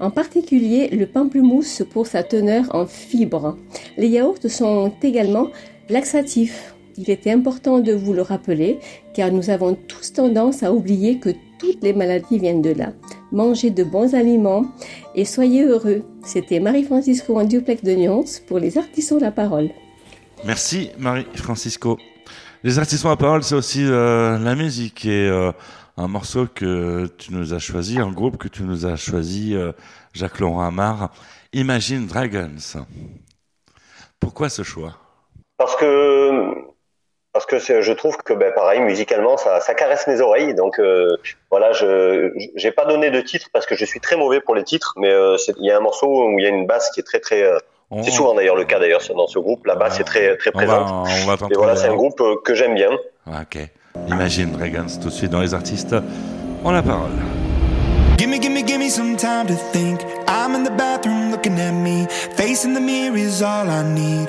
en 0.00 0.10
particulier 0.10 0.88
le 0.88 1.06
pamplemousse 1.06 1.82
pour 1.92 2.06
sa 2.06 2.22
teneur 2.22 2.64
en 2.74 2.86
fibres. 2.86 3.56
Les 3.96 4.08
yaourts 4.08 4.48
sont 4.48 4.92
également 5.02 5.48
laxatifs. 5.88 6.75
Il 6.98 7.10
était 7.10 7.30
important 7.30 7.80
de 7.80 7.92
vous 7.92 8.12
le 8.12 8.22
rappeler 8.22 8.78
car 9.14 9.30
nous 9.30 9.50
avons 9.50 9.74
tous 9.74 10.12
tendance 10.12 10.62
à 10.62 10.72
oublier 10.72 11.18
que 11.18 11.30
toutes 11.58 11.82
les 11.82 11.92
maladies 11.92 12.38
viennent 12.38 12.62
de 12.62 12.70
là. 12.70 12.92
Mangez 13.32 13.70
de 13.70 13.84
bons 13.84 14.14
aliments 14.14 14.64
et 15.14 15.24
soyez 15.24 15.64
heureux. 15.64 16.04
C'était 16.24 16.60
Marie-Francisco 16.60 17.38
en 17.38 17.44
duplex 17.44 17.82
de 17.82 17.94
nuances 17.94 18.40
pour 18.40 18.58
les 18.58 18.78
artistes 18.78 19.12
ont 19.12 19.18
la 19.18 19.30
parole. 19.30 19.70
Merci 20.44 20.90
Marie-Francisco. 20.98 21.98
Les 22.62 22.78
artistes 22.78 23.04
ont 23.04 23.10
la 23.10 23.16
parole, 23.16 23.42
c'est 23.42 23.54
aussi 23.54 23.84
euh, 23.84 24.38
la 24.38 24.54
musique 24.54 25.04
et 25.04 25.28
euh, 25.28 25.52
un 25.96 26.08
morceau 26.08 26.46
que 26.46 27.06
tu 27.18 27.32
nous 27.32 27.52
as 27.52 27.58
choisi, 27.58 27.98
un 27.98 28.10
groupe 28.10 28.38
que 28.38 28.48
tu 28.48 28.62
nous 28.62 28.86
as 28.86 28.96
choisi, 28.96 29.54
euh, 29.54 29.72
Jacques-Laurent 30.14 30.62
Amar, 30.62 31.12
Imagine 31.52 32.06
Dragons. 32.06 32.84
Pourquoi 34.18 34.48
ce 34.48 34.62
choix? 34.62 34.94
Parce 35.58 35.76
que 35.76 36.55
parce 37.36 37.44
que 37.46 37.82
je 37.82 37.92
trouve 37.92 38.16
que 38.18 38.32
ben, 38.32 38.50
pareil 38.54 38.80
musicalement 38.80 39.36
ça, 39.36 39.60
ça 39.60 39.74
caresse 39.74 40.06
mes 40.06 40.20
oreilles 40.22 40.54
donc 40.54 40.78
euh, 40.78 41.08
voilà 41.50 41.72
je 41.72 42.32
j'ai 42.54 42.70
pas 42.70 42.86
donné 42.86 43.10
de 43.10 43.20
titre 43.20 43.48
parce 43.52 43.66
que 43.66 43.74
je 43.76 43.84
suis 43.84 44.00
très 44.00 44.16
mauvais 44.16 44.40
pour 44.40 44.54
les 44.54 44.64
titres 44.64 44.94
mais 44.96 45.10
euh, 45.10 45.36
il 45.60 45.66
y 45.66 45.70
a 45.70 45.76
un 45.76 45.80
morceau 45.80 46.06
où 46.28 46.38
il 46.38 46.42
y 46.42 46.46
a 46.46 46.48
une 46.48 46.66
basse 46.66 46.90
qui 46.92 47.00
est 47.00 47.02
très 47.02 47.20
très 47.20 47.42
euh, 47.42 47.58
On- 47.90 48.02
c'est 48.02 48.10
souvent 48.10 48.34
d'ailleurs 48.34 48.56
le 48.56 48.64
cas 48.64 48.78
d'ailleurs 48.78 49.02
dans 49.14 49.26
ce 49.26 49.38
groupe 49.38 49.66
la 49.66 49.74
basse 49.76 50.00
est 50.00 50.04
très 50.04 50.36
très 50.38 50.50
on 50.54 50.58
va, 50.58 50.64
présente 50.66 50.90
on 50.90 51.26
va 51.30 51.36
t'en 51.36 51.48
et 51.50 51.54
voilà 51.54 51.76
c'est 51.76 51.88
un 51.88 51.94
groupe 51.94 52.22
que 52.44 52.54
j'aime 52.54 52.74
bien 52.74 52.90
Ok. 53.28 53.58
Imagine 54.08 54.52
Dragons 54.52 54.86
tout 55.02 55.08
de 55.08 55.12
suite 55.12 55.30
dans 55.30 55.40
les 55.40 55.52
artistes 55.54 55.94
ont 56.64 56.70
la 56.70 56.82
parole. 56.82 57.10
Gimme, 58.18 58.38
gimme, 58.40 58.62
gimme 58.66 58.88
some 58.88 59.16
time 59.16 59.46
to 59.46 59.54
think. 59.72 60.00
I'm 60.26 60.54
in 60.54 60.64
the 60.64 60.70
bathroom 60.76 61.30
looking 61.30 61.58
at 61.60 61.72
me. 61.72 62.06
Facing 62.36 62.72
the 62.74 62.80
mirror 62.80 63.16
is 63.16 63.42
all 63.42 63.68
I 63.68 63.82
need. 63.82 64.28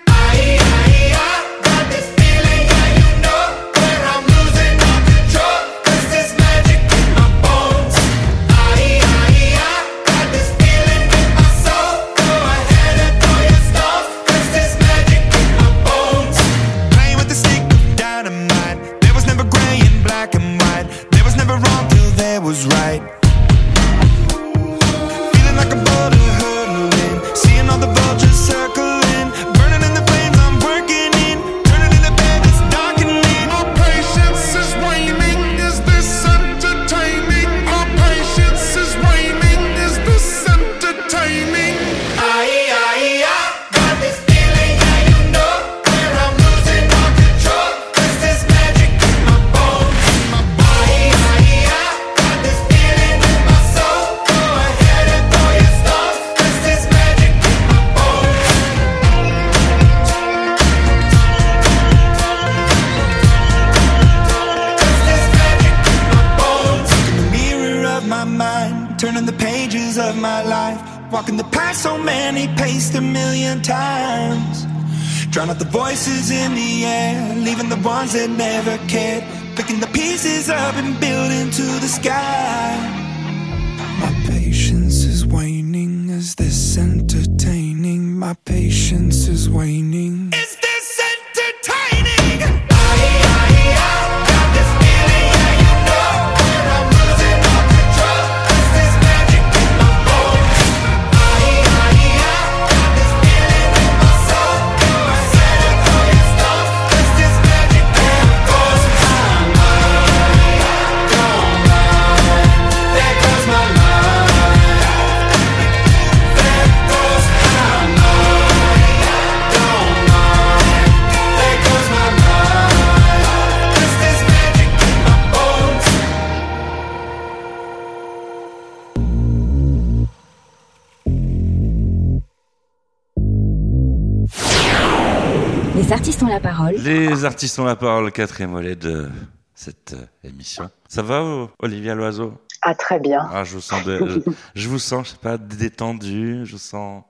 Les 136.83 137.25
artistes 137.25 137.59
ont 137.59 137.65
la 137.65 137.75
parole, 137.75 138.11
quatrième 138.11 138.51
volet 138.51 138.75
de 138.75 139.09
cette 139.53 139.93
euh, 139.93 140.27
émission. 140.27 140.69
Ça 140.87 141.01
va, 141.03 141.47
Olivia 141.59 141.93
Loiseau? 141.95 142.33
Ah, 142.61 142.73
très 142.75 142.99
bien. 142.99 143.27
Ah, 143.31 143.43
je 143.43 143.53
vous 143.55 143.61
sens, 143.61 143.83
de- 143.83 144.07
je, 144.25 144.31
je 144.55 144.69
vous 144.69 144.79
sens, 144.79 145.07
je 145.07 145.11
sais 145.11 145.17
pas, 145.17 145.37
détendu. 145.37 146.41
Je 146.45 146.53
vous 146.53 146.57
sens 146.57 147.03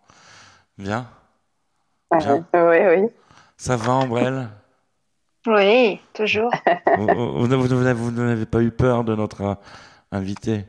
bien? 0.78 1.08
Bien? 2.18 2.46
Oui, 2.54 2.78
oui. 2.90 3.08
Ça 3.58 3.78
va, 3.78 3.94
Ambrelle? 3.94 4.50
Oui, 5.48 6.00
toujours. 6.14 6.52
vous, 6.98 7.08
vous- 7.08 7.48
vous- 7.48 7.68
vous- 7.68 7.96
vous 7.96 8.12
n'avez 8.12 8.46
pas 8.46 8.62
eu 8.62 8.72
peur 8.72 9.04
de 9.04 9.16
notre 9.16 9.42
euh, 9.42 9.56
invité 10.12 10.66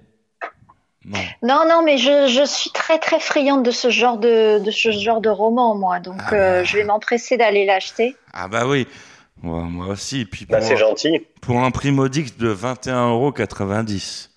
Non. 1.05 1.19
Non, 1.43 1.65
non, 1.69 1.83
mais 1.83 1.99
je, 1.99 2.29
je 2.29 2.45
suis 2.45 2.71
très 2.71 2.99
très 2.99 3.19
friande 3.19 3.65
de 3.65 3.71
ce 3.71 3.91
genre 3.91 4.19
de, 4.19 4.61
de 4.61 4.71
ce 4.71 4.91
genre 4.93 5.21
de 5.21 5.29
roman, 5.29 5.75
moi. 5.75 5.99
Donc, 6.01 6.21
euh, 6.33 6.63
je 6.65 6.77
vais 6.77 6.85
m'empresser 6.85 7.37
d'aller 7.37 7.65
l'acheter. 7.67 8.17
Ah 8.33 8.47
bah 8.49 8.67
oui, 8.67 8.87
moi, 9.43 9.63
moi 9.63 9.89
aussi. 9.89 10.21
Et 10.21 10.25
puis 10.25 10.47
Bah, 10.47 10.59
pour, 10.59 10.67
c'est 10.67 10.77
gentil. 10.77 11.27
Pour 11.41 11.59
un 11.59 11.71
prix 11.73 11.91
modique 11.91 12.39
de 12.39 12.55
21,90€. 12.55 14.29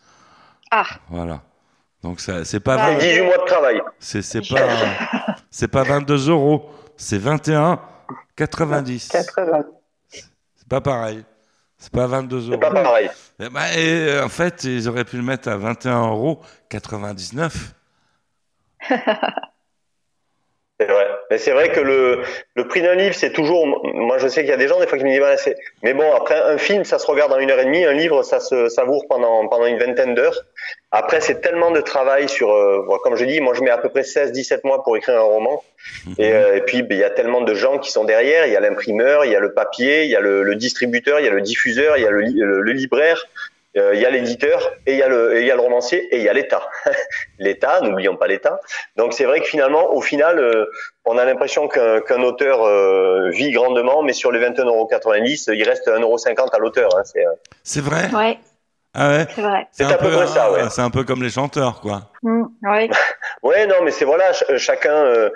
Ah, 0.72 0.86
Voilà. 1.10 1.42
Donc 2.04 2.20
ça, 2.20 2.46
c'est 2.46 2.60
pas 2.60 2.78
Bah, 2.78 2.92
20 2.94 2.98
18 3.00 3.22
mois 3.22 3.38
de 3.38 3.46
travail. 3.46 3.82
C'est 4.00 4.22
c'est 4.22 4.48
pas 4.48 4.68
c'est 5.50 5.68
pas 5.68 5.84
22 5.84 6.30
euros 6.30 6.70
c'est 6.98 7.18
21,90. 7.18 9.12
80. 9.12 9.64
C'est 10.10 10.68
pas 10.70 10.82
pareil. 10.82 11.24
C'est 11.78 11.92
pas 11.92 12.08
22 12.08 12.38
euros. 12.38 12.52
C'est 12.52 12.58
pas 12.58 12.72
pareil. 12.72 13.10
Eh 13.40 13.50
ben, 13.50 13.66
et, 13.76 14.08
euh, 14.10 14.26
en 14.26 14.30
fait, 14.30 14.64
ils 14.64 14.88
auraient 14.88 15.04
pu 15.06 15.18
le 15.18 15.24
mettre 15.24 15.50
à 15.50 15.58
21 15.58 16.08
euros 16.08 16.42
99. 16.70 17.74
C'est 20.80 20.88
vrai. 20.88 21.15
Mais 21.32 21.38
c'est 21.38 21.52
vrai 21.52 21.72
que 21.72 21.80
le, 21.80 22.22
le 22.56 22.68
prix 22.68 22.82
d'un 22.82 22.96
livre, 22.96 23.16
c'est 23.16 23.32
toujours. 23.32 23.66
Moi, 23.84 24.18
je 24.20 24.28
sais 24.28 24.42
qu'il 24.42 24.50
y 24.50 24.54
a 24.54 24.58
des 24.58 24.68
gens, 24.68 24.80
des 24.80 24.88
fois, 24.88 24.98
qui 24.98 25.04
me 25.04 25.10
disent, 25.10 25.20
voilà, 25.20 25.38
c'est. 25.38 25.56
Mais 25.84 25.94
bon, 25.94 26.14
après, 26.14 26.36
un 26.40 26.58
film, 26.58 26.84
ça 26.84 27.00
se 27.00 27.08
regarde 27.08 27.34
en 27.34 27.40
une 27.40 27.50
heure 27.50 27.60
et 27.60 27.66
demie. 27.66 27.84
Un 27.84 27.94
livre, 27.94 28.22
ça 28.24 28.40
se 28.40 28.70
savoure 28.70 29.08
pendant, 29.08 29.48
pendant 29.48 29.66
une 29.66 29.80
vingtaine 29.80 30.14
d'heures. 30.14 30.40
Après, 30.92 31.22
c'est 31.22 31.42
tellement 31.42 31.72
de 31.72 31.82
travail 31.82 32.30
sur. 32.30 32.52
euh, 32.54 32.86
comme 33.04 33.16
je 33.16 33.26
dis, 33.26 33.42
moi, 33.42 33.54
je 33.56 33.62
mets 33.62 33.72
à 33.72 33.78
peu 33.78 33.90
près 33.90 34.02
16-17 34.02 34.62
mois 34.64 34.84
pour 34.84 34.96
écrire 34.98 35.16
un 35.18 35.22
roman. 35.24 35.64
Et, 36.20 36.32
euh, 36.34 36.56
et 36.58 36.62
puis, 36.62 36.84
ben, 36.84 36.96
il 36.98 37.02
y 37.02 37.04
a 37.04 37.10
tellement 37.10 37.42
de 37.42 37.54
gens 37.56 37.80
qui 37.80 37.92
sont 37.92 38.04
derrière. 38.04 38.46
Il 38.46 38.54
y 38.54 38.56
a 38.56 38.60
l'imprimeur, 38.60 39.26
il 39.26 39.32
y 39.32 39.36
a 39.36 39.40
le 39.40 39.54
papier, 39.54 40.04
il 40.04 40.12
y 40.12 40.16
a 40.16 40.20
le, 40.20 40.44
le 40.44 40.56
distributeur, 40.56 41.20
il 41.20 41.26
y 41.26 41.30
a 41.30 41.32
le 41.32 41.42
diffuseur, 41.42 41.98
il 41.98 42.04
y 42.04 42.08
a 42.08 42.12
le, 42.12 42.22
le, 42.22 42.62
le 42.62 42.72
libraire. 42.72 43.26
Euh, 43.78 43.94
Il 43.96 44.00
y 44.02 44.06
a 44.06 44.10
l'éditeur 44.10 44.72
et 44.86 44.94
il 44.94 44.98
y 44.98 45.04
a 45.04 45.08
le, 45.08 45.36
et 45.38 45.42
il 45.42 45.48
y 45.48 45.52
a 45.52 45.56
le 45.56 45.62
romancier 45.62 46.00
et 46.14 46.18
il 46.18 46.24
y 46.24 46.30
a 46.30 46.34
l'État. 46.34 46.62
L'État, 47.40 47.82
n'oublions 47.82 48.16
pas 48.16 48.28
l'État. 48.28 48.60
Donc 48.96 49.14
c'est 49.14 49.26
vrai 49.26 49.40
que 49.42 49.46
finalement, 49.48 49.94
au 49.94 50.02
final, 50.02 50.40
euh, 50.40 50.66
on 51.06 51.18
a 51.18 51.26
l'impression 51.26 51.68
qu'un 51.68 52.02
qu'un 52.02 52.22
auteur 52.24 52.64
euh, 52.64 53.30
vit 53.30 53.52
grandement, 53.52 54.02
mais 54.04 54.14
sur 54.14 54.32
les 54.32 54.40
21,90 54.40 55.54
il 55.54 55.64
reste 55.64 55.88
1,50€ 55.88 56.56
à 56.56 56.58
l'auteur. 56.60 56.90
Hein, 56.98 57.02
c'est, 57.04 57.26
euh, 57.26 57.32
C'est 57.64 57.82
vrai? 57.84 58.10
Ouais, 58.14 58.40
Ah 58.94 59.10
ouais? 59.10 59.26
C'est 59.36 59.42
vrai. 59.42 59.68
C'est 59.72 59.84
un 59.84 59.90
à 59.90 59.98
peu 59.98 60.10
peu- 60.10 60.16
près 60.16 60.28
ça, 60.28 60.52
ouais. 60.52 60.70
C'est 60.70 60.82
un 60.82 60.90
peu 60.90 61.04
comme 61.04 61.22
les 61.24 61.30
chanteurs, 61.30 61.82
quoi. 61.82 62.04
Mm, 62.24 62.44
ouais. 62.64 62.90
Ouais, 63.44 63.68
non, 63.68 63.76
mais 63.84 63.92
c'est 63.92 64.06
voilà, 64.06 64.34
ch- 64.34 64.58
chacun. 64.58 65.30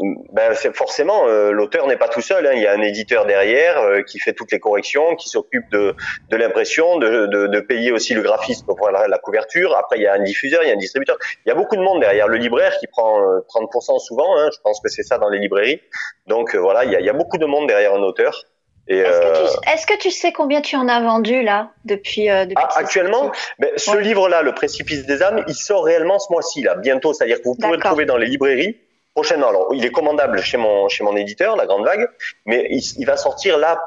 Euh, 0.00 0.04
ben, 0.32 0.54
c'est 0.54 0.74
forcément 0.74 1.26
euh, 1.28 1.50
l'auteur 1.50 1.86
n'est 1.86 1.96
pas 1.96 2.08
tout 2.08 2.20
seul. 2.22 2.46
Hein. 2.46 2.52
Il 2.54 2.62
y 2.62 2.66
a 2.66 2.72
un 2.72 2.80
éditeur 2.80 3.26
derrière 3.26 3.78
euh, 3.80 4.02
qui 4.02 4.18
fait 4.18 4.32
toutes 4.32 4.50
les 4.52 4.58
corrections, 4.60 5.16
qui 5.16 5.28
s'occupe 5.28 5.70
de, 5.70 5.94
de 6.30 6.36
l'impression, 6.36 6.96
de, 6.98 7.26
de, 7.26 7.46
de 7.46 7.60
payer 7.60 7.92
aussi 7.92 8.14
le 8.14 8.22
graphisme 8.22 8.66
pour 8.66 8.90
la, 8.90 9.06
la 9.08 9.18
couverture. 9.18 9.76
Après, 9.76 9.98
il 9.98 10.02
y 10.02 10.06
a 10.06 10.14
un 10.14 10.20
diffuseur, 10.22 10.62
il 10.62 10.68
y 10.68 10.70
a 10.70 10.74
un 10.74 10.78
distributeur. 10.78 11.18
Il 11.44 11.48
y 11.48 11.52
a 11.52 11.54
beaucoup 11.54 11.76
de 11.76 11.82
monde 11.82 12.00
derrière. 12.00 12.28
Le 12.28 12.36
libraire 12.38 12.76
qui 12.78 12.86
prend 12.86 13.20
euh, 13.20 13.40
30% 13.48 13.98
souvent. 14.00 14.38
Hein. 14.38 14.48
Je 14.52 14.60
pense 14.62 14.80
que 14.80 14.88
c'est 14.88 15.02
ça 15.02 15.18
dans 15.18 15.28
les 15.28 15.38
librairies. 15.38 15.80
Donc 16.26 16.54
euh, 16.54 16.58
voilà, 16.58 16.84
il 16.84 16.92
y, 16.92 16.96
a, 16.96 17.00
il 17.00 17.06
y 17.06 17.10
a 17.10 17.14
beaucoup 17.14 17.38
de 17.38 17.46
monde 17.46 17.66
derrière 17.68 17.94
un 17.94 18.02
auteur. 18.02 18.44
Et, 18.88 18.98
Est-ce 18.98 19.20
que, 19.20 19.24
euh, 19.26 19.46
tu- 19.62 19.70
est-ce 19.72 19.86
que 19.86 19.96
tu 19.98 20.10
sais 20.10 20.32
combien 20.32 20.60
tu 20.60 20.74
en 20.74 20.88
as 20.88 21.00
vendu 21.00 21.42
là 21.42 21.70
depuis, 21.84 22.28
euh, 22.28 22.46
depuis 22.46 22.56
Ah, 22.68 22.68
actuellement, 22.78 23.30
ben, 23.60 23.70
ce 23.76 23.96
livre-là, 23.96 24.42
Le 24.42 24.52
Précipice 24.54 25.06
des 25.06 25.22
âmes, 25.22 25.44
il 25.46 25.54
sort 25.54 25.84
réellement 25.84 26.18
ce 26.18 26.32
mois-ci, 26.32 26.62
là, 26.62 26.74
bientôt. 26.74 27.12
C'est-à-dire 27.12 27.38
que 27.38 27.44
vous 27.44 27.54
pouvez 27.54 27.76
le 27.76 27.82
trouver 27.82 28.06
dans 28.06 28.16
les 28.16 28.26
librairies 28.26 28.76
prochainement. 29.14 29.48
Alors, 29.48 29.68
il 29.74 29.84
est 29.84 29.90
commandable 29.90 30.40
chez 30.42 30.56
mon, 30.56 30.88
chez 30.88 31.04
mon 31.04 31.16
éditeur, 31.16 31.56
La 31.56 31.66
Grande 31.66 31.84
Vague, 31.84 32.08
mais 32.46 32.66
il, 32.70 32.82
il 32.98 33.06
va 33.06 33.16
sortir 33.16 33.58
là 33.58 33.78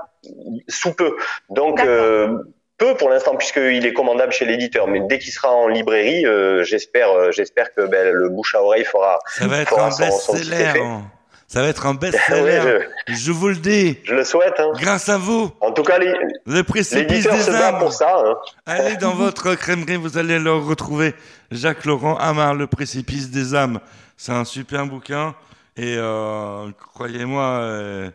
sous 0.67 0.93
peu. 0.93 1.15
Donc, 1.49 1.79
euh, 1.81 2.37
peu 2.77 2.95
pour 2.95 3.09
l'instant, 3.09 3.35
puisqu'il 3.35 3.85
est 3.85 3.93
commandable 3.93 4.31
chez 4.33 4.45
l'éditeur. 4.45 4.87
Mais 4.87 4.99
dès 5.01 5.19
qu'il 5.19 5.31
sera 5.31 5.51
en 5.51 5.67
librairie, 5.67 6.25
euh, 6.25 6.63
j'espère, 6.63 7.09
euh, 7.11 7.31
j'espère 7.31 7.73
que 7.73 7.81
ben, 7.87 8.11
le 8.11 8.29
bouche 8.29 8.55
à 8.55 8.61
oreille 8.61 8.85
fera. 8.85 9.19
Ça 9.27 9.47
va 9.47 9.59
être 9.59 9.69
fera 9.69 9.85
un 9.85 9.97
best-seller. 9.97 10.79
hein. 10.81 11.03
Ça 11.47 11.61
va 11.61 11.67
être 11.67 11.85
un 11.85 11.93
best-seller. 12.01 12.41
Ouais, 12.41 12.87
je... 13.07 13.31
vous 13.31 13.49
le 13.49 13.55
dis. 13.55 13.99
Je 14.03 14.15
le 14.15 14.23
souhaite. 14.23 14.59
Hein. 14.59 14.71
Grâce 14.79 15.09
à 15.09 15.17
vous. 15.17 15.51
En 15.61 15.71
tout 15.71 15.83
cas, 15.83 15.99
les, 15.99 16.11
Le 16.47 16.63
précipice 16.63 17.23
se 17.23 17.45
des 17.51 17.51
bat 17.57 17.67
âmes. 17.69 17.79
pour 17.79 17.93
ça. 17.93 18.17
Hein. 18.25 18.35
Allez 18.65 18.97
dans 18.97 19.13
votre 19.13 19.53
crèmerie, 19.55 19.95
vous 19.95 20.17
allez 20.17 20.39
le 20.39 20.53
retrouver. 20.53 21.13
Jacques 21.51 21.85
Laurent 21.85 22.17
Amar, 22.17 22.55
Le 22.55 22.67
précipice 22.67 23.29
des 23.29 23.53
âmes. 23.55 23.79
C'est 24.17 24.31
un 24.31 24.45
super 24.45 24.85
bouquin. 24.85 25.35
Et 25.77 25.95
euh, 25.97 26.69
croyez-moi, 26.93 27.43
euh, 27.43 28.09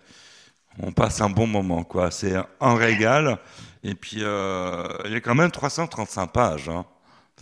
on 0.83 0.93
passe 0.93 1.21
un 1.21 1.29
bon 1.31 1.47
moment. 1.47 1.83
quoi. 1.85 2.11
C'est 2.11 2.35
un 2.61 2.75
régal. 2.75 3.39
Et 3.85 3.95
puis, 3.95 4.19
euh, 4.23 4.85
il 5.07 5.13
y 5.13 5.17
a 5.17 5.21
quand 5.21 5.35
même 5.35 5.51
335 5.51 6.27
pages. 6.29 6.69
hein. 6.69 6.85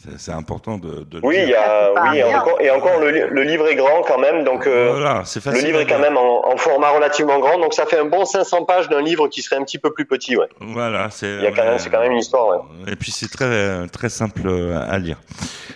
C'est- 0.00 0.18
C'est 0.18 0.30
important 0.32 0.78
de, 0.78 1.02
de 1.02 1.18
le 1.18 1.26
Oui, 1.26 1.34
dire. 1.34 1.44
il 1.44 1.50
y 1.50 1.54
a, 1.56 1.90
pas 1.92 2.10
oui, 2.12 2.18
et 2.18 2.22
encore, 2.24 2.60
et 2.60 2.70
encore 2.70 3.00
le, 3.00 3.10
li- 3.10 3.24
le 3.28 3.42
livre 3.42 3.66
est 3.66 3.74
grand 3.74 4.02
quand 4.02 4.18
même, 4.20 4.44
donc 4.44 4.64
euh, 4.68 4.92
Voilà, 4.92 5.22
c'est 5.24 5.44
le 5.44 5.58
livre 5.58 5.80
est 5.80 5.86
quand 5.86 5.98
même 5.98 6.16
en, 6.16 6.46
en 6.52 6.56
format 6.56 6.90
relativement 6.90 7.40
grand, 7.40 7.58
donc 7.58 7.74
ça 7.74 7.84
fait 7.84 7.98
un 7.98 8.04
bon 8.04 8.24
500 8.24 8.64
pages 8.64 8.88
d'un 8.88 9.02
livre 9.02 9.26
qui 9.26 9.42
serait 9.42 9.56
un 9.56 9.64
petit 9.64 9.78
peu 9.78 9.92
plus 9.92 10.06
petit, 10.06 10.36
ouais. 10.36 10.46
Voilà, 10.60 11.10
c'est. 11.10 11.34
Il 11.38 11.42
y 11.42 11.46
a 11.48 11.50
quand 11.50 11.64
même, 11.64 11.80
c'est 11.80 11.90
quand 11.90 11.98
même 12.00 12.12
une 12.12 12.18
histoire, 12.18 12.46
ouais. 12.48 12.92
Et 12.92 12.94
puis 12.94 13.10
c'est 13.10 13.26
très 13.28 13.88
très 13.88 14.08
simple 14.08 14.42
euh, 14.46 14.80
à 14.88 14.98
lire. 14.98 15.18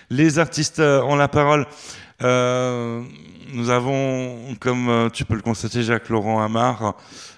Les 0.09 0.39
artistes 0.39 0.79
euh, 0.79 1.01
ont 1.01 1.17
la 1.17 1.27
parole. 1.27 1.65
Euh, 2.23 3.03
nous 3.53 3.69
avons, 3.69 4.55
comme 4.59 4.89
euh, 4.89 5.09
tu 5.09 5.25
peux 5.25 5.35
le 5.35 5.41
constater, 5.41 5.83
Jacques 5.83 6.09
Laurent 6.09 6.41
Amar, 6.41 6.95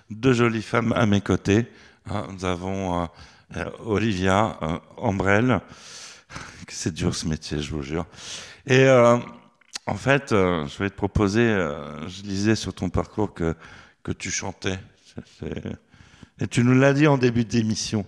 deux 0.09 0.33
jolies 0.33 0.61
femmes 0.61 0.93
à 0.93 1.05
mes 1.05 1.21
côtés. 1.21 1.65
Hein, 2.09 2.27
nous 2.31 2.45
avons 2.45 3.07
euh, 3.55 3.65
Olivia 3.85 4.57
Ambrel. 4.97 5.61
C'est 6.67 6.93
dur 6.93 7.15
ce 7.15 7.27
métier, 7.27 7.61
je 7.61 7.71
vous 7.73 7.81
jure. 7.83 8.05
Et 8.67 8.85
euh, 8.85 9.17
en 9.87 9.95
fait, 9.95 10.31
je 10.31 10.77
vais 10.83 10.89
te 10.89 10.95
proposer. 10.95 11.43
je 12.07 12.23
lisais 12.23 12.55
sur 12.55 12.73
ton 12.73 12.89
parcours 12.89 13.33
que 13.33 13.55
que 14.03 14.11
tu 14.11 14.29
chantais. 14.29 14.77
Et 16.39 16.47
tu 16.47 16.63
nous 16.63 16.73
l'as 16.73 16.93
dit 16.93 17.07
en 17.07 17.17
début 17.17 17.45
d'émission. 17.45 18.05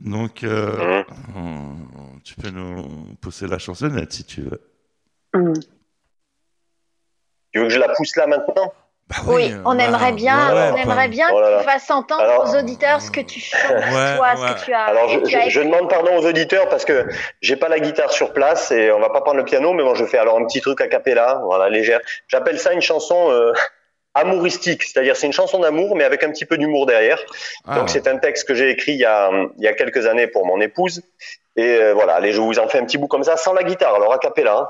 Donc, 0.00 0.42
euh, 0.42 1.04
on- 1.36 1.76
tu 2.24 2.34
peux 2.34 2.50
nous 2.50 3.14
pousser 3.20 3.46
la 3.46 3.58
chansonnette 3.58 4.12
si 4.12 4.24
tu 4.24 4.42
veux. 4.42 4.60
Mm. 5.34 5.52
Tu 7.52 7.58
veux 7.60 7.66
que 7.66 7.72
je 7.72 7.78
la 7.78 7.88
pousse 7.90 8.16
là 8.16 8.26
maintenant? 8.26 8.72
Bah 9.08 9.16
Oui, 9.26 9.52
on 9.66 9.74
bah, 9.74 9.84
aimerait 9.84 10.12
bien, 10.12 10.54
ouais, 10.54 10.70
on 10.72 10.76
aimerait 10.76 11.08
bien 11.08 11.26
Oh 11.34 11.40
là 11.40 11.56
que 11.56 11.58
tu 11.64 11.68
fasses 11.68 11.90
entendre 11.90 12.22
Alors- 12.22 12.44
aux 12.48 12.56
auditeurs 12.56 13.00
ce 13.02 13.10
que 13.10 13.20
tu 13.20 13.40
chantes, 13.40 13.60
Ouais, 13.70 14.16
toi, 14.16 14.28
ce 14.36 14.54
que 14.54 14.64
tu 14.64 14.72
as. 14.72 14.84
Alors 14.84 15.08
je, 15.08 15.18
tu 15.20 15.36
as 15.36 15.48
je- 15.48 15.60
demande 15.60 15.90
pardon 15.90 16.16
aux 16.16 16.24
auditeurs 16.26 16.68
parce 16.68 16.84
que 16.84 17.06
j'ai 17.42 17.56
pas 17.56 17.68
la 17.68 17.78
guitare 17.80 18.10
sur 18.12 18.32
place 18.32 18.70
et 18.70 18.90
on 18.92 19.00
va 19.00 19.10
pas 19.10 19.20
prendre 19.20 19.36
le 19.38 19.44
piano, 19.44 19.72
mais 19.74 19.82
bon, 19.82 19.94
je 19.94 20.04
fais 20.06 20.18
alors 20.18 20.38
un 20.38 20.46
petit 20.46 20.60
truc 20.62 20.80
a 20.80 20.86
cappella, 20.86 21.40
voilà, 21.44 21.68
légère. 21.68 22.00
J'appelle 22.28 22.58
ça 22.58 22.72
une 22.72 22.80
chanson 22.80 23.30
euh, 23.32 23.52
amouristique, 24.14 24.82
c'est-à-dire 24.84 25.16
c'est 25.16 25.26
une 25.26 25.32
chanson 25.32 25.58
d'amour 25.58 25.96
mais 25.96 26.04
avec 26.04 26.22
un 26.22 26.30
petit 26.30 26.44
peu 26.46 26.56
d'humour 26.56 26.86
derrière. 26.86 27.18
Ah, 27.66 27.76
Donc 27.80 27.90
c'est 27.90 28.06
un 28.06 28.16
texte 28.18 28.46
que 28.48 28.54
j'ai 28.54 28.70
écrit 28.70 28.92
il 28.92 28.98
y, 29.00 29.04
a, 29.04 29.30
il 29.58 29.64
y 29.64 29.68
a 29.68 29.72
quelques 29.74 30.06
années 30.06 30.26
pour 30.28 30.46
mon 30.46 30.60
épouse. 30.60 31.02
Et 31.56 31.76
euh, 31.76 31.92
voilà, 31.92 32.14
allez, 32.14 32.32
je 32.32 32.40
vous 32.40 32.58
en 32.58 32.68
fais 32.68 32.78
un 32.78 32.84
petit 32.84 32.96
bout 32.98 33.08
comme 33.08 33.24
ça, 33.24 33.36
sans 33.36 33.52
la 33.52 33.62
guitare, 33.62 33.94
alors 33.96 34.12
a 34.12 34.18
cappella. 34.18 34.56
Hein. 34.56 34.68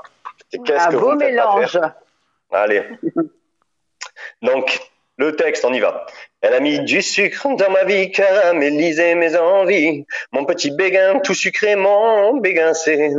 Qu'est-ce 0.65 0.87
Un 0.87 0.91
que 0.91 0.95
beau 0.97 1.11
vous 1.11 1.17
pas 1.17 1.25
mélange. 1.25 1.71
faire 1.71 1.93
Allez. 2.53 2.83
Donc, 4.43 4.79
le 5.17 5.35
texte, 5.35 5.65
on 5.65 5.73
y 5.73 5.79
va. 5.79 6.05
Elle 6.41 6.53
a 6.53 6.59
mis 6.59 6.79
du 6.81 7.01
sucre 7.01 7.47
dans 7.55 7.69
ma 7.71 7.83
vie, 7.83 8.11
caramélisé 8.11 9.15
mes 9.15 9.35
envies. 9.35 10.05
Mon 10.31 10.45
petit 10.45 10.69
béguin, 10.69 11.19
tout 11.19 11.33
sucré, 11.33 11.75
mon 11.75 12.37
béguin, 12.37 12.73
c'est... 12.73 13.09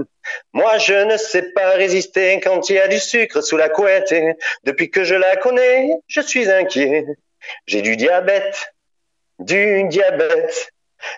Moi, 0.52 0.78
je 0.78 0.94
ne 0.94 1.16
sais 1.16 1.50
pas 1.52 1.70
résister 1.70 2.40
quand 2.40 2.70
il 2.70 2.76
y 2.76 2.78
a 2.78 2.88
du 2.88 3.00
sucre 3.00 3.42
sous 3.42 3.56
la 3.56 3.68
couette. 3.68 4.12
Et 4.12 4.34
depuis 4.62 4.90
que 4.90 5.02
je 5.02 5.16
la 5.16 5.36
connais, 5.36 5.90
je 6.06 6.20
suis 6.20 6.50
inquiet. 6.50 7.04
J'ai 7.66 7.82
du 7.82 7.96
diabète, 7.96 8.72
du 9.40 9.84
diabète. 9.88 10.70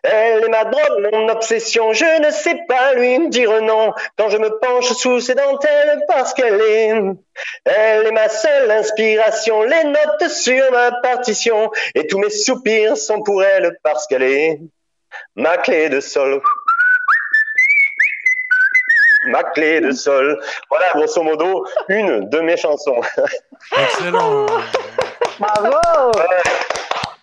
Elle 0.03 0.45
est 0.45 0.49
ma 0.49 0.65
drogue, 0.65 1.09
mon 1.13 1.29
obsession, 1.29 1.93
je 1.93 2.21
ne 2.21 2.31
sais 2.31 2.59
pas 2.69 2.95
lui 2.95 3.29
dire 3.29 3.63
non 3.63 3.93
quand 4.19 4.29
je 4.29 4.39
me 4.39 4.51
penche 4.59 4.93
sous 4.93 5.21
ses 5.21 5.35
dentelles 5.35 6.03
parce 6.09 6.35
qu'elle 6.35 6.61
est, 6.61 6.93
elle 7.65 8.07
est 8.07 8.13
ma 8.13 8.29
seule 8.29 8.71
inspiration, 8.71 9.63
les 9.63 9.85
notes 9.85 10.29
sur 10.31 10.71
ma 10.73 10.93
partition 11.01 11.71
et 11.95 12.07
tous 12.07 12.19
mes 12.19 12.31
soupirs 12.31 12.97
sont 12.97 13.23
pour 13.23 13.43
elle 13.43 13.79
parce 13.83 14.07
qu'elle 14.07 14.23
est 14.23 14.61
ma 15.35 15.57
clé 15.59 15.89
de 15.89 16.01
sol. 16.01 16.41
Ma 19.29 19.43
clé 19.43 19.81
de 19.81 19.91
sol. 19.91 20.41
Voilà, 20.71 20.87
grosso 20.95 21.21
modo, 21.23 21.67
une 21.89 22.29
de 22.29 22.41
mes 22.41 22.57
chansons. 22.57 23.01
Excellent. 23.77 24.47
Bravo 25.39 26.13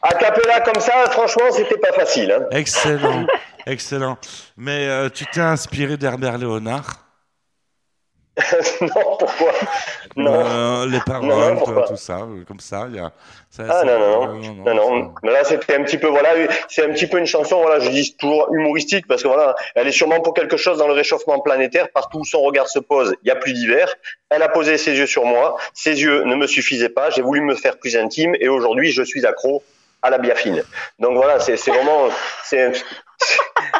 A 0.03 0.13
cappella 0.15 0.59
comme 0.61 0.81
ça, 0.81 0.91
franchement, 1.11 1.45
c'était 1.51 1.77
pas 1.77 1.93
facile. 1.93 2.31
Hein. 2.31 2.45
Excellent. 2.51 3.25
Excellent. 3.65 4.17
Mais 4.57 4.87
euh, 4.89 5.09
tu 5.09 5.25
t'es 5.25 5.39
inspiré 5.41 5.95
d'Herbert 5.97 6.37
Léonard? 6.37 6.99
Non, 8.81 9.15
pourquoi? 9.19 9.51
Non. 10.15 10.33
Euh, 10.33 10.85
Les 10.87 10.99
paroles, 11.05 11.27
Non, 11.29 11.49
non, 11.53 11.55
pourquoi? 11.57 11.83
tout 11.87 11.95
ça, 11.95 12.17
euh, 12.21 12.43
comme 12.47 12.59
ça. 12.59 12.87
Il 12.89 12.95
y 12.95 12.99
a, 12.99 13.11
ça- 13.49 13.63
Ah 13.69 13.73
ça- 13.79 13.85
non, 13.85 13.99
non, 13.99 14.33
non, 14.41 14.73
non, 14.73 14.73
non. 14.99 15.13
Mais 15.23 15.31
là, 15.31 15.43
c'était 15.43 15.75
un 15.75 15.83
petit 15.83 15.97
peu, 15.99 16.07
voilà, 16.07 16.29
c'est 16.67 16.83
un 16.83 16.89
petit 16.91 17.05
peu 17.07 17.19
une 17.19 17.27
chanson, 17.27 17.61
voilà, 17.61 17.79
je 17.79 17.89
dis 17.91 18.15
toujours 18.17 18.51
humoristique 18.53 19.05
parce 19.07 19.21
que 19.21 19.27
voilà, 19.27 19.55
elle 19.75 19.87
est 19.87 19.91
sûrement 19.91 20.19
pour 20.19 20.33
quelque 20.33 20.57
chose 20.57 20.79
dans 20.79 20.87
le 20.87 20.93
réchauffement 20.93 21.39
planétaire. 21.41 21.89
Partout 21.93 22.19
où 22.19 22.25
son 22.25 22.41
regard 22.41 22.67
se 22.69 22.79
pose, 22.79 23.15
il 23.23 23.27
y 23.27 23.31
a 23.31 23.35
plus 23.35 23.53
d'hiver. 23.53 23.93
Elle 24.31 24.41
a 24.41 24.49
posé 24.49 24.77
ses 24.79 24.97
yeux 24.97 25.05
sur 25.07 25.25
moi. 25.25 25.55
Ses 25.75 26.01
yeux 26.01 26.23
ne 26.23 26.35
me 26.35 26.47
suffisaient 26.47 26.89
pas. 26.89 27.11
J'ai 27.11 27.21
voulu 27.21 27.41
me 27.41 27.55
faire 27.55 27.77
plus 27.77 27.95
intime 27.95 28.35
et 28.39 28.49
aujourd'hui, 28.49 28.91
je 28.91 29.03
suis 29.03 29.25
accro 29.27 29.61
à 30.03 30.09
la 30.09 30.17
biafine. 30.19 30.61
Donc 30.99 31.15
voilà, 31.15 31.39
c'est 31.39 31.55
vraiment, 31.67 32.09
c'est 32.43 32.73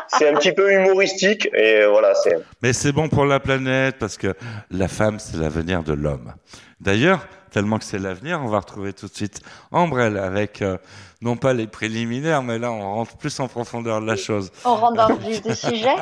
c'est 0.07 0.30
un 0.30 0.34
petit 0.36 0.53
peu 0.53 0.71
humoristique 0.71 1.49
et 1.53 1.86
voilà, 1.86 2.15
c'est. 2.15 2.38
Mais 2.61 2.74
c'est 2.74 2.91
bon 2.91 3.09
pour 3.09 3.26
la 3.26 3.39
planète 3.39 3.97
parce 3.99 4.17
que 4.17 4.34
la 4.71 4.88
femme, 4.88 5.19
c'est 5.19 5.38
l'avenir 5.38 5.84
de 5.84 5.93
l'homme. 5.93 6.34
D'ailleurs, 6.80 7.28
tellement 7.51 7.78
que 7.78 7.86
c'est 7.86 7.99
l'avenir. 7.99 8.41
On 8.43 8.47
va 8.47 8.59
retrouver 8.59 8.93
tout 8.93 9.07
de 9.07 9.13
suite 9.13 9.41
Ambrelle 9.71 10.17
avec 10.17 10.61
euh, 10.61 10.78
non 11.21 11.38
pas 11.38 11.53
les 11.53 11.67
préliminaires, 11.67 12.41
mais 12.43 12.57
là 12.57 12.71
on 12.71 12.82
rentre 12.82 13.15
plus 13.17 13.39
en 13.39 13.47
profondeur 13.47 14.01
de 14.01 14.07
la 14.07 14.15
chose. 14.15 14.51
On 14.65 14.76
rentre 14.76 14.95
dans 14.95 15.09
le 15.09 15.15
vif 15.15 15.41
du 15.41 15.55
sujet. 15.55 15.95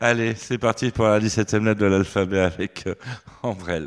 Allez, 0.00 0.34
c'est 0.34 0.58
parti 0.58 0.90
pour 0.90 1.04
la 1.04 1.20
17e 1.20 1.64
lettre 1.64 1.80
de 1.80 1.86
l'alphabet 1.86 2.40
avec 2.40 2.86
euh, 2.86 2.94
Ambrelle. 3.42 3.86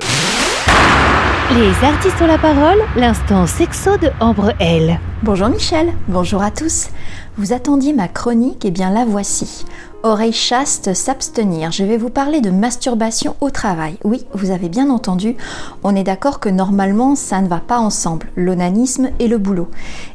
Les 1.54 1.86
artistes 1.86 2.22
ont 2.22 2.28
la 2.28 2.38
parole, 2.38 2.78
l'instant 2.96 3.46
sexo 3.46 3.98
de 3.98 4.10
Ambre 4.22 4.54
L. 4.62 4.98
Bonjour 5.22 5.50
Michel, 5.50 5.92
bonjour 6.08 6.42
à 6.42 6.50
tous. 6.50 6.88
Vous 7.36 7.52
attendiez 7.52 7.92
ma 7.92 8.08
chronique, 8.08 8.64
et 8.64 8.72
bien 8.72 8.90
la 8.90 9.04
voici. 9.04 9.66
Oreille 10.04 10.34
chaste, 10.34 10.96
s'abstenir. 10.96 11.72
Je 11.72 11.84
vais 11.84 11.98
vous 11.98 12.10
parler 12.10 12.42
de 12.42 12.50
masturbation 12.50 13.36
au 13.40 13.52
travail. 13.52 13.98
Oui, 14.04 14.26
vous 14.34 14.50
avez 14.50 14.68
bien 14.68 14.90
entendu, 14.90 15.38
on 15.84 15.96
est 15.96 16.04
d'accord 16.04 16.40
que 16.40 16.50
normalement 16.50 17.16
ça 17.16 17.40
ne 17.40 17.48
va 17.48 17.60
pas 17.60 17.78
ensemble, 17.78 18.32
l'onanisme 18.36 19.12
et 19.20 19.28
le 19.28 19.38
boulot. 19.38 19.70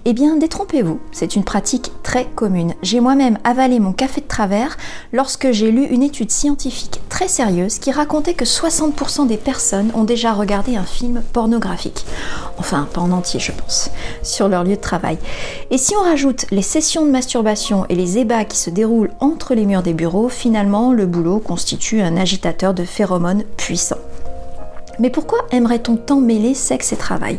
Eh 0.04 0.12
bien, 0.12 0.38
détrompez-vous, 0.38 0.98
c'est 1.12 1.36
une 1.36 1.44
pratique 1.44 1.92
très 2.02 2.24
commune. 2.24 2.74
J'ai 2.82 2.98
moi-même 2.98 3.38
avalé 3.44 3.78
mon 3.78 3.92
café 3.92 4.20
de 4.20 4.26
travers 4.26 4.76
lorsque 5.12 5.52
j'ai 5.52 5.70
lu 5.70 5.84
une 5.84 6.02
étude 6.02 6.32
scientifique 6.32 7.00
très 7.08 7.28
sérieuse 7.28 7.78
qui 7.78 7.92
racontait 7.92 8.34
que 8.34 8.44
60% 8.44 9.28
des 9.28 9.36
personnes 9.36 9.92
ont 9.94 10.02
déjà 10.02 10.32
regardé 10.32 10.74
un 10.74 10.82
film 10.82 11.22
pornographique. 11.32 12.04
Enfin, 12.58 12.88
pas 12.92 13.02
en 13.02 13.12
entier, 13.12 13.38
je 13.38 13.52
pense, 13.52 13.90
sur 14.24 14.48
leur 14.48 14.64
lieu 14.64 14.74
de 14.74 14.80
travail. 14.80 15.18
Et 15.70 15.78
si 15.78 15.94
on 15.94 16.02
rajoute 16.02 16.46
les 16.50 16.62
sessions 16.62 17.06
de 17.06 17.10
masturbation 17.10 17.86
et 17.88 17.94
les 17.94 18.18
ébats 18.18 18.44
qui 18.44 18.58
se 18.58 18.70
déroulent 18.70 19.12
entre 19.20 19.54
les 19.54 19.64
murs 19.64 19.75
des 19.82 19.94
bureaux, 19.94 20.28
finalement, 20.28 20.92
le 20.92 21.06
boulot 21.06 21.38
constitue 21.38 22.00
un 22.00 22.16
agitateur 22.16 22.74
de 22.74 22.84
phéromones 22.84 23.44
puissant. 23.56 23.98
Mais 24.98 25.10
pourquoi 25.10 25.38
aimerait-on 25.50 25.96
tant 25.96 26.20
mêler 26.20 26.54
sexe 26.54 26.92
et 26.92 26.96
travail? 26.96 27.38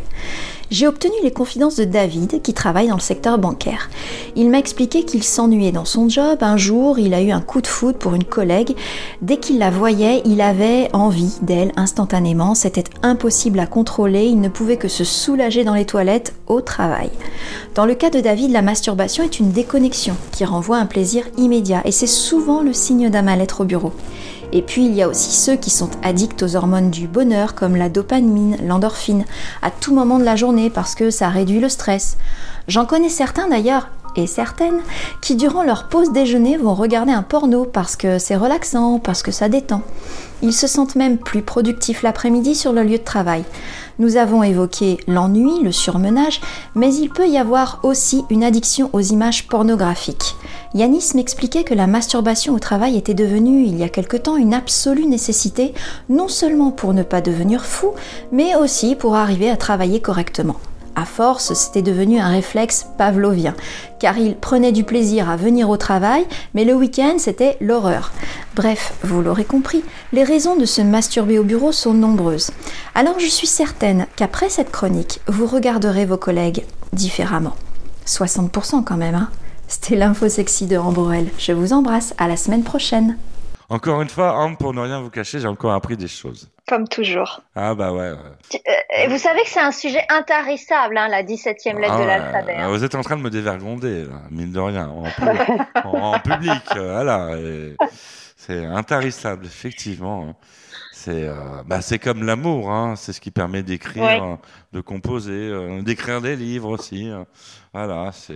J'ai 0.70 0.86
obtenu 0.86 1.14
les 1.22 1.30
confidences 1.30 1.76
de 1.76 1.84
David, 1.84 2.42
qui 2.42 2.52
travaille 2.52 2.88
dans 2.88 2.96
le 2.96 3.00
secteur 3.00 3.38
bancaire. 3.38 3.88
Il 4.36 4.50
m'a 4.50 4.58
expliqué 4.58 5.04
qu'il 5.04 5.22
s'ennuyait 5.22 5.72
dans 5.72 5.84
son 5.84 6.08
job. 6.08 6.38
Un 6.42 6.56
jour, 6.56 6.98
il 6.98 7.14
a 7.14 7.22
eu 7.22 7.30
un 7.30 7.40
coup 7.40 7.62
de 7.62 7.66
foudre 7.66 7.98
pour 7.98 8.14
une 8.14 8.24
collègue. 8.24 8.76
Dès 9.22 9.38
qu'il 9.38 9.58
la 9.58 9.70
voyait, 9.70 10.20
il 10.24 10.40
avait 10.40 10.90
envie 10.92 11.38
d'elle 11.42 11.72
instantanément. 11.76 12.54
C'était 12.54 12.84
impossible 13.02 13.60
à 13.60 13.66
contrôler. 13.66 14.26
Il 14.26 14.40
ne 14.40 14.48
pouvait 14.48 14.76
que 14.76 14.88
se 14.88 15.04
soulager 15.04 15.64
dans 15.64 15.74
les 15.74 15.86
toilettes 15.86 16.34
au 16.46 16.60
travail. 16.60 17.10
Dans 17.74 17.86
le 17.86 17.94
cas 17.94 18.10
de 18.10 18.20
David, 18.20 18.50
la 18.50 18.62
masturbation 18.62 19.24
est 19.24 19.38
une 19.38 19.52
déconnexion 19.52 20.16
qui 20.32 20.44
renvoie 20.44 20.76
un 20.76 20.86
plaisir 20.86 21.24
immédiat. 21.38 21.80
Et 21.84 21.92
c'est 21.92 22.06
souvent 22.06 22.62
le 22.62 22.72
signe 22.72 23.08
d'un 23.08 23.22
mal-être 23.22 23.62
au 23.62 23.64
bureau. 23.64 23.92
Et 24.52 24.62
puis 24.62 24.86
il 24.86 24.94
y 24.94 25.02
a 25.02 25.08
aussi 25.08 25.32
ceux 25.32 25.56
qui 25.56 25.70
sont 25.70 25.90
addicts 26.02 26.42
aux 26.42 26.56
hormones 26.56 26.90
du 26.90 27.06
bonheur 27.06 27.54
comme 27.54 27.76
la 27.76 27.88
dopamine, 27.88 28.56
l'endorphine, 28.64 29.24
à 29.62 29.70
tout 29.70 29.94
moment 29.94 30.18
de 30.18 30.24
la 30.24 30.36
journée 30.36 30.70
parce 30.70 30.94
que 30.94 31.10
ça 31.10 31.28
réduit 31.28 31.60
le 31.60 31.68
stress. 31.68 32.16
J'en 32.66 32.86
connais 32.86 33.08
certains 33.08 33.48
d'ailleurs, 33.48 33.88
et 34.16 34.26
certaines, 34.26 34.80
qui 35.20 35.36
durant 35.36 35.62
leur 35.62 35.88
pause 35.88 36.12
déjeuner 36.12 36.56
vont 36.56 36.74
regarder 36.74 37.12
un 37.12 37.22
porno 37.22 37.64
parce 37.64 37.96
que 37.96 38.18
c'est 38.18 38.36
relaxant, 38.36 38.98
parce 38.98 39.22
que 39.22 39.30
ça 39.30 39.48
détend. 39.48 39.82
Ils 40.42 40.52
se 40.52 40.66
sentent 40.66 40.96
même 40.96 41.18
plus 41.18 41.42
productifs 41.42 42.02
l'après-midi 42.02 42.54
sur 42.54 42.72
le 42.72 42.82
lieu 42.82 42.98
de 42.98 43.04
travail. 43.04 43.44
Nous 43.98 44.16
avons 44.16 44.42
évoqué 44.42 44.98
l'ennui, 45.06 45.62
le 45.62 45.72
surmenage, 45.72 46.40
mais 46.74 46.94
il 46.94 47.10
peut 47.10 47.28
y 47.28 47.38
avoir 47.38 47.80
aussi 47.82 48.24
une 48.30 48.44
addiction 48.44 48.90
aux 48.92 49.00
images 49.00 49.46
pornographiques. 49.48 50.36
Yanis 50.74 51.12
m'expliquait 51.14 51.64
que 51.64 51.74
la 51.74 51.86
masturbation 51.86 52.54
au 52.54 52.58
travail 52.58 52.96
était 52.96 53.14
devenue, 53.14 53.64
il 53.64 53.78
y 53.78 53.84
a 53.84 53.88
quelque 53.88 54.18
temps, 54.18 54.36
une 54.36 54.52
absolue 54.52 55.06
nécessité, 55.06 55.72
non 56.10 56.28
seulement 56.28 56.70
pour 56.70 56.92
ne 56.92 57.02
pas 57.02 57.22
devenir 57.22 57.64
fou, 57.64 57.92
mais 58.32 58.54
aussi 58.54 58.94
pour 58.94 59.16
arriver 59.16 59.48
à 59.48 59.56
travailler 59.56 60.00
correctement. 60.00 60.56
À 60.94 61.04
force, 61.04 61.54
c'était 61.54 61.80
devenu 61.80 62.18
un 62.18 62.28
réflexe 62.28 62.86
pavlovien, 62.98 63.54
car 63.98 64.18
il 64.18 64.34
prenait 64.34 64.72
du 64.72 64.84
plaisir 64.84 65.30
à 65.30 65.36
venir 65.36 65.70
au 65.70 65.76
travail, 65.76 66.26
mais 66.54 66.64
le 66.64 66.74
week-end, 66.74 67.14
c'était 67.18 67.56
l'horreur. 67.60 68.12
Bref, 68.54 68.92
vous 69.04 69.22
l'aurez 69.22 69.44
compris, 69.44 69.84
les 70.12 70.24
raisons 70.24 70.56
de 70.56 70.64
se 70.64 70.82
masturber 70.82 71.38
au 71.38 71.44
bureau 71.44 71.72
sont 71.72 71.94
nombreuses. 71.94 72.50
Alors 72.94 73.20
je 73.20 73.28
suis 73.28 73.46
certaine 73.46 74.06
qu'après 74.16 74.50
cette 74.50 74.72
chronique, 74.72 75.20
vous 75.28 75.46
regarderez 75.46 76.04
vos 76.04 76.16
collègues 76.16 76.64
différemment. 76.92 77.54
60% 78.06 78.84
quand 78.84 78.96
même, 78.96 79.14
hein 79.14 79.30
C'était 79.68 79.96
l'info 79.96 80.28
sexy 80.28 80.66
de 80.66 80.76
Ambrel. 80.78 81.28
Je 81.38 81.52
vous 81.52 81.72
embrasse, 81.72 82.14
à 82.18 82.26
la 82.26 82.36
semaine 82.36 82.64
prochaine. 82.64 83.18
Encore 83.68 84.00
une 84.00 84.08
fois, 84.08 84.32
Ambre, 84.38 84.56
pour 84.56 84.72
ne 84.72 84.80
rien 84.80 85.00
vous 85.02 85.10
cacher, 85.10 85.40
j'ai 85.40 85.46
encore 85.46 85.72
appris 85.74 85.94
des 85.98 86.08
choses. 86.08 86.48
Comme 86.66 86.88
toujours. 86.88 87.42
Ah 87.54 87.74
bah 87.74 87.92
ouais. 87.92 88.12
ouais. 88.12 88.16
Euh, 88.54 89.04
et 89.04 89.08
vous 89.08 89.18
savez 89.18 89.42
que 89.42 89.48
c'est 89.48 89.60
un 89.60 89.72
sujet 89.72 90.00
intarissable, 90.08 90.96
hein, 90.96 91.08
la 91.08 91.22
17e 91.22 91.78
lettre 91.78 91.92
Ah 91.92 91.96
de 91.96 92.00
ouais, 92.00 92.06
l'alphabet. 92.06 92.54
hein. 92.56 92.68
Vous 92.70 92.82
êtes 92.82 92.94
en 92.94 93.02
train 93.02 93.16
de 93.18 93.22
me 93.22 93.28
dévergonder, 93.28 94.04
là, 94.04 94.22
mine 94.30 94.52
de 94.52 94.58
rien, 94.60 94.88
en, 94.88 95.02
pu- 95.04 95.22
en- 95.84 96.12
en 96.14 96.18
public. 96.18 96.62
euh, 96.76 96.92
voilà, 96.92 97.36
c'est 98.38 98.64
intarissable, 98.64 99.44
effectivement. 99.44 100.28
hein. 100.30 100.34
C'est 100.92 101.28
euh, 101.28 101.34
bah, 101.66 101.80
c'est 101.82 101.98
comme 101.98 102.24
l'amour, 102.24 102.72
hein, 102.72 102.94
c'est 102.96 103.12
ce 103.12 103.20
qui 103.20 103.30
permet 103.30 103.62
d'écrire, 103.62 104.02
Ouais. 104.02 104.36
de 104.72 104.80
composer, 104.80 105.30
euh, 105.32 105.80
d'écrire 105.82 106.20
des 106.22 106.36
livres 106.36 106.70
aussi. 106.70 107.08
euh. 107.10 107.22
voilà, 107.74 108.10
c'est. 108.12 108.34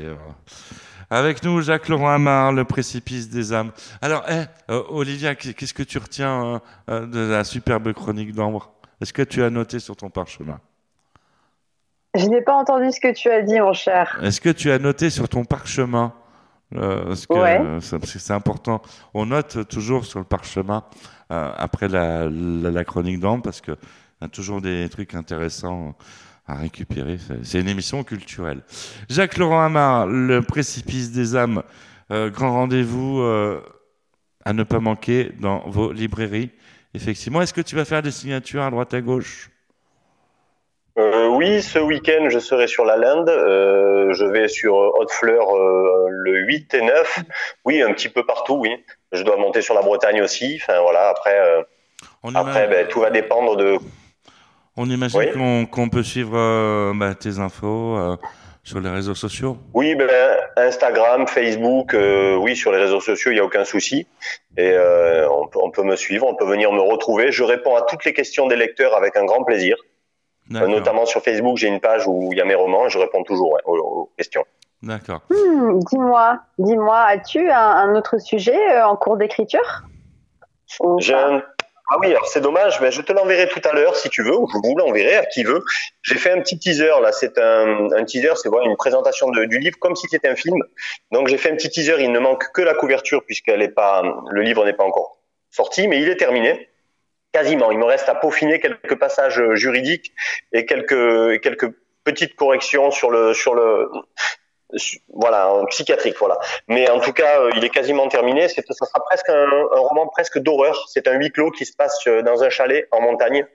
Avec 1.14 1.42
nous, 1.44 1.60
Jacques 1.60 1.88
Laurent 1.88 2.08
Amar, 2.08 2.52
le 2.54 2.64
précipice 2.64 3.28
des 3.28 3.52
âmes. 3.52 3.70
Alors, 4.00 4.24
eh, 4.30 4.44
euh, 4.72 4.82
Olivia, 4.88 5.34
qu'est- 5.34 5.52
qu'est-ce 5.52 5.74
que 5.74 5.82
tu 5.82 5.98
retiens 5.98 6.42
euh, 6.54 6.58
euh, 6.88 7.06
de 7.06 7.20
la 7.30 7.44
superbe 7.44 7.92
chronique 7.92 8.32
d'Ambre? 8.32 8.72
Est-ce 8.98 9.12
que 9.12 9.20
tu 9.20 9.42
as 9.42 9.50
noté 9.50 9.78
sur 9.78 9.94
ton 9.94 10.08
parchemin? 10.08 10.58
Je 12.14 12.24
n'ai 12.24 12.40
pas 12.40 12.54
entendu 12.54 12.90
ce 12.92 12.98
que 12.98 13.12
tu 13.12 13.28
as 13.28 13.42
dit, 13.42 13.60
mon 13.60 13.74
cher. 13.74 14.18
Est-ce 14.22 14.40
que 14.40 14.48
tu 14.48 14.70
as 14.70 14.78
noté 14.78 15.10
sur 15.10 15.28
ton 15.28 15.44
parchemin? 15.44 16.14
Euh, 16.74 17.04
parce 17.08 17.26
que, 17.26 17.34
Ouais. 17.34 17.60
c'est 17.80 18.32
important. 18.32 18.80
On 19.12 19.26
note 19.26 19.68
toujours 19.68 20.06
sur 20.06 20.18
le 20.18 20.24
parchemin 20.24 20.82
après 21.28 21.88
la, 21.88 22.24
la, 22.30 22.70
la 22.70 22.84
chronique 22.84 23.20
d'Ambre 23.20 23.42
parce 23.42 23.60
que 23.60 23.72
y 23.72 24.24
a 24.24 24.28
toujours 24.28 24.62
des 24.62 24.88
trucs 24.90 25.14
intéressants 25.14 25.94
à 26.46 26.54
récupérer. 26.54 27.18
C'est- 27.42 27.60
une 27.60 27.68
émission 27.68 28.02
culturelle. 28.04 28.60
Jacques 29.08 29.36
Laurent 29.36 29.62
Amar, 29.64 30.06
le 30.06 30.42
précipice 30.42 31.12
des 31.12 31.36
âmes, 31.36 31.62
euh, 32.10 32.30
grand 32.30 32.52
rendez-vous 32.52 33.20
euh, 33.20 33.60
à 34.44 34.52
ne 34.52 34.64
pas 34.64 34.80
manquer 34.80 35.30
dans 35.40 35.60
vos 35.66 35.92
librairies. 35.92 36.50
Effectivement, 36.94 37.40
est-ce 37.40 37.54
que 37.54 37.60
tu 37.60 37.76
vas 37.76 37.84
faire 37.84 38.02
des 38.02 38.10
signatures 38.10 38.62
à 38.62 38.70
droite 38.70 38.92
à 38.92 39.00
gauche? 39.00 39.50
Euh, 40.98 41.28
oui, 41.28 41.62
ce 41.62 41.78
week-end, 41.78 42.28
je 42.28 42.38
serai 42.38 42.66
sur 42.66 42.84
la 42.84 42.96
Linde. 42.98 43.30
Euh, 43.30 44.12
je 44.12 44.26
vais 44.26 44.48
sur 44.48 44.78
euh, 44.78 44.90
Haute 44.98 45.10
Fleur 45.10 45.48
euh, 45.56 46.06
le 46.10 46.40
8 46.40 46.74
et 46.74 46.82
9. 46.82 47.20
Oui, 47.64 47.80
un 47.80 47.94
petit 47.94 48.10
peu 48.10 48.26
partout, 48.26 48.56
oui. 48.56 48.84
Je 49.12 49.22
dois 49.22 49.36
monter 49.38 49.62
sur 49.62 49.74
la 49.74 49.80
Bretagne 49.80 50.20
aussi. 50.20 50.60
Enfin, 50.62 50.82
voilà, 50.82 51.08
après, 51.08 51.38
après 52.34 52.68
ben, 52.68 52.86
tout 52.88 53.00
va 53.00 53.10
dépendre 53.10 53.56
de... 53.56 53.78
On 54.76 54.88
imagine 54.88 55.20
Oui. 55.36 55.66
qu'on 55.70 55.88
peut 55.88 56.02
suivre 56.02 56.36
euh, 56.36 56.92
bah, 56.94 57.14
tes 57.14 57.38
infos 57.38 57.96
euh, 57.96 58.16
sur 58.64 58.80
les 58.80 58.88
réseaux 58.88 59.14
sociaux. 59.14 59.58
Oui, 59.74 59.94
ben, 59.94 60.08
Instagram, 60.56 61.26
Facebook, 61.26 61.92
euh, 61.94 62.36
oui, 62.36 62.56
sur 62.56 62.72
les 62.72 62.78
réseaux 62.78 63.00
sociaux, 63.00 63.30
il 63.32 63.34
n'y 63.34 63.40
a 63.40 63.44
aucun 63.44 63.64
souci. 63.64 64.06
Et 64.56 64.70
euh, 64.72 65.28
on, 65.30 65.46
peut- 65.46 65.58
on 65.62 65.70
peut 65.70 65.82
me 65.82 65.96
suivre, 65.96 66.26
on 66.26 66.34
peut 66.34 66.46
venir 66.46 66.72
me 66.72 66.80
retrouver. 66.80 67.32
Je 67.32 67.42
réponds 67.44 67.76
à 67.76 67.82
toutes 67.82 68.04
les 68.04 68.12
questions 68.14 68.46
des 68.46 68.56
lecteurs 68.56 68.96
avec 68.96 69.16
un 69.16 69.24
grand 69.26 69.44
plaisir. 69.44 69.76
Euh, 70.54 70.66
notamment 70.66 71.06
sur 71.06 71.22
Facebook, 71.22 71.56
j'ai 71.56 71.68
une 71.68 71.80
page 71.80 72.06
où 72.06 72.30
il 72.32 72.38
y 72.38 72.40
a 72.40 72.44
mes 72.44 72.54
romans 72.54 72.86
et 72.86 72.90
je 72.90 72.98
réponds 72.98 73.22
toujours 73.24 73.56
aux, 73.64 73.76
aux 73.78 74.10
questions. 74.16 74.44
D'accord. 74.82 75.20
Hmm, 75.30 75.78
dis-moi, 75.90 76.38
dis-moi, 76.58 76.98
as-tu 76.98 77.48
un, 77.50 77.56
un 77.58 77.94
autre 77.94 78.18
sujet 78.20 78.56
euh, 78.76 78.84
en 78.86 78.96
cours 78.96 79.16
d'écriture? 79.16 79.82
J'ai 80.98 81.14
un- 81.14 81.42
Ah 81.94 81.96
oui, 82.00 82.06
alors 82.06 82.26
c'est 82.26 82.40
dommage, 82.40 82.80
mais 82.80 82.90
je 82.90 83.02
te 83.02 83.12
l'enverrai 83.12 83.46
tout 83.48 83.60
à 83.68 83.74
l'heure 83.74 83.96
si 83.96 84.08
tu 84.08 84.22
veux, 84.22 84.34
ou 84.34 84.48
je 84.48 84.56
vous 84.56 84.74
l'enverrai 84.78 85.16
à 85.16 85.26
qui 85.26 85.44
veut. 85.44 85.62
J'ai 86.00 86.14
fait 86.14 86.30
un 86.30 86.40
petit 86.40 86.58
teaser 86.58 86.94
là, 87.02 87.12
c'est 87.12 87.36
un, 87.36 88.04
teaser, 88.06 88.32
c'est 88.36 88.48
voilà, 88.48 88.66
une 88.66 88.78
présentation 88.78 89.28
du 89.28 89.58
livre 89.58 89.78
comme 89.78 89.94
si 89.94 90.08
c'était 90.08 90.28
un 90.28 90.34
film. 90.34 90.56
Donc 91.10 91.28
j'ai 91.28 91.36
fait 91.36 91.50
un 91.50 91.56
petit 91.56 91.68
teaser, 91.68 91.96
il 91.98 92.10
ne 92.10 92.18
manque 92.18 92.50
que 92.54 92.62
la 92.62 92.72
couverture 92.72 93.22
puisqu'elle 93.26 93.60
est 93.60 93.74
pas, 93.74 94.02
le 94.30 94.40
livre 94.40 94.64
n'est 94.64 94.72
pas 94.72 94.84
encore 94.84 95.18
sorti, 95.50 95.86
mais 95.86 96.00
il 96.00 96.08
est 96.08 96.16
terminé. 96.16 96.70
Quasiment, 97.30 97.70
il 97.70 97.78
me 97.78 97.84
reste 97.84 98.08
à 98.08 98.14
peaufiner 98.14 98.58
quelques 98.58 98.98
passages 98.98 99.38
euh, 99.38 99.54
juridiques 99.54 100.14
et 100.54 100.64
quelques 100.64 101.42
quelques 101.42 101.74
petites 102.04 102.36
corrections 102.36 102.90
sur 102.90 103.10
le 103.10 103.34
sur 103.34 103.54
le 103.54 103.90
voilà 105.12 105.52
en 105.52 105.64
psychiatrique 105.66 106.16
voilà. 106.18 106.38
Mais 106.68 106.88
en 106.90 107.00
tout 107.00 107.12
cas, 107.12 107.40
euh, 107.40 107.50
il 107.56 107.64
est 107.64 107.68
quasiment 107.70 108.08
terminé. 108.08 108.48
C'est 108.48 108.64
ça 108.66 108.86
sera 108.86 109.00
presque 109.04 109.28
un, 109.28 109.34
un 109.46 109.78
roman 109.80 110.06
presque 110.08 110.38
d'horreur. 110.38 110.86
C'est 110.88 111.06
un 111.08 111.12
huis 111.14 111.30
clos 111.30 111.50
qui 111.50 111.64
se 111.66 111.74
passe 111.76 111.98
euh, 112.06 112.22
dans 112.22 112.42
un 112.42 112.50
chalet 112.50 112.86
en 112.90 113.00
montagne 113.00 113.46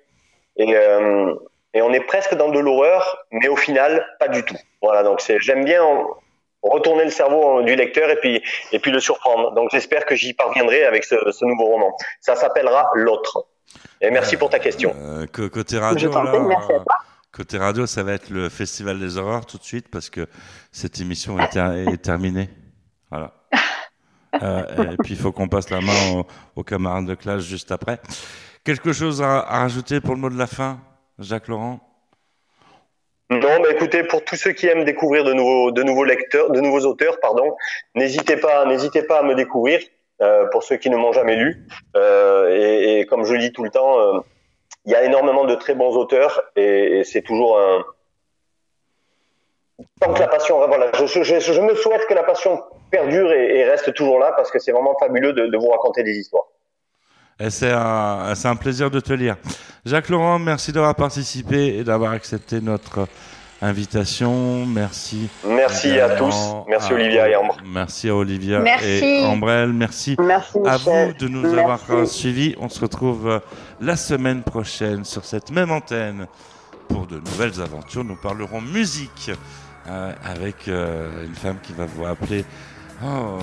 et 0.57 0.75
euh, 0.75 1.33
et 1.73 1.81
on 1.81 1.91
est 1.93 1.99
presque 2.01 2.33
dans 2.35 2.49
de 2.49 2.59
l'horreur, 2.59 3.25
mais 3.31 3.47
au 3.47 3.55
final 3.55 4.05
pas 4.19 4.27
du 4.27 4.43
tout. 4.43 4.57
Voilà 4.81 5.03
donc 5.03 5.21
c'est 5.21 5.39
j'aime 5.39 5.63
bien 5.65 5.83
en- 5.83 6.07
retourner 6.63 7.03
le 7.05 7.11
cerveau 7.11 7.61
du 7.61 7.75
lecteur 7.75 8.09
et 8.09 8.15
puis 8.17 8.41
et 8.71 8.79
puis 8.79 8.91
le 8.91 8.99
surprendre. 8.99 9.51
Donc 9.53 9.69
j'espère 9.71 10.05
que 10.05 10.15
j'y 10.15 10.33
parviendrai 10.33 10.83
avec 10.85 11.03
ce, 11.03 11.15
ce 11.31 11.45
nouveau 11.45 11.65
roman. 11.65 11.95
Ça 12.21 12.35
s'appellera 12.35 12.89
L'autre. 12.95 13.45
Et 14.01 14.09
merci 14.11 14.37
pour 14.37 14.49
ta 14.49 14.59
question. 14.59 14.95
Euh, 14.97 15.25
côté 15.49 15.77
radio, 15.77 16.07
Je 16.07 16.13
t'en 16.13 16.23
là, 16.23 16.31
prie, 16.31 16.39
merci 16.41 16.71
à 16.71 16.79
toi. 16.79 16.95
Côté 17.37 17.57
radio, 17.57 17.85
ça 17.85 18.03
va 18.03 18.13
être 18.13 18.29
le 18.29 18.49
Festival 18.49 18.99
des 18.99 19.17
horreurs 19.17 19.45
tout 19.45 19.57
de 19.57 19.63
suite 19.63 19.87
parce 19.89 20.09
que 20.09 20.27
cette 20.71 20.99
émission 20.99 21.39
est, 21.39 21.49
ter- 21.49 21.73
est 21.87 22.01
terminée. 22.01 22.49
Voilà. 23.11 23.33
Euh, 24.43 24.91
et 24.91 24.97
puis 24.97 25.13
il 25.13 25.17
faut 25.19 25.31
qu'on 25.31 25.47
passe 25.47 25.71
la 25.71 25.81
main 25.81 26.11
aux, 26.13 26.27
aux 26.57 26.63
camarades 26.63 27.05
de 27.07 27.15
classe 27.15 27.43
juste 27.43 27.71
après. 27.71 27.99
Quelque 28.63 28.91
chose 28.93 29.21
à, 29.23 29.39
à 29.39 29.59
rajouter 29.61 29.99
pour 29.99 30.13
le 30.13 30.21
mot 30.21 30.29
de 30.29 30.37
la 30.37 30.45
fin, 30.45 30.79
Jacques 31.17 31.47
Laurent? 31.47 31.79
Non, 33.31 33.59
mais 33.63 33.71
écoutez, 33.71 34.03
pour 34.03 34.23
tous 34.23 34.35
ceux 34.35 34.51
qui 34.51 34.67
aiment 34.67 34.83
découvrir 34.83 35.23
de 35.23 35.33
nouveaux, 35.33 35.71
de 35.71 35.81
nouveaux 35.81 36.03
lecteurs, 36.03 36.51
de 36.51 36.59
nouveaux 36.61 36.85
auteurs, 36.85 37.19
pardon, 37.19 37.55
n'hésitez 37.95 38.37
pas, 38.37 38.65
n'hésitez 38.65 39.01
pas 39.01 39.19
à 39.21 39.23
me 39.23 39.33
découvrir. 39.33 39.79
euh, 40.21 40.45
pour 40.51 40.61
ceux 40.63 40.77
qui 40.77 40.89
ne 40.89 40.97
m'ont 40.97 41.13
jamais 41.13 41.35
lu, 41.35 41.65
Euh, 41.95 42.49
et, 42.55 42.99
et 42.99 43.05
comme 43.05 43.23
je 43.23 43.33
le 43.33 43.39
dis 43.39 43.51
tout 43.51 43.63
le 43.63 43.69
temps, 43.71 43.99
euh, 43.99 44.19
il 44.87 44.93
y 44.93 44.95
a 44.95 45.03
énormément 45.03 45.43
de 45.43 45.53
très 45.55 45.75
bons 45.75 45.95
auteurs, 45.97 46.41
et, 46.55 47.03
c'est 47.03 47.21
toujours 47.21 47.59
un. 47.59 47.83
Tant 49.99 50.13
que 50.13 50.19
la 50.19 50.29
passion, 50.29 50.65
voilà, 50.65 50.91
je, 50.93 51.05
je, 51.05 51.61
me 51.61 51.75
souhaite 51.75 52.07
que 52.07 52.13
la 52.13 52.23
passion 52.23 52.63
perdure 52.89 53.31
et, 53.33 53.65
reste 53.65 53.93
toujours 53.93 54.17
là, 54.17 54.31
parce 54.35 54.49
que 54.49 54.59
c'est 54.59 54.71
vraiment 54.71 54.95
fabuleux 54.97 55.33
de, 55.33 55.57
vous 55.57 55.67
raconter 55.67 56.03
des 56.03 56.13
histoires. 56.13 56.45
Et 57.39 57.49
c'est 57.49 57.71
un, 57.71 58.33
un 58.41 58.55
plaisir 58.55 58.89
de 58.89 59.01
te 59.01 59.11
lire. 59.11 59.35
Jacques 59.85 60.09
Laurent, 60.09 60.39
merci 60.39 60.71
d'avoir 60.71 60.95
participé 60.95 61.77
et 61.77 61.83
d'avoir 61.83 62.13
accepté 62.13 62.61
notre 62.61 63.07
invitation. 63.61 64.65
Merci. 64.65 65.29
Merci 65.47 65.99
à 65.99 66.11
tous. 66.11 66.35
Merci 66.67 66.93
Olivia 66.93 67.29
et 67.29 67.35
Ambre. 67.35 67.57
Merci 67.65 68.09
à 68.09 68.15
Olivia 68.15 68.59
Merci. 68.59 68.85
et 68.85 69.25
Ambrelle. 69.25 69.73
Merci, 69.73 70.15
Merci, 70.19 70.57
à 70.65 70.77
Michel. 70.77 71.07
vous 71.19 71.25
de 71.25 71.27
nous 71.27 71.41
Merci. 71.41 71.59
avoir 71.59 72.07
suivis. 72.07 72.55
On 72.59 72.69
se 72.69 72.79
retrouve 72.79 73.27
euh, 73.27 73.39
la 73.81 73.95
semaine 73.95 74.43
prochaine 74.43 75.03
sur 75.05 75.25
cette 75.25 75.51
même 75.51 75.71
antenne 75.71 76.27
pour 76.87 77.07
de 77.07 77.17
nouvelles 77.19 77.61
aventures. 77.61 78.03
Nous 78.03 78.15
parlerons 78.15 78.61
musique 78.61 79.31
euh, 79.89 80.11
avec 80.23 80.67
euh, 80.67 81.25
une 81.25 81.35
femme 81.35 81.57
qui 81.61 81.73
va 81.73 81.85
vous 81.85 82.05
appeler. 82.05 82.45
Oh, 83.03 83.37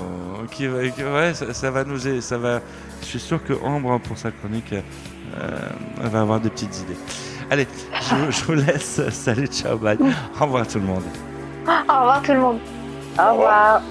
qui 0.51 0.67
ouais, 0.67 1.33
ça, 1.33 1.53
ça 1.53 1.71
va 1.71 1.83
nous, 1.85 2.07
aider, 2.07 2.19
ça 2.21 2.37
va. 2.37 2.59
Je 3.01 3.05
suis 3.05 3.19
sûr 3.19 3.41
que 3.43 3.53
Ambre 3.63 3.99
pour 4.01 4.17
sa 4.17 4.31
chronique, 4.31 4.73
euh, 4.73 5.49
elle 6.03 6.09
va 6.09 6.21
avoir 6.21 6.41
des 6.41 6.49
petites 6.49 6.77
idées. 6.81 6.97
Allez, 7.49 7.67
je, 8.29 8.43
vous 8.45 8.53
laisse. 8.53 9.01
Salut, 9.09 9.47
ciao, 9.47 9.77
bye. 9.77 9.97
Au 10.39 10.45
revoir 10.45 10.67
tout 10.67 10.79
le 10.79 10.85
monde. 10.85 11.03
Au 11.67 11.71
revoir 11.71 12.21
tout 12.21 12.33
le 12.33 12.39
monde. 12.39 12.59
Au 13.19 13.31
revoir. 13.31 13.81